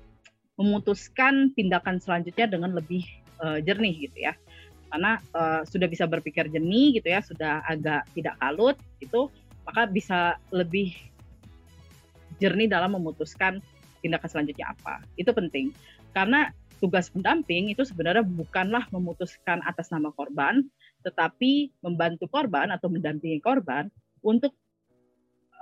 [0.58, 3.06] memutuskan tindakan selanjutnya dengan lebih
[3.38, 4.34] uh, jernih gitu ya.
[4.88, 9.28] Karena uh, sudah bisa berpikir jernih gitu ya, sudah agak tidak kalut gitu,
[9.68, 10.96] maka bisa lebih
[12.40, 13.60] jernih dalam memutuskan
[14.00, 15.04] tindakan selanjutnya apa.
[15.20, 15.74] Itu penting.
[16.16, 16.48] Karena
[16.78, 20.64] tugas pendamping itu sebenarnya bukanlah memutuskan atas nama korban,
[21.02, 23.90] tetapi membantu korban atau mendampingi korban
[24.28, 24.52] untuk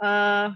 [0.02, 0.50] uh,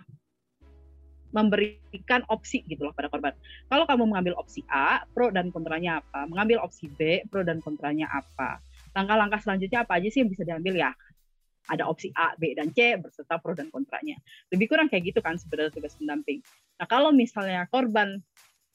[1.30, 3.30] memberikan opsi gitu loh pada korban.
[3.70, 6.26] Kalau kamu mengambil opsi A, pro dan kontranya apa?
[6.26, 8.58] Mengambil opsi B, pro dan kontranya apa?
[8.98, 10.90] Langkah-langkah selanjutnya apa aja sih yang bisa diambil ya?
[11.70, 14.18] Ada opsi A, B, dan C berserta pro dan kontranya.
[14.50, 16.42] Lebih kurang kayak gitu kan sebenarnya tugas pendamping.
[16.82, 18.18] Nah kalau misalnya korban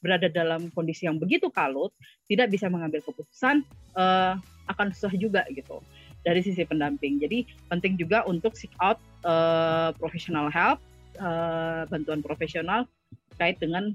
[0.00, 1.92] berada dalam kondisi yang begitu kalut,
[2.24, 3.68] tidak bisa mengambil keputusan,
[4.00, 4.38] uh,
[4.72, 5.84] akan susah juga gitu
[6.26, 7.22] dari sisi pendamping.
[7.22, 10.82] Jadi penting juga untuk seek out uh, professional help
[11.22, 12.90] uh, bantuan profesional
[13.30, 13.94] terkait dengan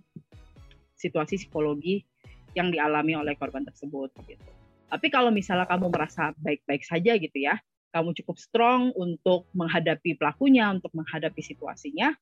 [0.95, 2.07] situasi psikologi
[2.55, 4.47] yang dialami oleh korban tersebut gitu.
[4.88, 7.59] Tapi kalau misalnya kamu merasa baik-baik saja gitu ya,
[7.91, 12.15] kamu cukup strong untuk menghadapi pelakunya, untuk menghadapi situasinya,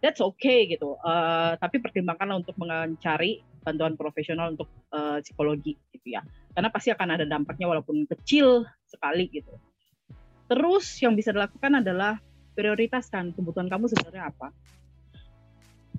[0.00, 0.96] that's okay gitu.
[1.00, 6.24] Uh, tapi pertimbangkanlah untuk mencari bantuan profesional untuk uh, psikologi gitu ya.
[6.56, 9.52] Karena pasti akan ada dampaknya walaupun kecil sekali gitu.
[10.50, 12.18] Terus yang bisa dilakukan adalah
[12.56, 14.50] prioritaskan kebutuhan kamu sebenarnya apa.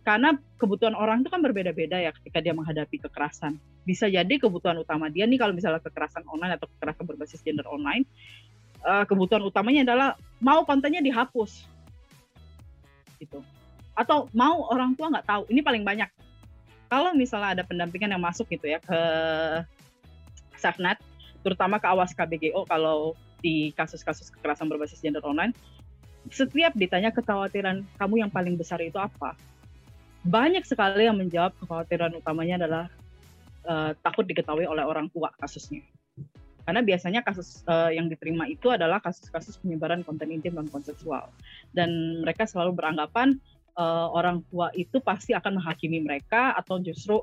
[0.01, 3.61] Karena kebutuhan orang itu kan berbeda-beda ya ketika dia menghadapi kekerasan.
[3.85, 8.09] Bisa jadi kebutuhan utama dia nih kalau misalnya kekerasan online atau kekerasan berbasis gender online,
[8.81, 10.09] uh, kebutuhan utamanya adalah
[10.41, 11.69] mau kontennya dihapus,
[13.21, 13.45] gitu.
[13.97, 15.43] Atau mau orang tua nggak tahu.
[15.51, 16.09] Ini paling banyak.
[16.91, 18.99] Kalau misalnya ada pendampingan yang masuk gitu ya ke
[20.59, 20.99] Safenet,
[21.41, 25.55] terutama ke Awas KBGO kalau di kasus-kasus kekerasan berbasis gender online,
[26.29, 29.33] setiap ditanya kekhawatiran kamu yang paling besar itu apa,
[30.21, 32.85] banyak sekali yang menjawab kekhawatiran utamanya adalah
[33.65, 35.81] uh, takut diketahui oleh orang tua kasusnya.
[36.61, 41.33] Karena biasanya kasus uh, yang diterima itu adalah kasus-kasus penyebaran konten intim dan konsensual.
[41.73, 43.41] Dan mereka selalu beranggapan
[43.81, 47.17] uh, orang tua itu pasti akan menghakimi mereka atau justru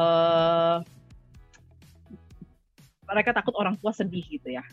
[0.00, 0.80] uh,
[3.08, 4.64] mereka takut orang tua sedih gitu ya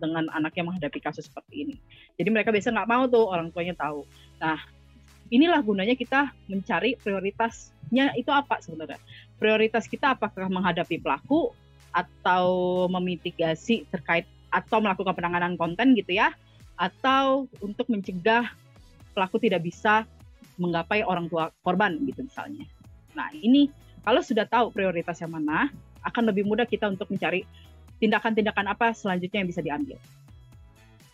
[0.00, 1.76] dengan anaknya menghadapi kasus seperti ini.
[2.16, 4.08] Jadi mereka biasa nggak mau tuh orang tuanya tahu.
[4.40, 4.56] Nah,
[5.28, 8.96] inilah gunanya kita mencari prioritasnya itu apa sebenarnya.
[9.36, 11.52] Prioritas kita apakah menghadapi pelaku
[11.92, 12.44] atau
[12.88, 16.32] memitigasi terkait atau melakukan penanganan konten gitu ya,
[16.80, 18.50] atau untuk mencegah
[19.12, 20.08] pelaku tidak bisa
[20.60, 22.68] menggapai orang tua korban gitu misalnya.
[23.16, 23.72] Nah ini
[24.04, 25.72] kalau sudah tahu prioritas yang mana,
[26.04, 27.44] akan lebih mudah kita untuk mencari
[28.00, 29.98] tindakan-tindakan apa selanjutnya yang bisa diambil.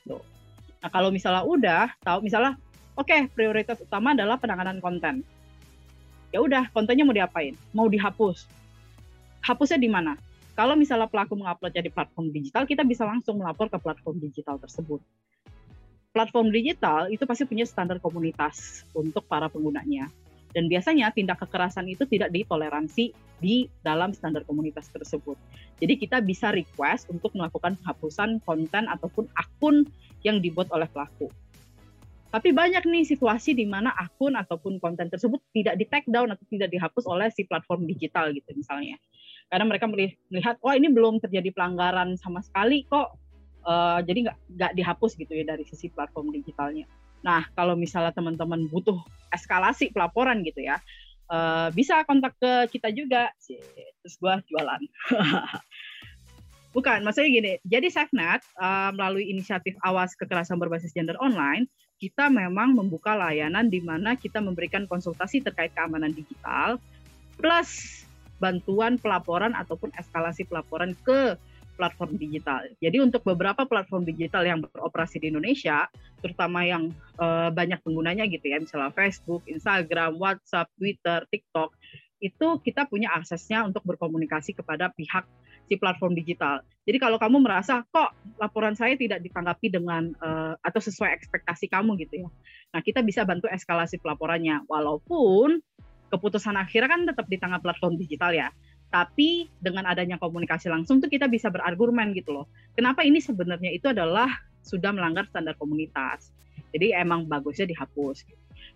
[0.07, 0.23] Tuh.
[0.83, 2.59] Nah kalau misalnya udah tahu misalnya
[2.95, 5.23] oke okay, prioritas utama adalah penanganan konten.
[6.35, 7.55] Ya udah kontennya mau diapain?
[7.71, 8.51] Mau dihapus.
[9.47, 10.19] Hapusnya di mana?
[10.57, 15.05] Kalau misalnya pelaku menguploadnya di platform digital, kita bisa langsung melapor ke platform digital tersebut.
[16.17, 20.09] Platform digital itu pasti punya standar komunitas untuk para penggunanya.
[20.57, 25.37] Dan biasanya tindak kekerasan itu tidak ditoleransi di dalam standar komunitas tersebut.
[25.77, 29.85] Jadi kita bisa request untuk melakukan penghapusan konten ataupun akun
[30.25, 31.29] yang dibuat oleh pelaku.
[32.33, 36.49] Tapi banyak nih situasi di mana akun ataupun konten tersebut tidak di take down atau
[36.49, 38.97] tidak dihapus oleh si platform digital gitu misalnya.
[39.47, 43.15] Karena mereka melihat, wah oh, ini belum terjadi pelanggaran sama sekali kok,
[43.67, 46.87] uh, jadi nggak nggak dihapus gitu ya dari sisi platform digitalnya.
[47.27, 49.03] Nah, kalau misalnya teman-teman butuh
[49.35, 50.79] eskalasi pelaporan gitu ya,
[51.27, 53.35] uh, bisa kontak ke kita juga.
[53.43, 54.81] Terus gue jualan.
[56.77, 57.53] Bukan, maksudnya gini.
[57.65, 61.65] Jadi SafeNet uh, melalui inisiatif Awas Kekerasan Berbasis Gender Online,
[61.97, 66.77] kita memang membuka layanan di mana kita memberikan konsultasi terkait keamanan digital,
[67.41, 68.05] plus
[68.37, 71.41] bantuan pelaporan ataupun eskalasi pelaporan ke
[71.77, 72.65] platform digital.
[72.81, 75.87] Jadi untuk beberapa platform digital yang beroperasi di Indonesia,
[76.25, 81.77] terutama yang uh, banyak penggunanya gitu ya, misalnya Facebook, Instagram, WhatsApp, Twitter, TikTok,
[82.19, 85.29] itu kita punya aksesnya untuk berkomunikasi kepada pihak
[85.67, 86.63] si platform digital.
[86.87, 91.99] Jadi kalau kamu merasa kok laporan saya tidak ditanggapi dengan uh, atau sesuai ekspektasi kamu
[92.07, 92.31] gitu ya,
[92.73, 94.65] nah kita bisa bantu eskalasi pelaporannya.
[94.71, 95.59] Walaupun
[96.07, 98.49] keputusan akhirnya kan tetap di tangan platform digital ya
[98.91, 102.47] tapi dengan adanya komunikasi langsung tuh kita bisa berargumen gitu loh.
[102.73, 104.31] Kenapa ini sebenarnya itu adalah
[104.63, 106.31] sudah melanggar standar komunitas.
[106.75, 108.27] Jadi emang bagusnya dihapus.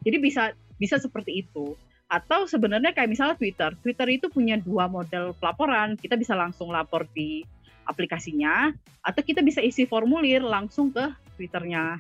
[0.07, 1.75] Jadi bisa bisa seperti itu.
[2.11, 3.71] Atau sebenarnya kayak misalnya Twitter.
[3.83, 5.95] Twitter itu punya dua model pelaporan.
[5.95, 7.47] Kita bisa langsung lapor di
[7.87, 8.71] aplikasinya
[9.03, 11.99] atau kita bisa isi formulir langsung ke Twitternya.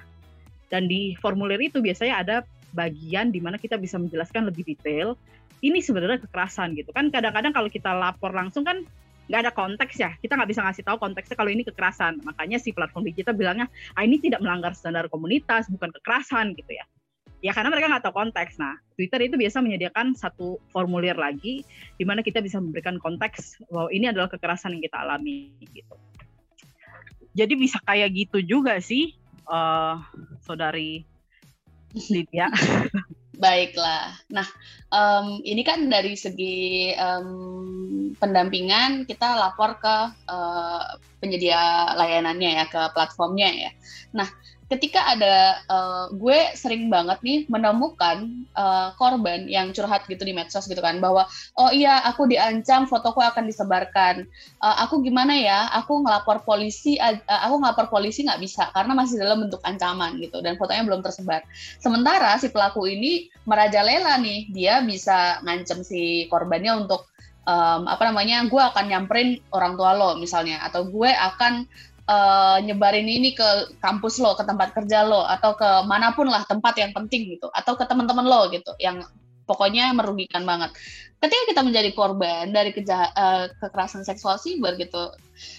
[0.71, 2.37] Dan di formulir itu biasanya ada
[2.71, 5.19] bagian di mana kita bisa menjelaskan lebih detail
[5.61, 6.91] ini sebenarnya kekerasan gitu.
[6.93, 8.85] Kan kadang-kadang kalau kita lapor langsung kan
[9.31, 10.11] nggak ada konteks ya.
[10.19, 12.19] Kita nggak bisa ngasih tahu konteksnya kalau ini kekerasan.
[12.25, 16.85] Makanya si platform digital bilangnya ah ini tidak melanggar standar komunitas bukan kekerasan gitu ya.
[17.41, 18.59] Ya karena mereka nggak tahu konteks.
[18.59, 21.65] Nah Twitter itu biasa menyediakan satu formulir lagi
[21.97, 25.95] di mana kita bisa memberikan konteks bahwa ini adalah kekerasan yang kita alami gitu.
[27.31, 29.15] Jadi bisa kayak gitu juga sih,
[29.47, 30.03] uh,
[30.43, 31.07] saudari
[32.11, 32.51] Lydia.
[33.41, 34.21] Baiklah.
[34.29, 34.45] Nah,
[34.93, 39.97] um, ini kan dari segi um, pendampingan kita lapor ke
[40.29, 43.71] uh, penyedia layanannya ya, ke platformnya ya.
[44.13, 44.29] Nah,
[44.71, 50.71] ketika ada uh, gue sering banget nih menemukan uh, korban yang curhat gitu di medsos
[50.71, 51.27] gitu kan bahwa
[51.59, 54.31] oh iya aku diancam fotoku akan disebarkan.
[54.63, 55.67] Uh, aku gimana ya?
[55.83, 60.39] Aku ngelapor polisi uh, aku ngelapor polisi nggak bisa karena masih dalam bentuk ancaman gitu
[60.39, 61.43] dan fotonya belum tersebar.
[61.83, 67.11] Sementara si pelaku ini merajalela nih dia bisa ngancem si korbannya untuk
[67.51, 71.65] um, apa namanya gue akan nyamperin orang tua lo misalnya atau gue akan
[72.11, 76.43] uh, nyebarin ini ke kampus lo, ke tempat kerja lo, atau ke mana pun lah
[76.51, 79.07] tempat yang penting gitu, atau ke teman-teman lo gitu, yang
[79.47, 80.75] pokoknya merugikan banget.
[81.21, 85.13] Ketika kita menjadi korban dari keja uh, kekerasan seksual siber gitu,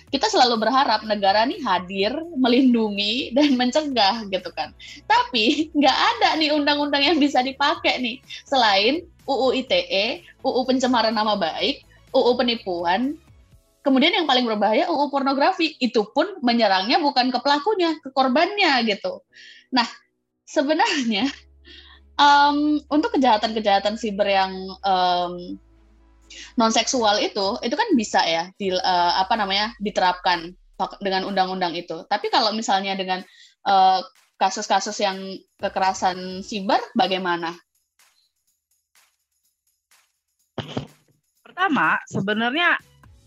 [0.10, 4.74] kita selalu berharap negara nih hadir, melindungi dan mencegah gitu kan.
[5.06, 8.18] Tapi nggak ada nih undang-undang yang bisa dipakai nih
[8.50, 13.14] selain UU ITE, UU pencemaran nama baik, UU penipuan,
[13.82, 19.26] Kemudian yang paling berbahaya UU pornografi itu pun menyerangnya bukan ke pelakunya, ke korbannya gitu.
[19.74, 19.90] Nah,
[20.46, 21.26] sebenarnya
[22.22, 24.54] um, untuk kejahatan-kejahatan siber yang
[24.86, 25.58] um,
[26.56, 30.54] non seksual itu itu kan bisa ya di uh, apa namanya diterapkan
[31.02, 32.06] dengan undang-undang itu.
[32.06, 33.26] Tapi kalau misalnya dengan
[33.66, 34.02] uh,
[34.38, 35.18] kasus-kasus yang
[35.58, 37.54] kekerasan siber bagaimana?
[41.46, 42.82] Pertama, sebenarnya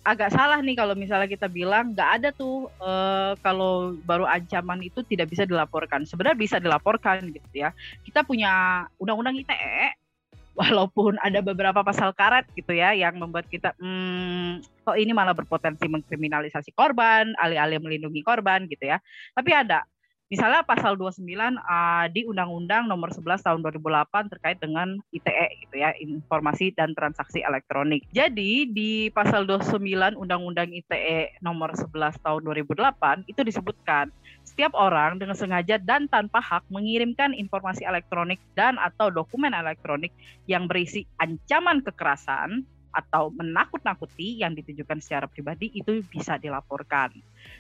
[0.05, 5.01] agak salah nih kalau misalnya kita bilang nggak ada tuh uh, kalau baru ancaman itu
[5.09, 6.05] tidak bisa dilaporkan.
[6.05, 7.73] Sebenarnya bisa dilaporkan gitu ya.
[8.05, 9.97] Kita punya undang-undang ITE
[10.61, 15.89] walaupun ada beberapa pasal karet gitu ya yang membuat kita hmm, kok ini malah berpotensi
[15.89, 19.01] mengkriminalisasi korban, alih-alih melindungi korban gitu ya.
[19.33, 19.89] Tapi ada
[20.35, 21.22] Misalnya pasal 29
[21.62, 27.39] uh, di Undang-Undang Nomor 11 Tahun 2008 terkait dengan ITE gitu ya, informasi dan transaksi
[27.47, 28.03] elektronik.
[28.11, 29.78] Jadi di pasal 29
[30.18, 34.11] Undang-Undang ITE Nomor 11 Tahun 2008 itu disebutkan
[34.43, 40.11] setiap orang dengan sengaja dan tanpa hak mengirimkan informasi elektronik dan atau dokumen elektronik
[40.51, 47.11] yang berisi ancaman kekerasan atau menakut-nakuti yang ditujukan secara pribadi itu bisa dilaporkan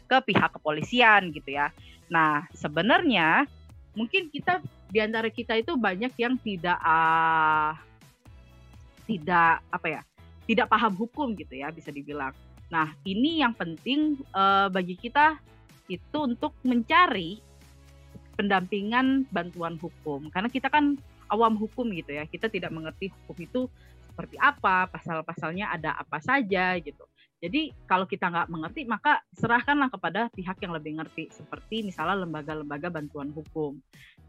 [0.06, 1.74] ke pihak kepolisian gitu ya.
[2.06, 3.50] Nah, sebenarnya
[3.98, 4.62] mungkin kita
[4.94, 7.74] di antara kita itu banyak yang tidak uh,
[9.10, 10.02] tidak apa ya,
[10.46, 12.32] tidak paham hukum gitu ya bisa dibilang.
[12.70, 15.36] Nah, ini yang penting uh, bagi kita
[15.90, 17.42] itu untuk mencari
[18.34, 20.96] pendampingan bantuan hukum karena kita kan
[21.28, 22.24] awam hukum gitu ya.
[22.28, 23.60] Kita tidak mengerti hukum itu
[24.14, 27.02] seperti apa, pasal-pasalnya ada apa saja gitu.
[27.42, 32.94] Jadi kalau kita nggak mengerti, maka serahkanlah kepada pihak yang lebih ngerti, seperti misalnya lembaga-lembaga
[32.94, 33.74] bantuan hukum.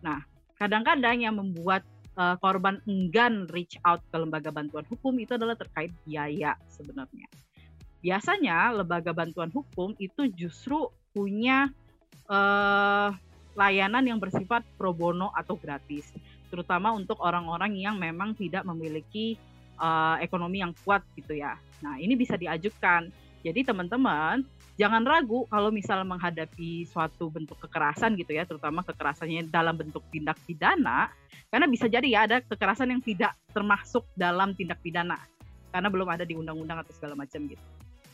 [0.01, 0.25] Nah,
[0.57, 1.85] kadang-kadang yang membuat
[2.17, 7.29] uh, korban enggan reach out ke lembaga bantuan hukum itu adalah terkait biaya sebenarnya.
[8.01, 11.71] Biasanya lembaga bantuan hukum itu justru punya
[12.27, 13.15] uh,
[13.55, 16.11] layanan yang bersifat pro bono atau gratis,
[16.51, 19.39] terutama untuk orang-orang yang memang tidak memiliki
[19.79, 21.59] uh, ekonomi yang kuat gitu ya.
[21.83, 23.09] Nah, ini bisa diajukan.
[23.45, 24.41] Jadi teman-teman
[24.75, 30.35] jangan ragu kalau misal menghadapi suatu bentuk kekerasan gitu ya, terutama kekerasannya dalam bentuk tindak
[30.43, 31.13] pidana,
[31.53, 35.15] karena bisa jadi ya ada kekerasan yang tidak termasuk dalam tindak pidana
[35.69, 37.59] karena belum ada di undang-undang atau segala macam gitu.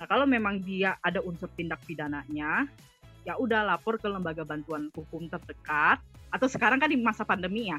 [0.02, 2.66] Nah, kalau memang dia ada unsur tindak pidananya,
[3.22, 6.02] ya udah lapor ke lembaga bantuan hukum terdekat
[6.34, 7.78] atau sekarang kan di masa pandemi ya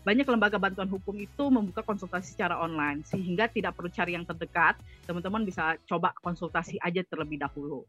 [0.00, 4.80] banyak lembaga bantuan hukum itu membuka konsultasi secara online sehingga tidak perlu cari yang terdekat.
[5.04, 7.84] Teman-teman bisa coba konsultasi aja terlebih dahulu.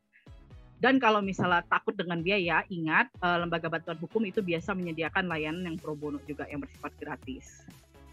[0.82, 5.64] Dan kalau misalnya takut dengan biaya ingat uh, lembaga bantuan hukum itu biasa menyediakan layanan
[5.72, 7.64] yang pro bono juga yang bersifat gratis.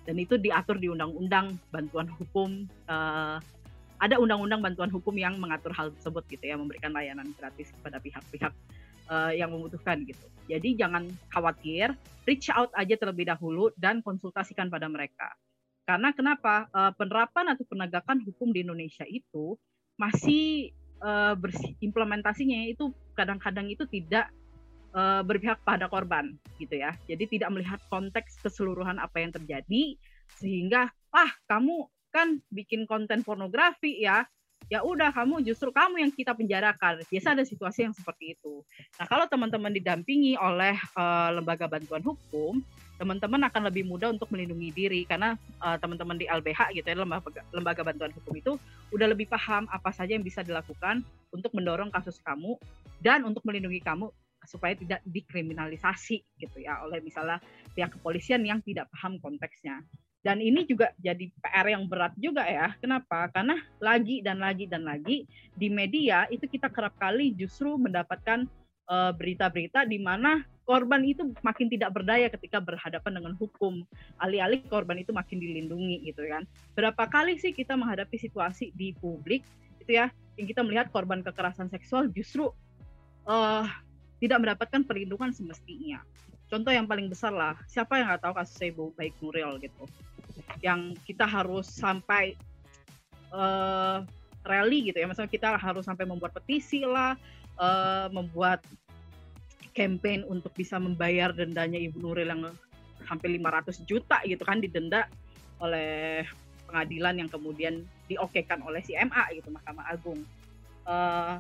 [0.05, 3.41] Dan itu diatur di undang-undang bantuan hukum uh,
[3.99, 8.55] ada undang-undang bantuan hukum yang mengatur hal tersebut gitu ya memberikan layanan gratis kepada pihak-pihak
[9.09, 10.25] uh, yang membutuhkan gitu.
[10.49, 11.93] Jadi jangan khawatir,
[12.25, 15.33] reach out aja terlebih dahulu dan konsultasikan pada mereka.
[15.85, 19.57] Karena kenapa uh, penerapan atau penegakan hukum di Indonesia itu
[19.97, 21.37] masih uh,
[21.81, 24.29] implementasinya itu kadang-kadang itu tidak
[24.93, 26.93] uh, berpihak pada korban gitu ya.
[27.09, 29.97] Jadi tidak melihat konteks keseluruhan apa yang terjadi
[30.37, 34.25] sehingga ah kamu kan bikin konten pornografi ya
[34.67, 37.01] ya udah kamu justru kamu yang kita penjarakan.
[37.07, 38.61] Biasa ada situasi yang seperti itu.
[39.01, 42.61] Nah, kalau teman-teman didampingi oleh uh, lembaga bantuan hukum,
[42.99, 47.41] teman-teman akan lebih mudah untuk melindungi diri karena uh, teman-teman di LBH gitu ya lembaga,
[47.55, 48.53] lembaga bantuan hukum itu
[48.91, 52.59] udah lebih paham apa saja yang bisa dilakukan untuk mendorong kasus kamu
[52.99, 54.11] dan untuk melindungi kamu
[54.43, 57.39] supaya tidak dikriminalisasi gitu ya oleh misalnya
[57.77, 59.79] pihak kepolisian yang tidak paham konteksnya.
[60.19, 62.75] Dan ini juga jadi PR yang berat juga ya.
[62.83, 63.31] Kenapa?
[63.31, 68.45] Karena lagi dan lagi dan lagi di media itu kita kerap kali justru mendapatkan
[68.91, 73.87] uh, berita-berita di mana korban itu makin tidak berdaya ketika berhadapan dengan hukum.
[74.21, 76.45] Alih-alih korban itu makin dilindungi gitu kan.
[76.75, 79.47] Berapa kali sih kita menghadapi situasi di publik
[79.81, 82.51] itu ya yang kita melihat korban kekerasan seksual justru
[83.25, 83.65] uh,
[84.19, 86.03] tidak mendapatkan perlindungan semestinya.
[86.49, 89.85] Contoh yang paling besar lah, siapa yang nggak tahu kasus Ibu Baik Nuril gitu,
[90.65, 92.41] yang kita harus sampai
[93.37, 94.01] uh,
[94.49, 97.21] rally gitu ya, misalnya kita harus sampai membuat petisi lah,
[97.61, 98.65] uh, membuat
[99.77, 102.43] campaign untuk bisa membayar dendanya Ibu Nuril yang
[103.05, 105.07] hampir 500 juta gitu kan didenda
[105.61, 106.25] oleh
[106.69, 110.21] pengadilan yang kemudian diokekan oleh si MA gitu Mahkamah Agung.
[110.89, 111.37] Uh,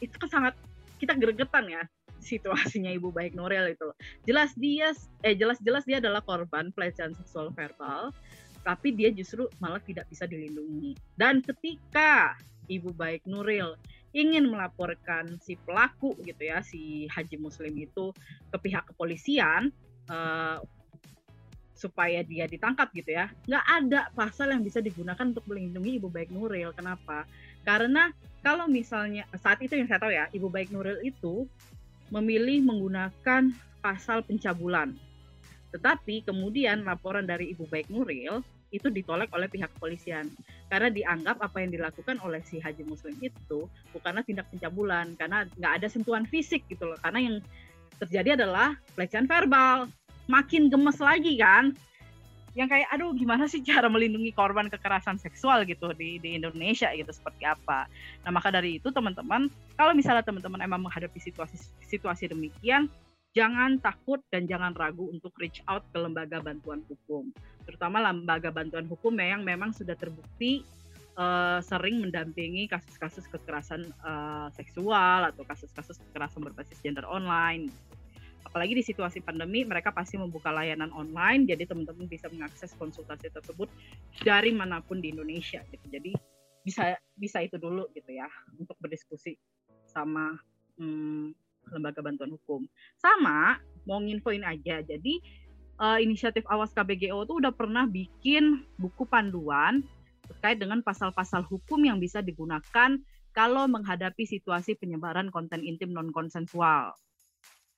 [0.00, 0.54] itu kan sangat
[0.96, 1.82] kita gregetan ya
[2.22, 3.90] situasinya Ibu Baik Nuril itu.
[4.24, 4.94] Jelas dia
[5.26, 8.14] eh jelas-jelas dia adalah korban pelecehan seksual verbal,
[8.62, 10.94] tapi dia justru malah tidak bisa dilindungi.
[11.18, 12.38] Dan ketika
[12.70, 13.74] Ibu Baik Nuril
[14.14, 18.14] ingin melaporkan si pelaku gitu ya, si Haji Muslim itu
[18.54, 19.74] ke pihak kepolisian
[20.06, 20.62] uh,
[21.72, 26.30] supaya dia ditangkap gitu ya, nggak ada pasal yang bisa digunakan untuk melindungi Ibu Baik
[26.30, 26.70] Nuril.
[26.76, 27.26] Kenapa?
[27.66, 28.14] Karena
[28.44, 31.48] kalau misalnya saat itu yang saya tahu ya, Ibu Baik Nuril itu
[32.12, 33.48] memilih menggunakan
[33.80, 34.92] pasal pencabulan.
[35.72, 40.28] Tetapi kemudian laporan dari Ibu Baik Nuril itu ditolak oleh pihak kepolisian.
[40.68, 45.72] Karena dianggap apa yang dilakukan oleh si Haji Muslim itu bukanlah tindak pencabulan karena nggak
[45.80, 47.00] ada sentuhan fisik gitu loh.
[47.00, 47.36] Karena yang
[47.96, 49.88] terjadi adalah pelecehan verbal.
[50.28, 51.72] Makin gemes lagi kan
[52.52, 57.08] yang kayak aduh gimana sih cara melindungi korban kekerasan seksual gitu di di Indonesia gitu
[57.08, 57.88] seperti apa.
[58.24, 61.56] Nah, maka dari itu teman-teman, kalau misalnya teman-teman emang menghadapi situasi
[61.88, 62.92] situasi demikian,
[63.32, 67.32] jangan takut dan jangan ragu untuk reach out ke lembaga bantuan hukum.
[67.64, 70.60] Terutama lembaga bantuan hukum yang memang sudah terbukti
[71.16, 77.72] uh, sering mendampingi kasus-kasus kekerasan uh, seksual atau kasus-kasus kekerasan berbasis gender online
[78.42, 83.70] apalagi di situasi pandemi mereka pasti membuka layanan online jadi teman-teman bisa mengakses konsultasi tersebut
[84.22, 85.86] dari mana pun di Indonesia gitu.
[85.88, 86.12] Jadi
[86.62, 89.34] bisa bisa itu dulu gitu ya untuk berdiskusi
[89.86, 90.38] sama
[90.78, 91.34] hmm,
[91.74, 92.66] lembaga bantuan hukum.
[92.98, 95.14] Sama mau nginfoin aja jadi
[95.82, 99.82] uh, inisiatif awas KBGO itu udah pernah bikin buku panduan
[100.30, 102.98] terkait dengan pasal-pasal hukum yang bisa digunakan
[103.32, 106.94] kalau menghadapi situasi penyebaran konten intim non konsensual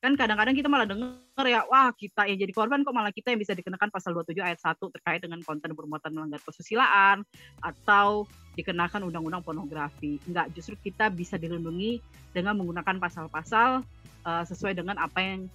[0.05, 3.40] kan kadang-kadang kita malah dengar ya wah kita yang jadi korban kok malah kita yang
[3.40, 7.24] bisa dikenakan pasal 27 ayat 1 terkait dengan konten bermuatan melanggar kesusilaan
[7.64, 10.20] atau dikenakan undang-undang pornografi.
[10.28, 12.05] Enggak, justru kita bisa dilindungi
[12.36, 13.80] dengan menggunakan pasal-pasal
[14.28, 15.48] uh, sesuai dengan apa yang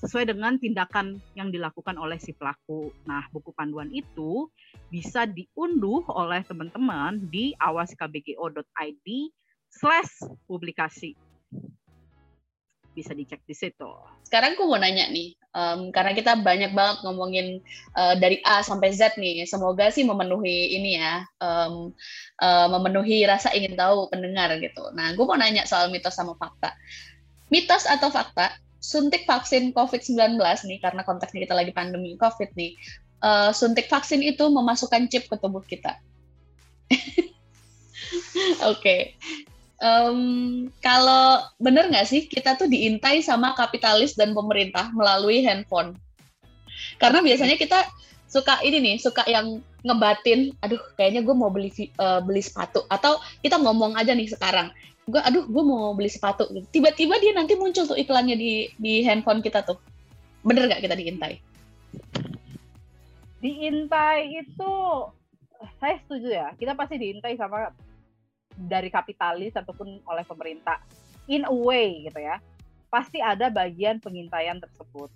[0.00, 2.96] sesuai dengan tindakan yang dilakukan oleh si pelaku.
[3.04, 4.48] Nah, buku panduan itu
[4.88, 9.08] bisa diunduh oleh teman-teman di awaskbgo.id
[9.68, 11.12] slash publikasi
[12.96, 13.92] bisa dicek di situ.
[14.24, 17.60] Sekarang aku mau nanya nih, um, karena kita banyak banget ngomongin
[17.92, 21.92] uh, dari A sampai Z nih, semoga sih memenuhi ini ya, um,
[22.40, 24.88] uh, memenuhi rasa ingin tahu pendengar gitu.
[24.96, 26.72] Nah, gue mau nanya soal mitos sama fakta.
[27.52, 32.72] Mitos atau fakta, suntik vaksin COVID-19 nih, karena konteksnya kita lagi pandemi COVID nih,
[33.20, 36.00] uh, suntik vaksin itu memasukkan chip ke tubuh kita.
[38.64, 39.00] Oke, okay
[39.82, 40.20] um,
[40.80, 45.96] kalau bener nggak sih kita tuh diintai sama kapitalis dan pemerintah melalui handphone?
[47.00, 47.88] Karena biasanya kita
[48.28, 51.70] suka ini nih, suka yang ngebatin, aduh kayaknya gue mau beli
[52.02, 54.68] uh, beli sepatu atau kita ngomong aja nih sekarang,
[55.06, 59.40] gue aduh gue mau beli sepatu, tiba-tiba dia nanti muncul tuh iklannya di di handphone
[59.40, 59.78] kita tuh,
[60.42, 61.38] bener nggak kita diintai?
[63.38, 64.72] Diintai itu
[65.78, 67.70] saya setuju ya, kita pasti diintai sama
[68.56, 70.80] dari kapitalis ataupun oleh pemerintah.
[71.28, 72.40] In a way gitu ya.
[72.88, 75.12] Pasti ada bagian pengintaian tersebut.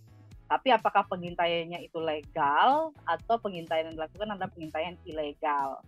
[0.51, 5.79] Tapi apakah pengintaiannya itu legal atau pengintaian yang dilakukan adalah pengintaian ilegal?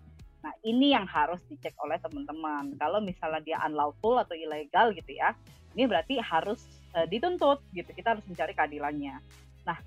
[0.42, 2.78] Nah ini yang harus dicek oleh teman-teman.
[2.78, 5.34] Kalau misalnya dia unlawful atau ilegal gitu ya
[5.72, 6.64] ini berarti harus
[6.96, 7.88] uh, dituntut gitu.
[7.92, 9.16] Kita harus mencari keadilannya.
[9.64, 9.78] Nah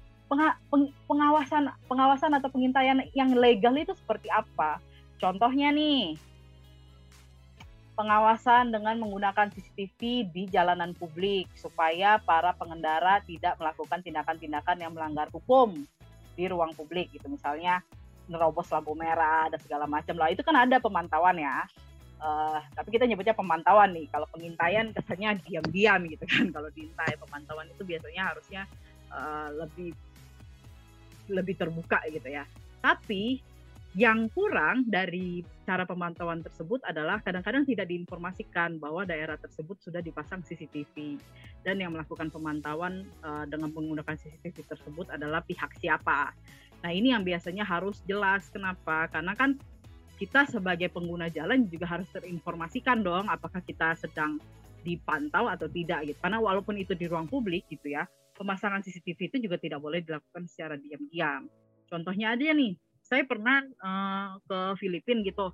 [1.05, 4.81] pengawasan pengawasan atau pengintaian yang legal itu seperti apa?
[5.21, 6.17] Contohnya nih
[7.95, 15.31] pengawasan dengan menggunakan CCTV di jalanan publik supaya para pengendara tidak melakukan tindakan-tindakan yang melanggar
[15.31, 15.73] hukum
[16.35, 17.79] di ruang publik gitu misalnya
[18.27, 21.63] nerobos lampu merah dan segala macam lah itu kan ada pemantauan ya
[22.15, 24.07] Uh, tapi kita nyebutnya pemantauan nih.
[24.07, 26.47] Kalau pengintaian kesannya diam-diam gitu kan.
[26.55, 28.61] Kalau diintai pemantauan itu biasanya harusnya
[29.11, 29.91] uh, lebih
[31.27, 32.47] lebih terbuka gitu ya.
[32.79, 33.43] Tapi
[33.95, 40.43] yang kurang dari cara pemantauan tersebut adalah kadang-kadang tidak diinformasikan bahwa daerah tersebut sudah dipasang
[40.43, 41.15] CCTV
[41.63, 46.35] dan yang melakukan pemantauan uh, dengan menggunakan CCTV tersebut adalah pihak siapa.
[46.83, 49.07] Nah ini yang biasanya harus jelas kenapa?
[49.07, 49.55] Karena kan
[50.19, 54.43] kita sebagai pengguna jalan juga harus terinformasikan dong apakah kita sedang
[54.83, 56.19] dipantau atau tidak gitu.
[56.19, 58.03] Karena walaupun itu di ruang publik gitu ya,
[58.35, 61.47] pemasangan CCTV itu juga tidak boleh dilakukan secara diam-diam.
[61.87, 62.75] Contohnya aja nih,
[63.05, 65.53] saya pernah uh, ke Filipina gitu.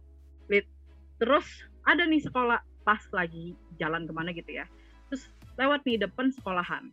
[1.20, 1.48] Terus
[1.84, 4.66] ada nih sekolah pas lagi jalan ke mana gitu ya.
[5.12, 5.28] Terus
[5.60, 6.88] lewat nih depan sekolahan.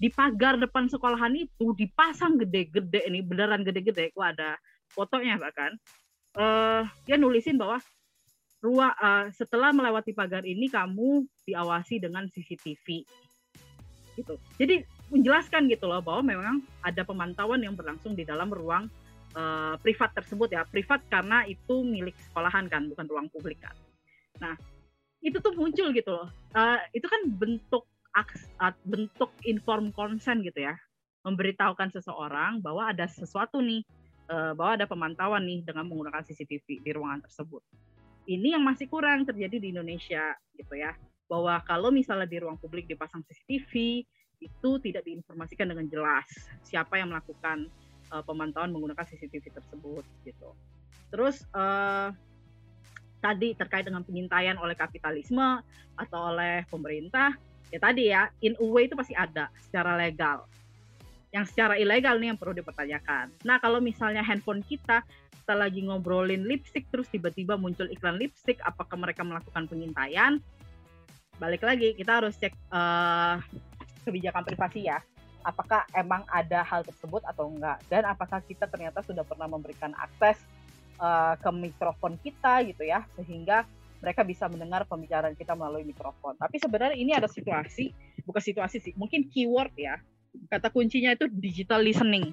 [0.00, 4.60] Di pagar depan sekolahan itu dipasang gede-gede ini beneran gede-gede gua ada
[4.92, 5.74] fotonya bahkan.
[6.30, 7.82] Uh, dia nulisin bahwa
[8.62, 13.02] ruang uh, setelah melewati pagar ini kamu diawasi dengan CCTV
[14.20, 14.36] gitu.
[14.60, 18.86] Jadi menjelaskan gitu loh bahwa memang ada pemantauan yang berlangsung di dalam ruang
[19.34, 20.62] uh, privat tersebut ya.
[20.66, 23.74] Privat karena itu milik sekolahan kan bukan ruang publik kan.
[24.42, 24.54] Nah
[25.20, 26.28] itu tuh muncul gitu loh.
[26.56, 27.84] Uh, itu kan bentuk
[28.16, 30.74] uh, bentuk inform consent gitu ya.
[31.26, 33.84] Memberitahukan seseorang bahwa ada sesuatu nih
[34.32, 37.60] uh, bahwa ada pemantauan nih dengan menggunakan CCTV di ruangan tersebut.
[38.30, 40.96] Ini yang masih kurang terjadi di Indonesia gitu ya.
[41.28, 44.02] Bahwa kalau misalnya di ruang publik dipasang CCTV
[44.40, 46.24] itu tidak diinformasikan dengan jelas
[46.64, 47.68] siapa yang melakukan
[48.10, 50.50] uh, pemantauan menggunakan CCTV tersebut gitu.
[51.10, 52.14] Terus uh,
[53.22, 55.62] tadi terkait dengan pengintaian oleh kapitalisme
[55.98, 57.34] atau oleh pemerintah,
[57.70, 60.46] ya tadi ya in a way itu pasti ada secara legal.
[61.30, 63.30] Yang secara ilegal nih yang perlu dipertanyakan.
[63.46, 65.06] Nah kalau misalnya handphone kita
[65.40, 70.38] kita lagi ngobrolin lipstick terus tiba-tiba muncul iklan lipstick, apakah mereka melakukan pengintaian?
[71.38, 73.40] Balik lagi kita harus cek uh,
[74.06, 74.98] kebijakan privasi ya
[75.42, 80.40] apakah emang ada hal tersebut atau enggak dan apakah kita ternyata sudah pernah memberikan akses
[81.00, 83.64] uh, ke mikrofon kita gitu ya sehingga
[84.00, 86.32] mereka bisa mendengar pembicaraan kita melalui mikrofon.
[86.40, 87.92] Tapi sebenarnya ini ada situasi,
[88.24, 90.00] bukan situasi sih, mungkin keyword ya.
[90.48, 92.32] Kata kuncinya itu digital listening.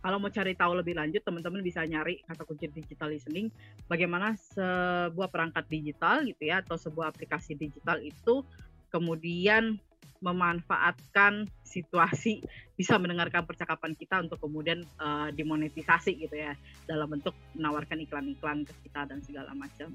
[0.00, 3.52] Kalau mau cari tahu lebih lanjut, teman-teman bisa nyari kata kunci digital listening,
[3.84, 8.40] bagaimana sebuah perangkat digital gitu ya, atau sebuah aplikasi digital itu
[8.88, 9.76] kemudian
[10.20, 12.44] memanfaatkan situasi
[12.76, 16.52] bisa mendengarkan percakapan kita untuk kemudian uh, dimonetisasi gitu ya
[16.84, 19.88] dalam bentuk menawarkan iklan-iklan ke kita dan segala macam.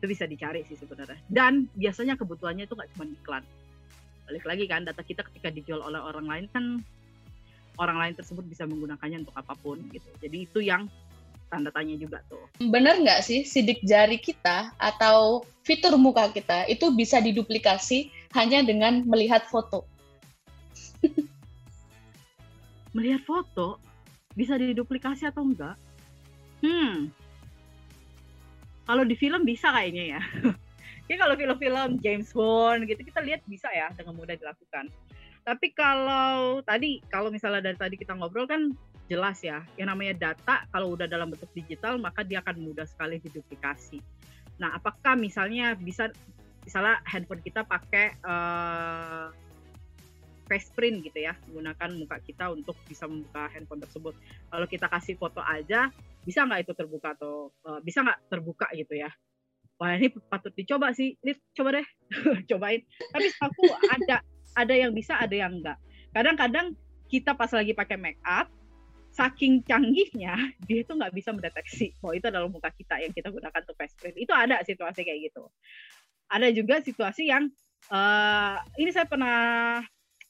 [0.00, 1.20] Itu bisa dicari sih sebenarnya.
[1.28, 3.44] Dan biasanya kebutuhannya itu nggak cuma iklan.
[4.28, 6.64] Balik lagi kan data kita ketika dijual oleh orang lain kan
[7.78, 10.08] orang lain tersebut bisa menggunakannya untuk apa pun gitu.
[10.20, 10.88] Jadi itu yang
[11.48, 12.44] tanda tanya juga tuh.
[12.60, 19.04] Bener nggak sih sidik jari kita atau fitur muka kita itu bisa diduplikasi hanya dengan
[19.08, 19.88] melihat foto?
[22.96, 23.80] melihat foto
[24.36, 25.76] bisa diduplikasi atau enggak?
[26.60, 27.08] Hmm.
[28.88, 30.20] Kalau di film bisa kayaknya ya.
[31.08, 34.88] ya kalau film-film James Bond gitu kita lihat bisa ya dengan mudah dilakukan.
[35.44, 38.72] Tapi kalau tadi kalau misalnya dari tadi kita ngobrol kan
[39.08, 43.16] jelas ya, yang namanya data kalau udah dalam bentuk digital maka dia akan mudah sekali
[43.24, 44.00] diduplikasi.
[44.60, 46.12] Nah, apakah misalnya bisa
[46.68, 49.32] misalnya handphone kita pakai uh,
[50.44, 54.12] face print gitu ya, menggunakan muka kita untuk bisa membuka handphone tersebut.
[54.52, 55.88] Kalau kita kasih foto aja,
[56.28, 59.08] bisa nggak itu terbuka atau uh, bisa nggak terbuka gitu ya?
[59.80, 61.86] Wah ini patut dicoba sih, ini coba deh,
[62.52, 62.84] cobain.
[62.84, 64.20] Tapi aku ada
[64.52, 65.80] ada yang bisa, ada yang enggak.
[66.12, 66.76] Kadang-kadang
[67.08, 68.52] kita pas lagi pakai make up,
[69.12, 70.36] saking canggihnya
[70.68, 73.96] dia itu nggak bisa mendeteksi bahwa itu adalah muka kita yang kita gunakan untuk face
[73.96, 74.16] print.
[74.20, 75.48] Itu ada situasi kayak gitu.
[76.28, 77.48] Ada juga situasi yang
[77.88, 79.80] uh, ini saya pernah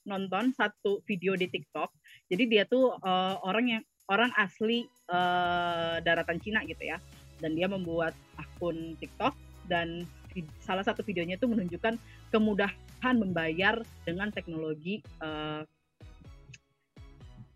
[0.07, 1.91] nonton satu video di TikTok.
[2.31, 7.03] Jadi dia tuh uh, orang yang orang asli uh, daratan Cina gitu ya.
[7.39, 9.35] Dan dia membuat akun TikTok
[9.66, 10.07] dan
[10.62, 11.99] salah satu videonya itu menunjukkan
[12.31, 15.66] kemudahan membayar dengan teknologi uh,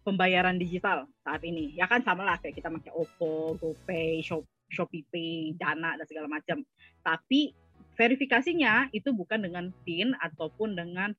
[0.02, 1.74] pembayaran digital saat ini.
[1.78, 6.62] Ya kan sama lah kayak kita pakai Oppo, GoPay, Shop, Shopee Dana dan segala macam.
[7.02, 7.55] Tapi
[7.94, 11.10] verifikasinya itu bukan dengan PIN ataupun dengan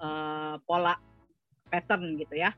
[0.00, 0.96] uh, pola
[1.68, 2.52] pattern gitu ya.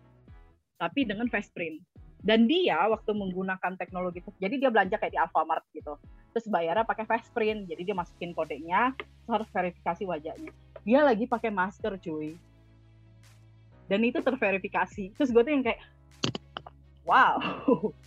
[0.78, 1.80] Tapi dengan face print.
[2.24, 6.01] Dan dia waktu menggunakan teknologi itu, jadi dia belanja kayak di Alfamart gitu.
[6.32, 8.96] Terus bayarnya pakai face print, jadi dia masukin kodenya,
[9.28, 10.48] harus verifikasi wajahnya.
[10.88, 12.32] Dia lagi pakai masker cuy
[13.88, 15.80] dan itu terverifikasi terus gue tuh yang kayak
[17.05, 17.36] wow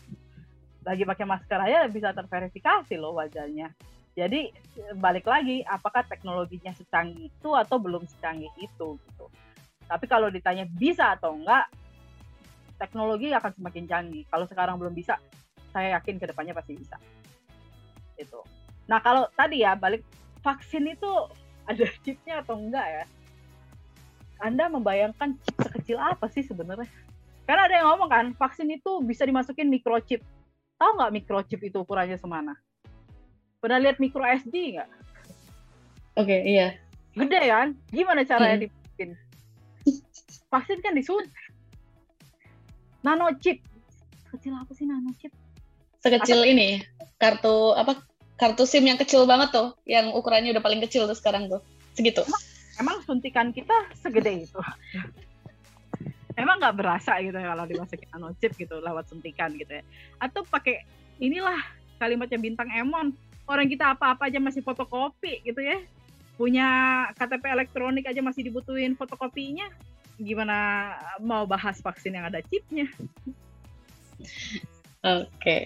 [0.87, 3.73] lagi pakai masker aja bisa terverifikasi loh wajahnya
[4.17, 4.49] Jadi
[4.97, 9.25] balik lagi, apakah teknologinya secanggih itu atau belum secanggih itu gitu.
[9.85, 11.69] Tapi kalau ditanya bisa atau enggak,
[12.81, 14.25] teknologi akan semakin canggih.
[14.25, 15.21] Kalau sekarang belum bisa,
[15.69, 16.97] saya yakin ke depannya pasti bisa.
[18.17, 18.41] Itu.
[18.89, 20.01] Nah kalau tadi ya balik
[20.41, 21.29] vaksin itu
[21.69, 23.05] ada chipnya atau enggak ya?
[24.41, 26.89] Anda membayangkan chip sekecil apa sih sebenarnya?
[27.45, 30.25] Karena ada yang ngomong kan, vaksin itu bisa dimasukin microchip.
[30.81, 32.57] Tahu nggak microchip itu ukurannya semana?
[33.67, 34.87] Pernah lihat micro SD nggak?
[36.15, 36.79] Oke, okay, iya.
[37.19, 37.75] Gede kan?
[37.91, 38.63] Gimana caranya hmm.
[38.63, 39.09] dibikin?
[40.47, 41.35] Vaksin kan disuntik.
[43.03, 43.59] Nano chip.
[44.31, 45.35] Kecil apa sih nano chip?
[45.99, 46.47] Sekecil apa?
[46.47, 46.79] ini,
[47.19, 47.99] kartu apa?
[48.39, 51.59] Kartu SIM yang kecil banget tuh, yang ukurannya udah paling kecil tuh sekarang tuh.
[51.91, 52.23] Segitu.
[52.23, 52.43] Emang,
[52.79, 54.63] emang suntikan kita segede itu?
[56.39, 59.83] emang nggak berasa gitu ya kalau dimasukin nano chip gitu lewat suntikan gitu ya.
[60.23, 60.87] Atau pakai
[61.19, 61.59] inilah
[61.99, 63.11] kalimatnya bintang Emon
[63.47, 65.79] orang kita apa-apa aja masih fotokopi gitu ya.
[66.37, 66.67] Punya
[67.17, 69.65] KTP elektronik aja masih dibutuhin fotokopinya.
[70.19, 70.57] Gimana
[71.23, 72.91] mau bahas vaksin yang ada chipnya?
[75.01, 75.25] Oke.
[75.39, 75.61] Okay.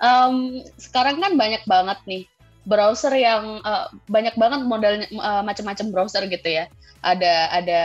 [0.00, 2.24] um, sekarang kan banyak banget nih
[2.64, 6.64] browser yang uh, banyak banget modelnya uh, macam-macam browser gitu ya.
[7.04, 7.82] Ada ada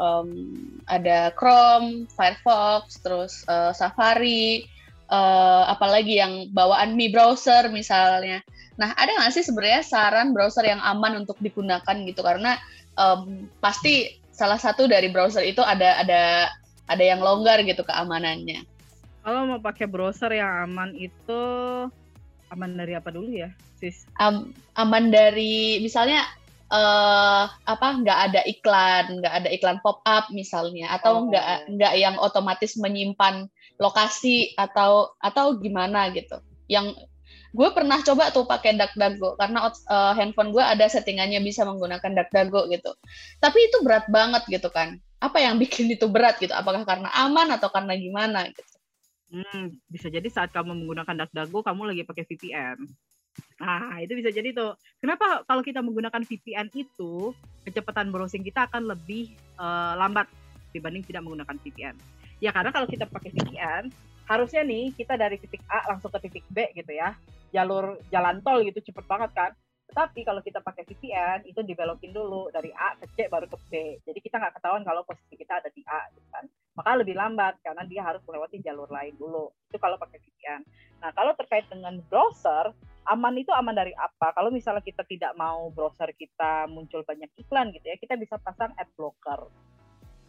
[0.00, 0.28] um,
[0.88, 4.64] ada Chrome, Firefox, terus uh, Safari,
[5.12, 8.40] uh, apalagi yang bawaan Mi browser misalnya.
[8.80, 12.24] Nah, ada nggak sih sebenarnya saran browser yang aman untuk digunakan gitu?
[12.24, 12.56] Karena
[12.96, 16.48] um, pasti salah satu dari browser itu ada ada
[16.88, 18.64] ada yang longgar gitu keamanannya.
[19.22, 21.42] Kalau mau pakai browser yang aman itu
[22.50, 24.08] aman dari apa dulu ya, sis?
[24.18, 26.26] Um, aman dari misalnya
[26.72, 31.24] uh, apa nggak ada iklan, nggak ada iklan pop up misalnya, atau oh.
[31.30, 33.46] nggak nggak yang otomatis menyimpan
[33.80, 36.40] lokasi atau atau gimana gitu.
[36.68, 36.96] Yang
[37.52, 42.72] gue pernah coba tuh pakai DuckDuckGo karena uh, handphone gue ada settingannya bisa menggunakan DuckDuckGo
[42.72, 42.92] gitu.
[43.38, 44.96] Tapi itu berat banget gitu kan.
[45.20, 46.52] Apa yang bikin itu berat gitu?
[46.56, 48.76] Apakah karena aman atau karena gimana gitu?
[49.32, 52.78] Hmm, bisa jadi saat kamu menggunakan DuckDuckGo kamu lagi pakai VPN.
[53.62, 54.76] Nah, itu bisa jadi tuh.
[55.00, 57.32] Kenapa kalau kita menggunakan VPN itu
[57.64, 60.28] kecepatan browsing kita akan lebih uh, lambat
[60.74, 61.96] dibanding tidak menggunakan VPN?
[62.42, 63.94] Ya karena kalau kita pakai VPN,
[64.26, 67.14] harusnya nih kita dari titik A langsung ke titik B gitu ya.
[67.54, 69.54] Jalur jalan tol gitu cepet banget kan.
[69.92, 73.72] Tapi kalau kita pakai VPN itu dibelokin dulu dari A ke C baru ke B.
[74.02, 76.50] Jadi kita nggak ketahuan kalau posisi kita ada di A gitu kan.
[76.74, 79.54] Maka lebih lambat karena dia harus melewati jalur lain dulu.
[79.70, 80.62] Itu kalau pakai VPN
[81.02, 82.70] nah kalau terkait dengan browser
[83.10, 84.30] aman itu aman dari apa?
[84.30, 88.70] Kalau misalnya kita tidak mau browser kita muncul banyak iklan gitu ya kita bisa pasang
[88.78, 89.50] ad blocker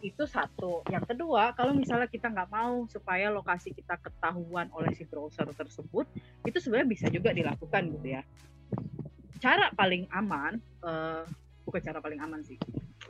[0.04, 0.84] itu satu.
[0.92, 6.06] Yang kedua, kalau misalnya kita nggak mau supaya lokasi kita ketahuan oleh si browser tersebut,
[6.44, 8.22] itu sebenarnya bisa juga dilakukan gitu ya.
[9.40, 11.24] Cara paling aman, uh,
[11.64, 12.60] bukan cara paling aman sih.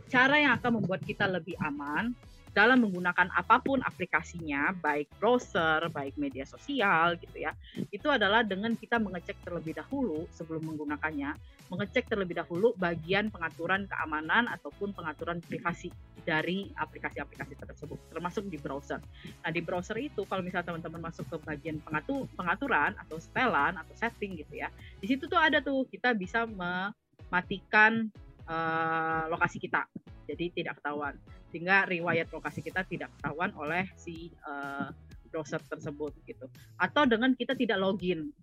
[0.07, 2.13] Cara yang akan membuat kita lebih aman
[2.53, 7.51] dalam menggunakan apa pun aplikasinya, baik browser, baik media sosial gitu ya,
[7.89, 11.33] itu adalah dengan kita mengecek terlebih dahulu sebelum menggunakannya,
[11.73, 15.89] mengecek terlebih dahulu bagian pengaturan keamanan ataupun pengaturan privasi
[16.23, 19.01] dari aplikasi-aplikasi tersebut, termasuk di browser.
[19.41, 23.93] Nah di browser itu kalau misalnya teman-teman masuk ke bagian pengatur, pengaturan atau setelan atau
[23.97, 24.69] setting gitu ya,
[25.01, 28.13] di situ tuh ada tuh kita bisa mematikan
[28.47, 29.85] uh, lokasi kita,
[30.27, 31.15] jadi tidak ketahuan.
[31.53, 34.89] Sehingga riwayat lokasi kita tidak ketahuan oleh si uh,
[35.29, 36.49] browser tersebut gitu.
[36.77, 38.33] Atau dengan kita tidak login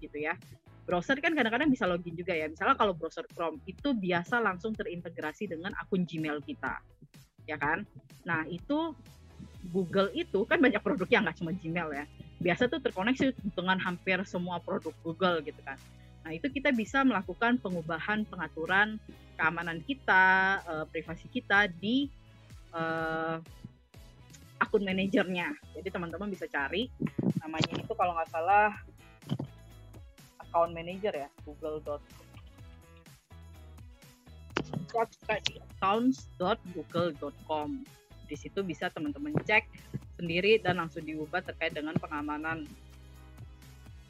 [0.00, 0.36] gitu ya.
[0.82, 2.50] Browser kan kadang-kadang bisa login juga ya.
[2.50, 6.82] Misalnya kalau browser Chrome itu biasa langsung terintegrasi dengan akun Gmail kita
[7.46, 7.86] ya kan?
[8.26, 8.94] Nah itu
[9.70, 12.04] Google itu kan banyak produknya nggak cuma Gmail ya.
[12.42, 15.78] Biasa tuh terkoneksi dengan hampir semua produk Google gitu kan.
[16.22, 18.98] Nah, itu kita bisa melakukan pengubahan pengaturan
[19.36, 22.08] keamanan kita, uh, privasi kita di
[22.72, 23.38] uh,
[24.62, 25.52] akun manajernya.
[25.74, 26.86] Jadi teman-teman bisa cari
[27.42, 28.70] namanya itu kalau nggak salah
[30.38, 32.00] account manager ya google.com
[38.28, 39.66] di situ bisa teman-teman cek
[40.16, 42.64] sendiri dan langsung diubah terkait dengan pengamanan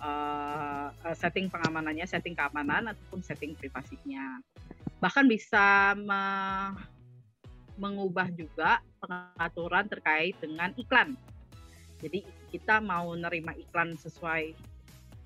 [0.02, 4.42] uh, setting pengamanannya, setting keamanan ataupun setting privasinya.
[4.98, 6.22] Bahkan bisa me
[7.72, 11.16] mengubah juga pengaturan terkait dengan iklan.
[12.04, 12.20] Jadi
[12.52, 14.52] kita mau nerima iklan sesuai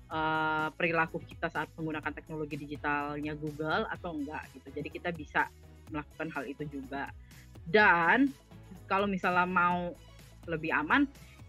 [0.09, 4.67] uh, perilaku kita saat menggunakan teknologi digitalnya Google atau enggak gitu.
[4.79, 5.51] Jadi kita bisa
[5.91, 7.11] melakukan hal itu juga.
[7.67, 8.31] Dan
[8.87, 9.91] kalau misalnya mau
[10.47, 11.03] lebih aman,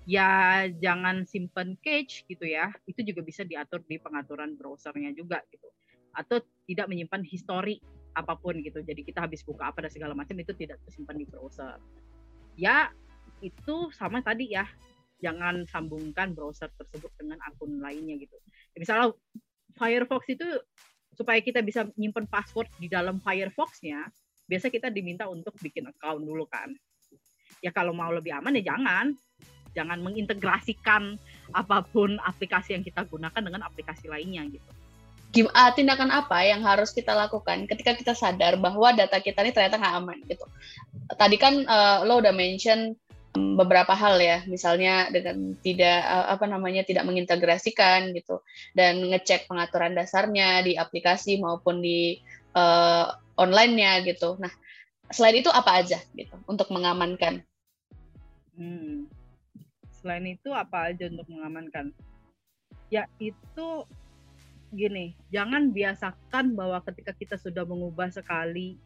[0.09, 2.72] ya jangan simpen cache gitu ya.
[2.89, 5.68] Itu juga bisa diatur di pengaturan browsernya juga gitu.
[6.18, 7.78] atau tidak menyimpan histori
[8.16, 8.82] apa pun gitu.
[8.82, 11.78] Jadi kita habis buka apa dan segala macam itu tidak tersimpan di browser.
[12.59, 12.90] Ya
[13.39, 14.66] itu sama tadi ya,
[15.22, 18.35] jangan sambungkan browser tersebut dengan akun lainnya gitu.
[18.74, 19.14] Ya, misalnya
[19.78, 20.48] Firefox itu
[21.14, 24.10] supaya kita bisa menyimpan password di dalam Firefox-nya,
[24.51, 26.74] biasa kita diminta untuk bikin account dulu kan.
[27.62, 29.14] Ya kalau mau lebih aman ya jangan,
[29.78, 31.14] jangan mengintegrasikan
[31.55, 34.70] apa pun aplikasi yang kita gunakan dengan aplikasi lainnya gitu
[35.28, 39.76] gimana tindakan apa yang harus kita lakukan ketika kita sadar bahwa data kita ini ternyata
[39.76, 40.46] nggak aman gitu.
[41.12, 42.96] Tadi kan uh, lo udah mention
[43.36, 48.40] beberapa hal ya, misalnya dengan tidak uh, apa namanya tidak mengintegrasikan gitu
[48.72, 52.16] dan ngecek pengaturan dasarnya di aplikasi maupun di
[52.56, 54.40] uh, online-nya gitu.
[54.40, 54.50] Nah,
[55.12, 57.44] selain itu apa aja gitu untuk mengamankan?
[58.56, 59.06] Hmm.
[59.98, 61.90] Selain itu apa aja untuk mengamankan?
[62.88, 63.84] Ya itu
[64.72, 68.76] gini, jangan biasakan bahwa ketika kita sudah mengubah sekali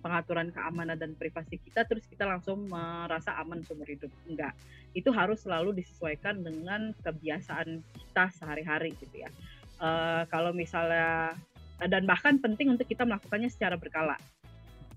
[0.00, 4.10] pengaturan keamanan dan privasi kita, terus kita langsung merasa aman seumur hidup.
[4.26, 4.56] Enggak.
[4.96, 9.30] Itu harus selalu disesuaikan dengan kebiasaan kita sehari-hari gitu ya.
[9.78, 11.38] Uh, kalau misalnya
[11.86, 14.18] dan bahkan penting untuk kita melakukannya secara berkala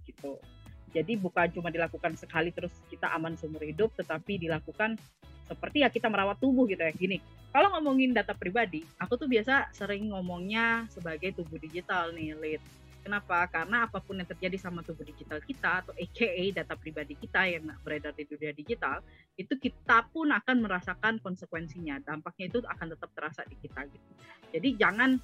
[0.10, 0.42] gitu.
[0.92, 4.98] Jadi bukan cuma dilakukan sekali terus kita aman seumur hidup, tetapi dilakukan
[5.52, 7.20] seperti ya kita merawat tubuh gitu ya gini
[7.52, 12.64] kalau ngomongin data pribadi aku tuh biasa sering ngomongnya sebagai tubuh digital nih lead
[13.02, 13.50] Kenapa?
[13.50, 17.66] Karena apa pun yang terjadi sama tubuh digital kita atau AKA data pribadi kita yang
[17.82, 19.02] beredar di dunia digital,
[19.34, 21.98] itu kita pun akan merasakan konsekuensinya.
[22.06, 24.10] Dampaknya itu akan tetap terasa di kita gitu.
[24.54, 25.18] Jadi jangan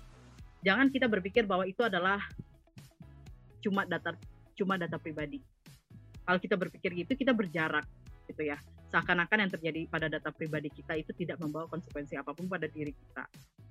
[0.65, 2.17] jangan kita berpikir bahwa itu adalah
[3.61, 4.17] cuma data
[4.57, 5.37] cuma data pribadi.
[6.25, 7.85] Kalau kita berpikir gitu, kita berjarak
[8.25, 12.47] gitu ya seakan-akan yang terjadi pada data pribadi kita itu tidak membawa konsekuensi apa pun
[12.47, 13.27] pada diri kita.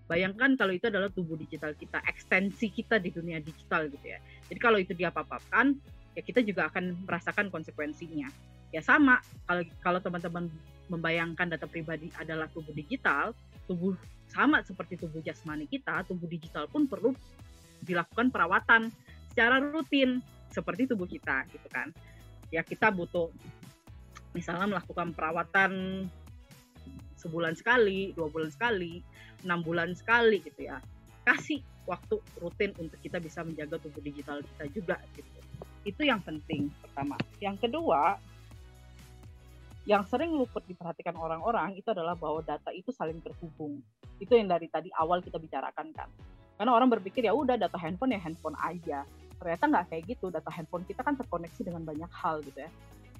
[0.06, 4.22] Bayangkan kalau itu adalah tubuh digital kita, ekstensi kita di dunia digital gitu ya.
[4.46, 5.74] Jadi kalau itu diapa-apakan,
[6.14, 8.30] ya kita juga akan merasakan konsekuensinya.
[8.70, 9.18] Ya sama,
[9.50, 10.46] kalau kalau teman-teman
[10.86, 13.34] membayangkan data pribadi adalah tubuh digital,
[13.66, 13.98] tubuh
[14.30, 17.10] sama seperti tubuh jasmani kita, tubuh digital pun perlu
[17.82, 18.94] dilakukan perawatan
[19.30, 20.22] secara rutin
[20.54, 21.90] seperti tubuh kita gitu kan.
[22.54, 23.34] Ya kita butuh
[24.36, 26.04] misalnya melakukan perawatan
[27.16, 29.00] sebulan sekali, dua bulan sekali,
[29.40, 30.76] enam bulan sekali gitu ya.
[31.24, 35.40] Kasih waktu rutin untuk kita bisa menjaga tubuh digital kita juga gitu.
[35.88, 37.16] Itu yang penting pertama.
[37.40, 38.20] Yang kedua,
[39.88, 43.80] yang sering luput diperhatikan orang-orang itu adalah bahwa data itu saling terhubung.
[44.20, 46.10] Itu yang dari tadi awal kita bicarakan kan.
[46.60, 49.02] Karena orang berpikir ya udah data handphone ya handphone aja.
[49.40, 50.28] Ternyata nggak kayak gitu.
[50.28, 52.70] Data handphone kita kan terkoneksi dengan banyak hal gitu ya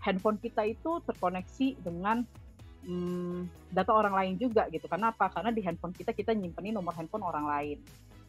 [0.03, 2.27] handphone kita itu terkoneksi dengan
[2.87, 4.87] hmm, data orang lain juga gitu.
[4.87, 5.29] Kenapa?
[5.29, 7.79] Karena di handphone kita kita nyimpenin nomor handphone orang lain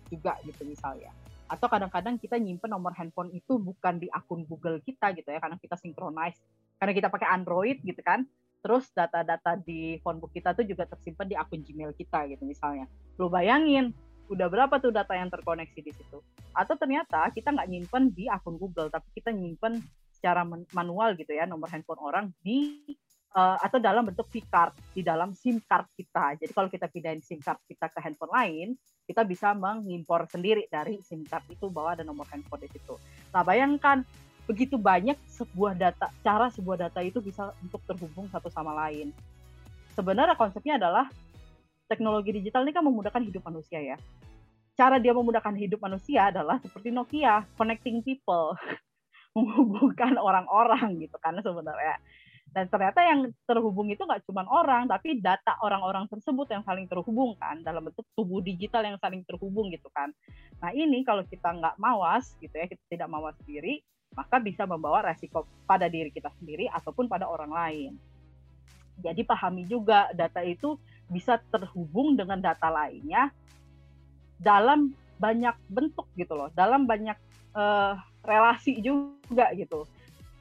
[0.10, 1.14] juga gitu misalnya.
[1.48, 5.56] Atau kadang-kadang kita nyimpen nomor handphone itu bukan di akun Google kita gitu ya, karena
[5.56, 6.40] kita synchronize.
[6.78, 8.28] Karena kita pakai Android gitu kan.
[8.60, 12.90] Terus data-data di phonebook kita tuh juga tersimpan di akun Gmail kita gitu misalnya.
[13.16, 13.96] Lu bayangin,
[14.28, 16.20] udah berapa tuh data yang terkoneksi di situ.
[16.52, 19.80] Atau ternyata kita nggak nyimpen di akun Google, tapi kita nyimpen
[20.18, 20.42] secara
[20.74, 22.82] manual gitu ya nomor handphone orang di
[23.38, 26.42] uh, atau dalam bentuk V-card di dalam SIM card kita.
[26.42, 28.68] Jadi kalau kita pindahin SIM card kita ke handphone lain,
[29.06, 32.98] kita bisa mengimpor sendiri dari SIM card itu bahwa ada nomor handphone di situ.
[33.30, 34.02] Nah, bayangkan
[34.48, 39.12] begitu banyak sebuah data cara sebuah data itu bisa untuk terhubung satu sama lain.
[39.94, 41.12] Sebenarnya konsepnya adalah
[41.88, 43.98] teknologi digital ini kan memudahkan hidup manusia ya.
[44.78, 48.54] Cara dia memudahkan hidup manusia adalah seperti Nokia, connecting people.
[49.38, 52.02] menghubungkan orang-orang gitu kan sebenarnya.
[52.48, 57.36] Dan ternyata yang terhubung itu nggak cuma orang tapi data orang-orang tersebut yang saling terhubung
[57.38, 60.10] kan dalam bentuk tubuh digital yang saling terhubung gitu kan.
[60.64, 63.84] Nah ini kalau kita nggak mawas gitu ya kita tidak mawas diri
[64.16, 67.92] maka bisa membawa resiko pada diri kita sendiri ataupun pada orang lain.
[68.98, 73.30] Jadi pahami juga data itu bisa terhubung dengan data lainnya
[74.42, 76.50] dalam banyak bentuk gitu loh.
[76.58, 77.18] Dalam banyak
[77.54, 77.94] uh,
[78.28, 79.88] relasi juga gitu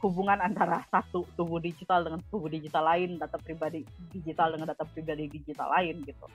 [0.04, 3.82] hubungan antara satu tubuh digital dengan tubuh digital lain, data pribadi
[4.12, 6.26] digital dengan data pribadi digital lain gitu.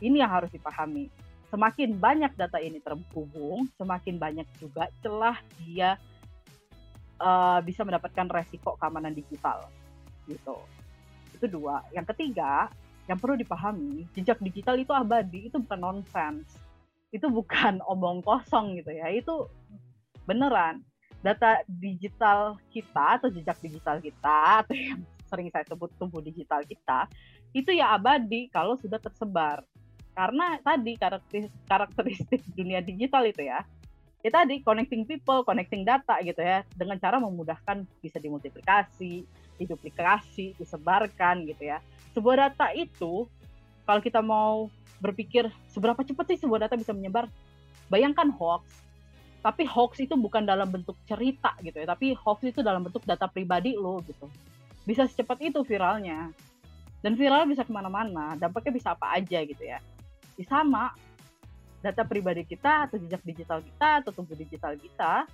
[0.00, 1.12] Ini yang harus dipahami.
[1.52, 5.98] Semakin banyak data ini terhubung, semakin banyak juga celah dia
[7.20, 9.68] uh, bisa mendapatkan resiko keamanan digital
[10.24, 10.56] gitu.
[11.36, 11.84] Itu dua.
[11.92, 12.72] Yang ketiga,
[13.06, 16.56] yang perlu dipahami, jejak digital itu abadi, itu bukan nonsense.
[17.12, 19.12] Itu bukan omong kosong gitu ya.
[19.12, 19.50] Itu
[20.24, 20.86] beneran
[21.20, 27.06] data digital kita atau jejak digital kita atau yang sering saya sebut tumbuh digital kita
[27.52, 29.62] itu ya abadi kalau sudah tersebar
[30.16, 33.62] karena tadi karakteristik, karakteristik dunia digital itu ya
[34.20, 39.24] ya tadi connecting people, connecting data gitu ya, dengan cara memudahkan bisa dimultiplikasi,
[39.56, 41.80] diduplikasi, disebarkan gitu ya.
[42.12, 43.24] Sebuah data itu
[43.88, 44.68] kalau kita mau
[45.00, 47.26] berpikir seberapa cepat sih sebuah data bisa menyebar,
[47.88, 48.68] bayangkan hoax.
[49.40, 53.24] Tapi hoax itu bukan dalam bentuk cerita gitu ya, tapi hoax itu dalam bentuk data
[53.24, 54.28] pribadi lo gitu.
[54.84, 56.28] Bisa secepat itu viralnya.
[57.00, 59.80] Dan viral bisa ke mana-mana, dampaknya bisa apa aja gitu ya.
[60.36, 60.92] Ya sama,
[61.80, 65.24] data pribadi kita atau jejak digital kita atau tubuh digital kita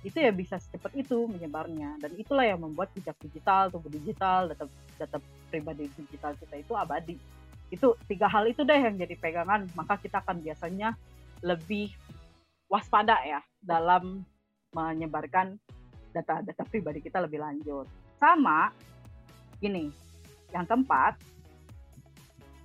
[0.00, 4.64] itu ya bisa secepat itu menyebarnya dan itulah yang membuat jejak digital tubuh digital data
[4.96, 5.18] data
[5.52, 7.20] pribadi digital kita itu abadi
[7.68, 10.96] itu tiga hal itu deh yang jadi pegangan maka kita akan biasanya
[11.44, 11.92] lebih
[12.70, 14.22] waspada ya dalam
[14.70, 15.58] menyebarkan
[16.14, 17.90] data-data pribadi kita lebih lanjut
[18.22, 18.70] sama
[19.58, 19.90] gini
[20.54, 21.18] yang keempat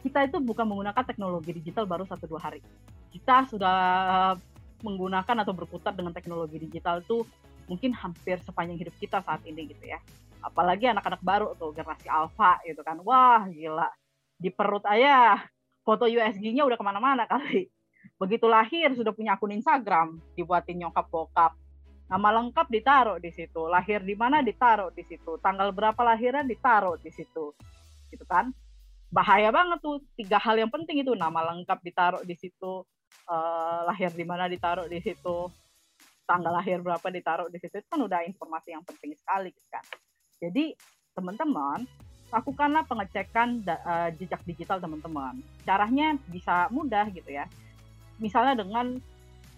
[0.06, 2.62] kita itu bukan menggunakan teknologi digital baru satu dua hari
[3.10, 3.78] kita sudah
[4.86, 7.26] menggunakan atau berputar dengan teknologi digital itu
[7.66, 9.98] mungkin hampir sepanjang hidup kita saat ini gitu ya.
[10.46, 13.02] Apalagi anak-anak baru tuh generasi alpha gitu kan.
[13.02, 13.90] Wah gila,
[14.38, 15.42] di perut ayah
[15.82, 17.72] foto USG-nya udah ke mana-mana kali.
[18.16, 21.52] Begitu lahir sudah punya akun Instagram, dibuatin nyokap bokap.
[22.06, 27.02] Nama lengkap ditaruh di situ, lahir di mana ditaruh di situ, tanggal berapa lahiran ditaruh
[27.02, 27.50] di situ,
[28.14, 28.54] gitu kan?
[29.10, 32.86] Bahaya banget tuh tiga hal yang penting itu nama lengkap ditaruh di situ,
[33.26, 35.50] uh, lahir di mana ditaruh di situ,
[36.30, 39.86] tanggal lahir berapa ditaruh di situ, itu kan udah informasi yang penting sekali kan.
[40.38, 40.78] Jadi
[41.18, 41.90] teman-teman
[42.30, 45.42] lakukanlah pengecekan uh, jejak digital teman-teman.
[45.66, 47.50] Caranya bisa mudah gitu ya.
[48.22, 48.96] Misalnya dengan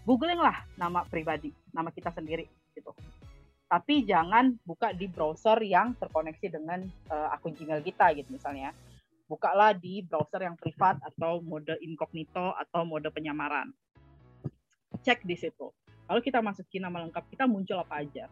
[0.07, 2.93] googling lah nama pribadi, nama kita sendiri gitu.
[3.67, 8.71] Tapi jangan buka di browser yang terkoneksi dengan uh, akun Gmail kita gitu misalnya
[9.27, 13.69] bukalah di browser yang privat atau mode incognito atau mode penyamaran.
[15.03, 15.67] Cek di situ.
[16.07, 18.31] Kalau kita masukin nama lengkap kita muncul apa aja.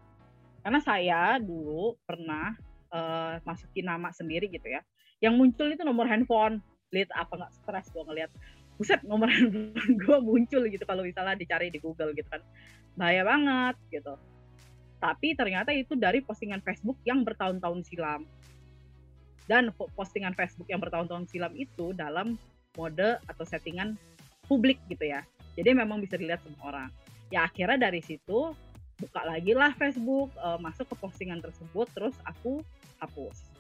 [0.64, 2.56] Karena saya dulu pernah
[2.90, 4.82] uh, masukin nama sendiri gitu ya.
[5.20, 6.64] Yang muncul itu nomor handphone.
[6.96, 8.32] Lihat apa nggak stres gue ngeliat.
[8.76, 12.44] Buset nomor handphone gue muncul gitu kalau misalnya dicari di Google gitu kan.
[12.96, 14.16] Bahaya banget gitu.
[15.00, 18.24] Tapi ternyata itu dari postingan Facebook yang bertahun-tahun silam
[19.46, 22.34] dan postingan Facebook yang bertahun-tahun silam itu dalam
[22.74, 23.94] mode atau settingan
[24.50, 25.22] publik gitu ya.
[25.56, 26.90] Jadi memang bisa dilihat semua orang.
[27.30, 28.54] Ya akhirnya dari situ
[28.96, 32.64] buka lagi lah Facebook, uh, masuk ke postingan tersebut, terus aku
[33.00, 33.52] hapus.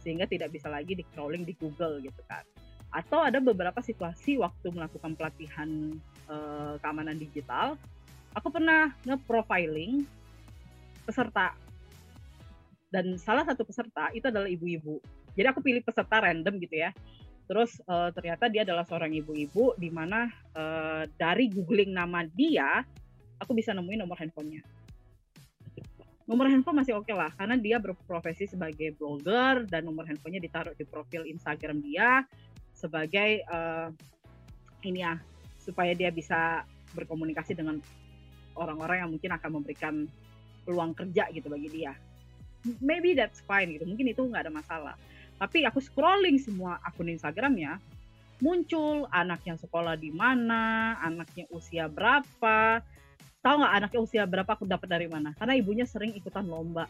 [0.00, 2.44] Sehingga tidak bisa lagi di crawling di Google gitu kan.
[2.90, 5.94] Atau ada beberapa situasi waktu melakukan pelatihan
[6.26, 7.78] uh, keamanan digital,
[8.34, 10.02] aku pernah nge-profiling
[11.06, 11.54] peserta
[12.90, 14.98] dan salah satu peserta itu adalah ibu-ibu.
[15.38, 16.90] Jadi aku pilih peserta random gitu ya.
[17.46, 22.82] Terus uh, ternyata dia adalah seorang ibu-ibu di mana uh, dari googling nama dia
[23.38, 24.62] aku bisa nemuin nomor handphonenya.
[26.30, 30.74] Nomor handphone masih oke okay lah karena dia berprofesi sebagai blogger dan nomor handphonenya ditaruh
[30.78, 32.22] di profil Instagram dia
[32.80, 33.92] sebagai uh,
[34.80, 35.20] ini ya
[35.60, 36.64] supaya dia bisa
[36.96, 37.76] berkomunikasi dengan
[38.56, 39.94] orang-orang yang mungkin akan memberikan
[40.64, 41.92] peluang kerja gitu bagi dia.
[42.80, 44.94] Maybe that's fine gitu mungkin itu nggak ada masalah.
[45.36, 47.76] Tapi aku scrolling semua akun Instagramnya
[48.40, 52.80] muncul anak yang sekolah di mana anaknya usia berapa
[53.44, 55.36] tahu nggak anaknya usia berapa aku dapat dari mana?
[55.36, 56.88] Karena ibunya sering ikutan lomba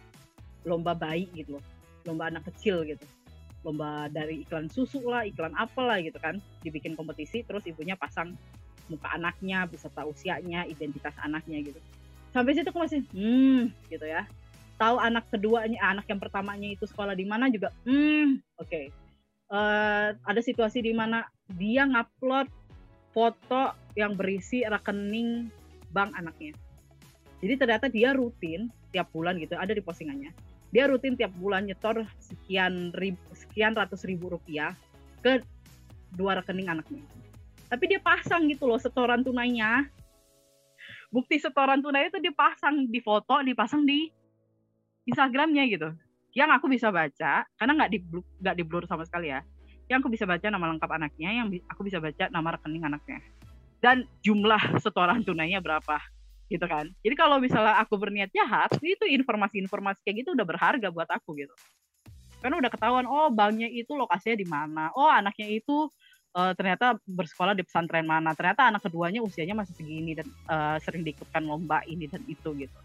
[0.66, 1.56] lomba bayi gitu
[2.04, 3.04] lomba anak kecil gitu
[3.60, 6.40] lomba dari iklan susu lah iklan apa lah gitu kan.
[6.64, 8.34] Dibikin kompetisi terus ibunya pasang
[8.90, 11.80] muka anaknya beserta usianya identitas anaknya gitu.
[12.30, 14.24] Sampai situ aku masih hmm gitu ya.
[14.80, 18.68] Tahu anak keduanya anak yang pertamanya itu sekolah di mana juga hmm oke.
[18.68, 18.84] Okay.
[19.52, 21.26] uh, eh, ada situasi di mana
[21.58, 22.48] dia ngupload
[23.10, 25.50] foto yang berisi rekening
[25.90, 26.54] bank anaknya.
[27.40, 32.06] Jadi ternyata dia rutin tiap bulan gitu ada di postingannya dia rutin tiap bulan nyetor
[32.22, 34.74] sekian ribu, sekian ratus ribu rupiah
[35.18, 35.42] ke
[36.14, 37.02] dua rekening anaknya.
[37.70, 39.86] Tapi dia pasang gitu loh setoran tunainya.
[41.10, 44.10] Bukti setoran tunai itu dipasang di foto dipasang di
[45.10, 45.90] Instagramnya gitu.
[46.34, 47.98] Yang aku bisa baca karena nggak di
[48.42, 49.42] nggak di blur sama sekali ya.
[49.90, 53.18] Yang aku bisa baca nama lengkap anaknya yang aku bisa baca nama rekening anaknya.
[53.82, 55.98] Dan jumlah setoran tunainya berapa
[56.50, 56.90] gitu kan.
[57.06, 61.54] Jadi kalau misalnya aku berniat jahat itu informasi-informasi kayak gitu udah berharga buat aku gitu.
[62.42, 64.84] Karena udah ketahuan oh banknya itu lokasinya di mana.
[64.98, 65.86] Oh anaknya itu
[66.34, 68.34] uh, ternyata bersekolah di pesantren mana.
[68.34, 72.78] Ternyata anak keduanya usianya masih segini dan uh, sering diikutkan lomba ini dan itu gitu.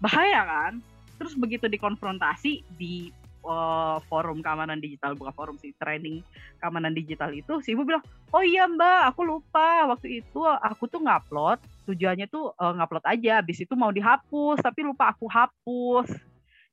[0.00, 0.72] Bahaya kan?
[1.20, 3.12] Terus begitu dikonfrontasi di
[3.44, 6.24] uh, forum keamanan digital bukan forum sih training
[6.60, 9.92] keamanan digital itu si ibu bilang oh iya mbak aku lupa.
[9.92, 14.82] Waktu itu aku tuh ngupload tujuannya tuh uh, ngupload aja habis itu mau dihapus tapi
[14.82, 16.10] lupa aku hapus.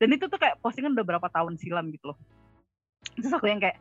[0.02, 2.19] Dan itu tuh kayak postingan udah berapa tahun silam gitu loh.
[3.15, 3.77] Terus aku yang kayak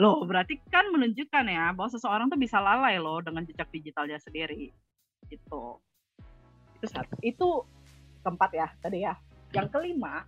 [0.00, 4.72] loh berarti kan menunjukkan ya bahwa seseorang tuh bisa lalai loh dengan jejak digitalnya sendiri
[5.28, 5.82] gitu.
[6.78, 7.48] Itu satu itu
[8.22, 9.18] keempat ya tadi ya.
[9.52, 10.24] Yang kelima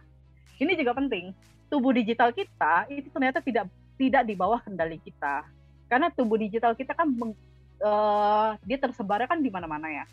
[0.61, 1.33] ini juga penting
[1.73, 5.47] tubuh digital kita itu ternyata tidak tidak di bawah kendali kita.
[5.89, 7.33] Karena tubuh digital kita kan meng,
[7.81, 10.05] uh, dia tersebarnya kan di mana-mana ya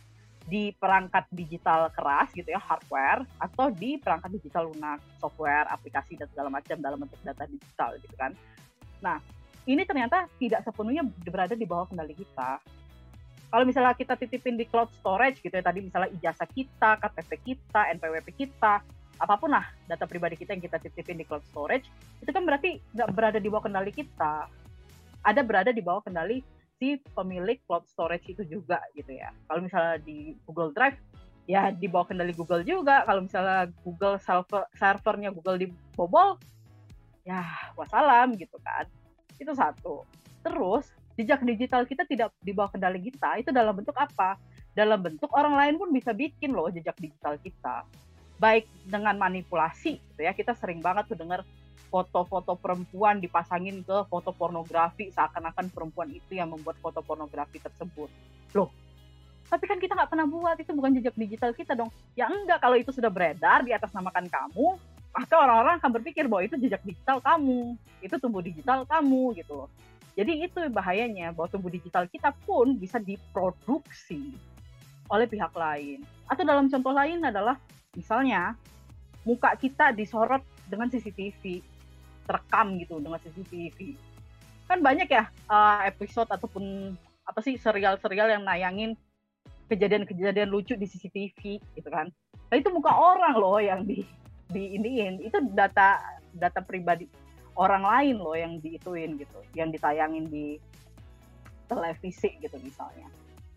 [0.50, 6.26] di perangkat digital keras gitu ya hardware atau di perangkat digital lunak software aplikasi dan
[6.34, 8.34] segala macam dalam bentuk data digital gitu kan.
[9.06, 9.22] Nah
[9.70, 12.58] ini ternyata tidak sepenuhnya berada di bawah kendali kita.
[13.52, 17.92] Kalau misalnya kita titipin di cloud storage gitu ya tadi misalnya ijazah kita KTP kita
[18.00, 18.80] NPWP kita
[19.22, 21.86] apa pun lah data pribadi kita yang kita titipin di cloud storage
[22.24, 24.50] itu kan berarti nggak berada di bawah kendali kita.
[25.22, 26.42] Ada berada di bawah kendali
[26.82, 29.30] si pemilik cloud storage itu juga gitu ya.
[29.45, 30.98] Kalau misalnya di Google Drive
[31.45, 33.06] ya di bawah kendali Google juga.
[33.06, 36.41] Kalau misalnya Google server servernya Google dibobol
[37.22, 37.45] ya
[37.78, 38.90] wassalam gitu kan.
[39.38, 40.10] Itu satu.
[40.41, 40.90] Terus
[41.22, 44.41] jejak digital kita tidak di bawah kendali kita itu dalam bentuk apa?
[44.74, 47.86] Dalam bentuk orang lain pun bisa bikin loh jejak digital kita.
[48.41, 51.45] Baik dengan manipulasi gitu ya kita sering banget tuh dengar
[51.92, 58.08] foto-foto perempuan dipasangin ke foto pornografi seakan-akan perempuan itu yang membuat foto pornografi tersebut.
[58.56, 58.72] Loh
[59.52, 61.92] tapi kan kita nggak pernah buat itu bukan jejak digital kita dong.
[62.16, 64.80] Ya enggak kalau itu sudah beredar di atas namakan kamu
[65.12, 69.70] maka orang-orang akan berpikir bahwa itu jejak digital kamu itu tumbuh digital kamu gitu loh.
[70.16, 74.32] Jadi itu bahayanya bahwa tumbuh digital kita pun bisa diproduksi
[75.12, 76.08] oleh pihak lain.
[76.32, 77.60] Atau dalam contoh lain adalah
[77.92, 78.56] misalnya
[79.28, 81.60] muka kita disorot dengan CCTV
[82.26, 83.98] terekam gitu dengan CCTV
[84.69, 86.95] kan banyak ya uh, episode ataupun
[87.27, 88.95] apa sih serial-serial yang nayangin
[89.68, 92.11] kejadian-kejadian lucu di CCTV gitu kan
[92.52, 94.03] nah, itu muka orang loh yang di
[94.52, 95.99] di iniin itu data
[96.35, 97.07] data pribadi
[97.56, 100.60] orang lain loh yang diituin gitu yang ditayangin di
[101.72, 103.07] televisi gitu misalnya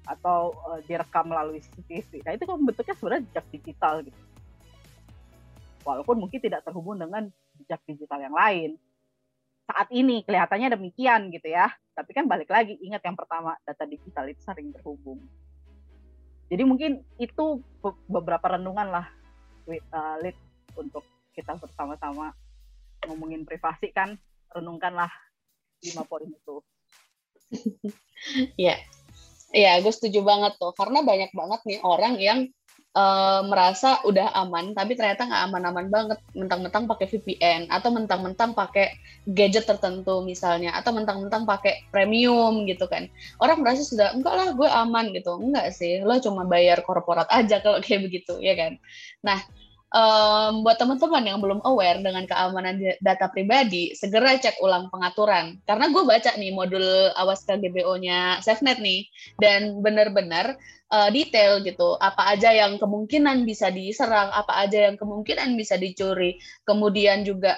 [0.04, 2.20] atau uh, direkam melalui CCTV.
[2.24, 4.20] Nah itu kan bentuknya sebenarnya jejak digital gitu.
[5.84, 7.28] Walaupun mungkin tidak terhubung dengan
[7.60, 8.70] jejak digital yang lain.
[9.64, 11.72] Saat ini kelihatannya demikian gitu ya.
[11.94, 15.22] Tapi kan balik lagi ingat yang pertama data digital itu sering terhubung.
[16.50, 17.62] Jadi mungkin itu
[18.10, 19.06] beberapa renungan lah
[19.70, 20.36] uh, lead
[20.76, 21.02] untuk
[21.32, 22.36] kita bersama-sama
[23.08, 24.14] ngomongin privasi kan
[24.52, 25.10] renungkanlah
[25.82, 26.56] lima poin itu.
[28.56, 28.80] Ya,
[29.54, 30.74] Iya, gue setuju banget tuh.
[30.74, 32.38] Karena banyak banget nih orang yang
[32.94, 36.18] uh, merasa udah aman, tapi ternyata nggak aman-aman banget.
[36.32, 38.96] Mentang-mentang pakai VPN atau mentang-mentang pakai
[39.26, 43.10] gadget tertentu misalnya, atau mentang-mentang pakai premium gitu kan.
[43.42, 45.36] Orang merasa sudah enggak lah, gue aman gitu.
[45.36, 48.78] Enggak sih, lo cuma bayar korporat aja kalau kayak begitu, ya kan.
[49.20, 49.42] Nah,
[49.94, 55.62] um, buat teman-teman yang belum aware dengan keamanan data pribadi, segera cek ulang pengaturan.
[55.62, 59.06] Karena gue baca nih modul awas KGBO-nya SafeNet nih,
[59.38, 60.58] dan benar-benar
[60.90, 61.94] uh, detail gitu.
[62.02, 66.42] Apa aja yang kemungkinan bisa diserang, apa aja yang kemungkinan bisa dicuri.
[66.66, 67.54] Kemudian juga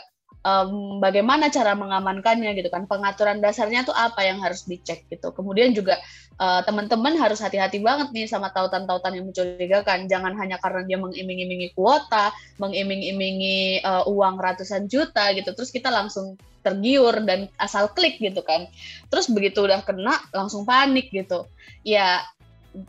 [0.46, 5.74] um, bagaimana cara mengamankannya gitu kan pengaturan dasarnya tuh apa yang harus dicek gitu kemudian
[5.74, 5.98] juga
[6.40, 10.08] uh, teman-teman harus hati-hati banget nih sama tautan-tautan yang mencurigakan.
[10.08, 16.36] Jangan hanya karena dia mengiming-imingi kuota mengiming-imingi uh, uang ratusan juta gitu terus kita langsung
[16.64, 18.66] tergiur dan asal klik gitu kan.
[19.08, 21.46] Terus begitu udah kena langsung panik gitu.
[21.86, 22.26] Ya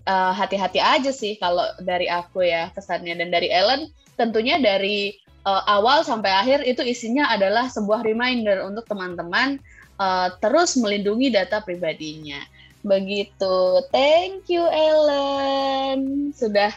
[0.08, 3.88] uh, hati-hati aja sih kalau dari aku ya kesannya dan dari Ellen
[4.18, 5.14] tentunya dari
[5.46, 9.62] uh, awal sampai akhir itu isinya adalah sebuah reminder untuk teman-teman
[10.02, 12.42] uh, terus melindungi data pribadinya.
[12.86, 13.58] Begitu.
[13.90, 16.74] Thank you Ellen sudah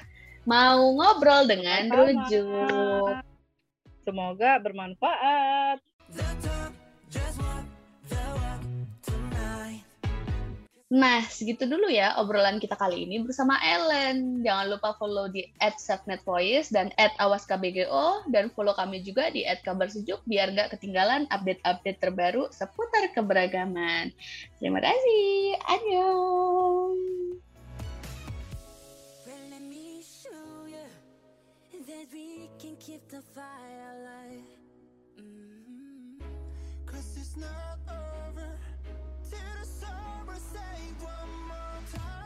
[0.48, 3.20] mau ngobrol dengan Rujuk.
[4.04, 5.78] Semoga bermanfaat.
[10.90, 14.42] Nah, segitu dulu ya obrolan kita kali ini bersama Ellen.
[14.42, 20.74] Jangan lupa follow di @safnetvoice dan @awaskbgo dan follow kami juga di @kabarsejuk biar gak
[20.74, 24.10] ketinggalan update-update terbaru seputar keberagaman.
[24.58, 25.54] Terima kasih.
[25.70, 26.98] Annyeong.
[36.90, 37.22] Cause
[40.26, 42.19] you're say one more time.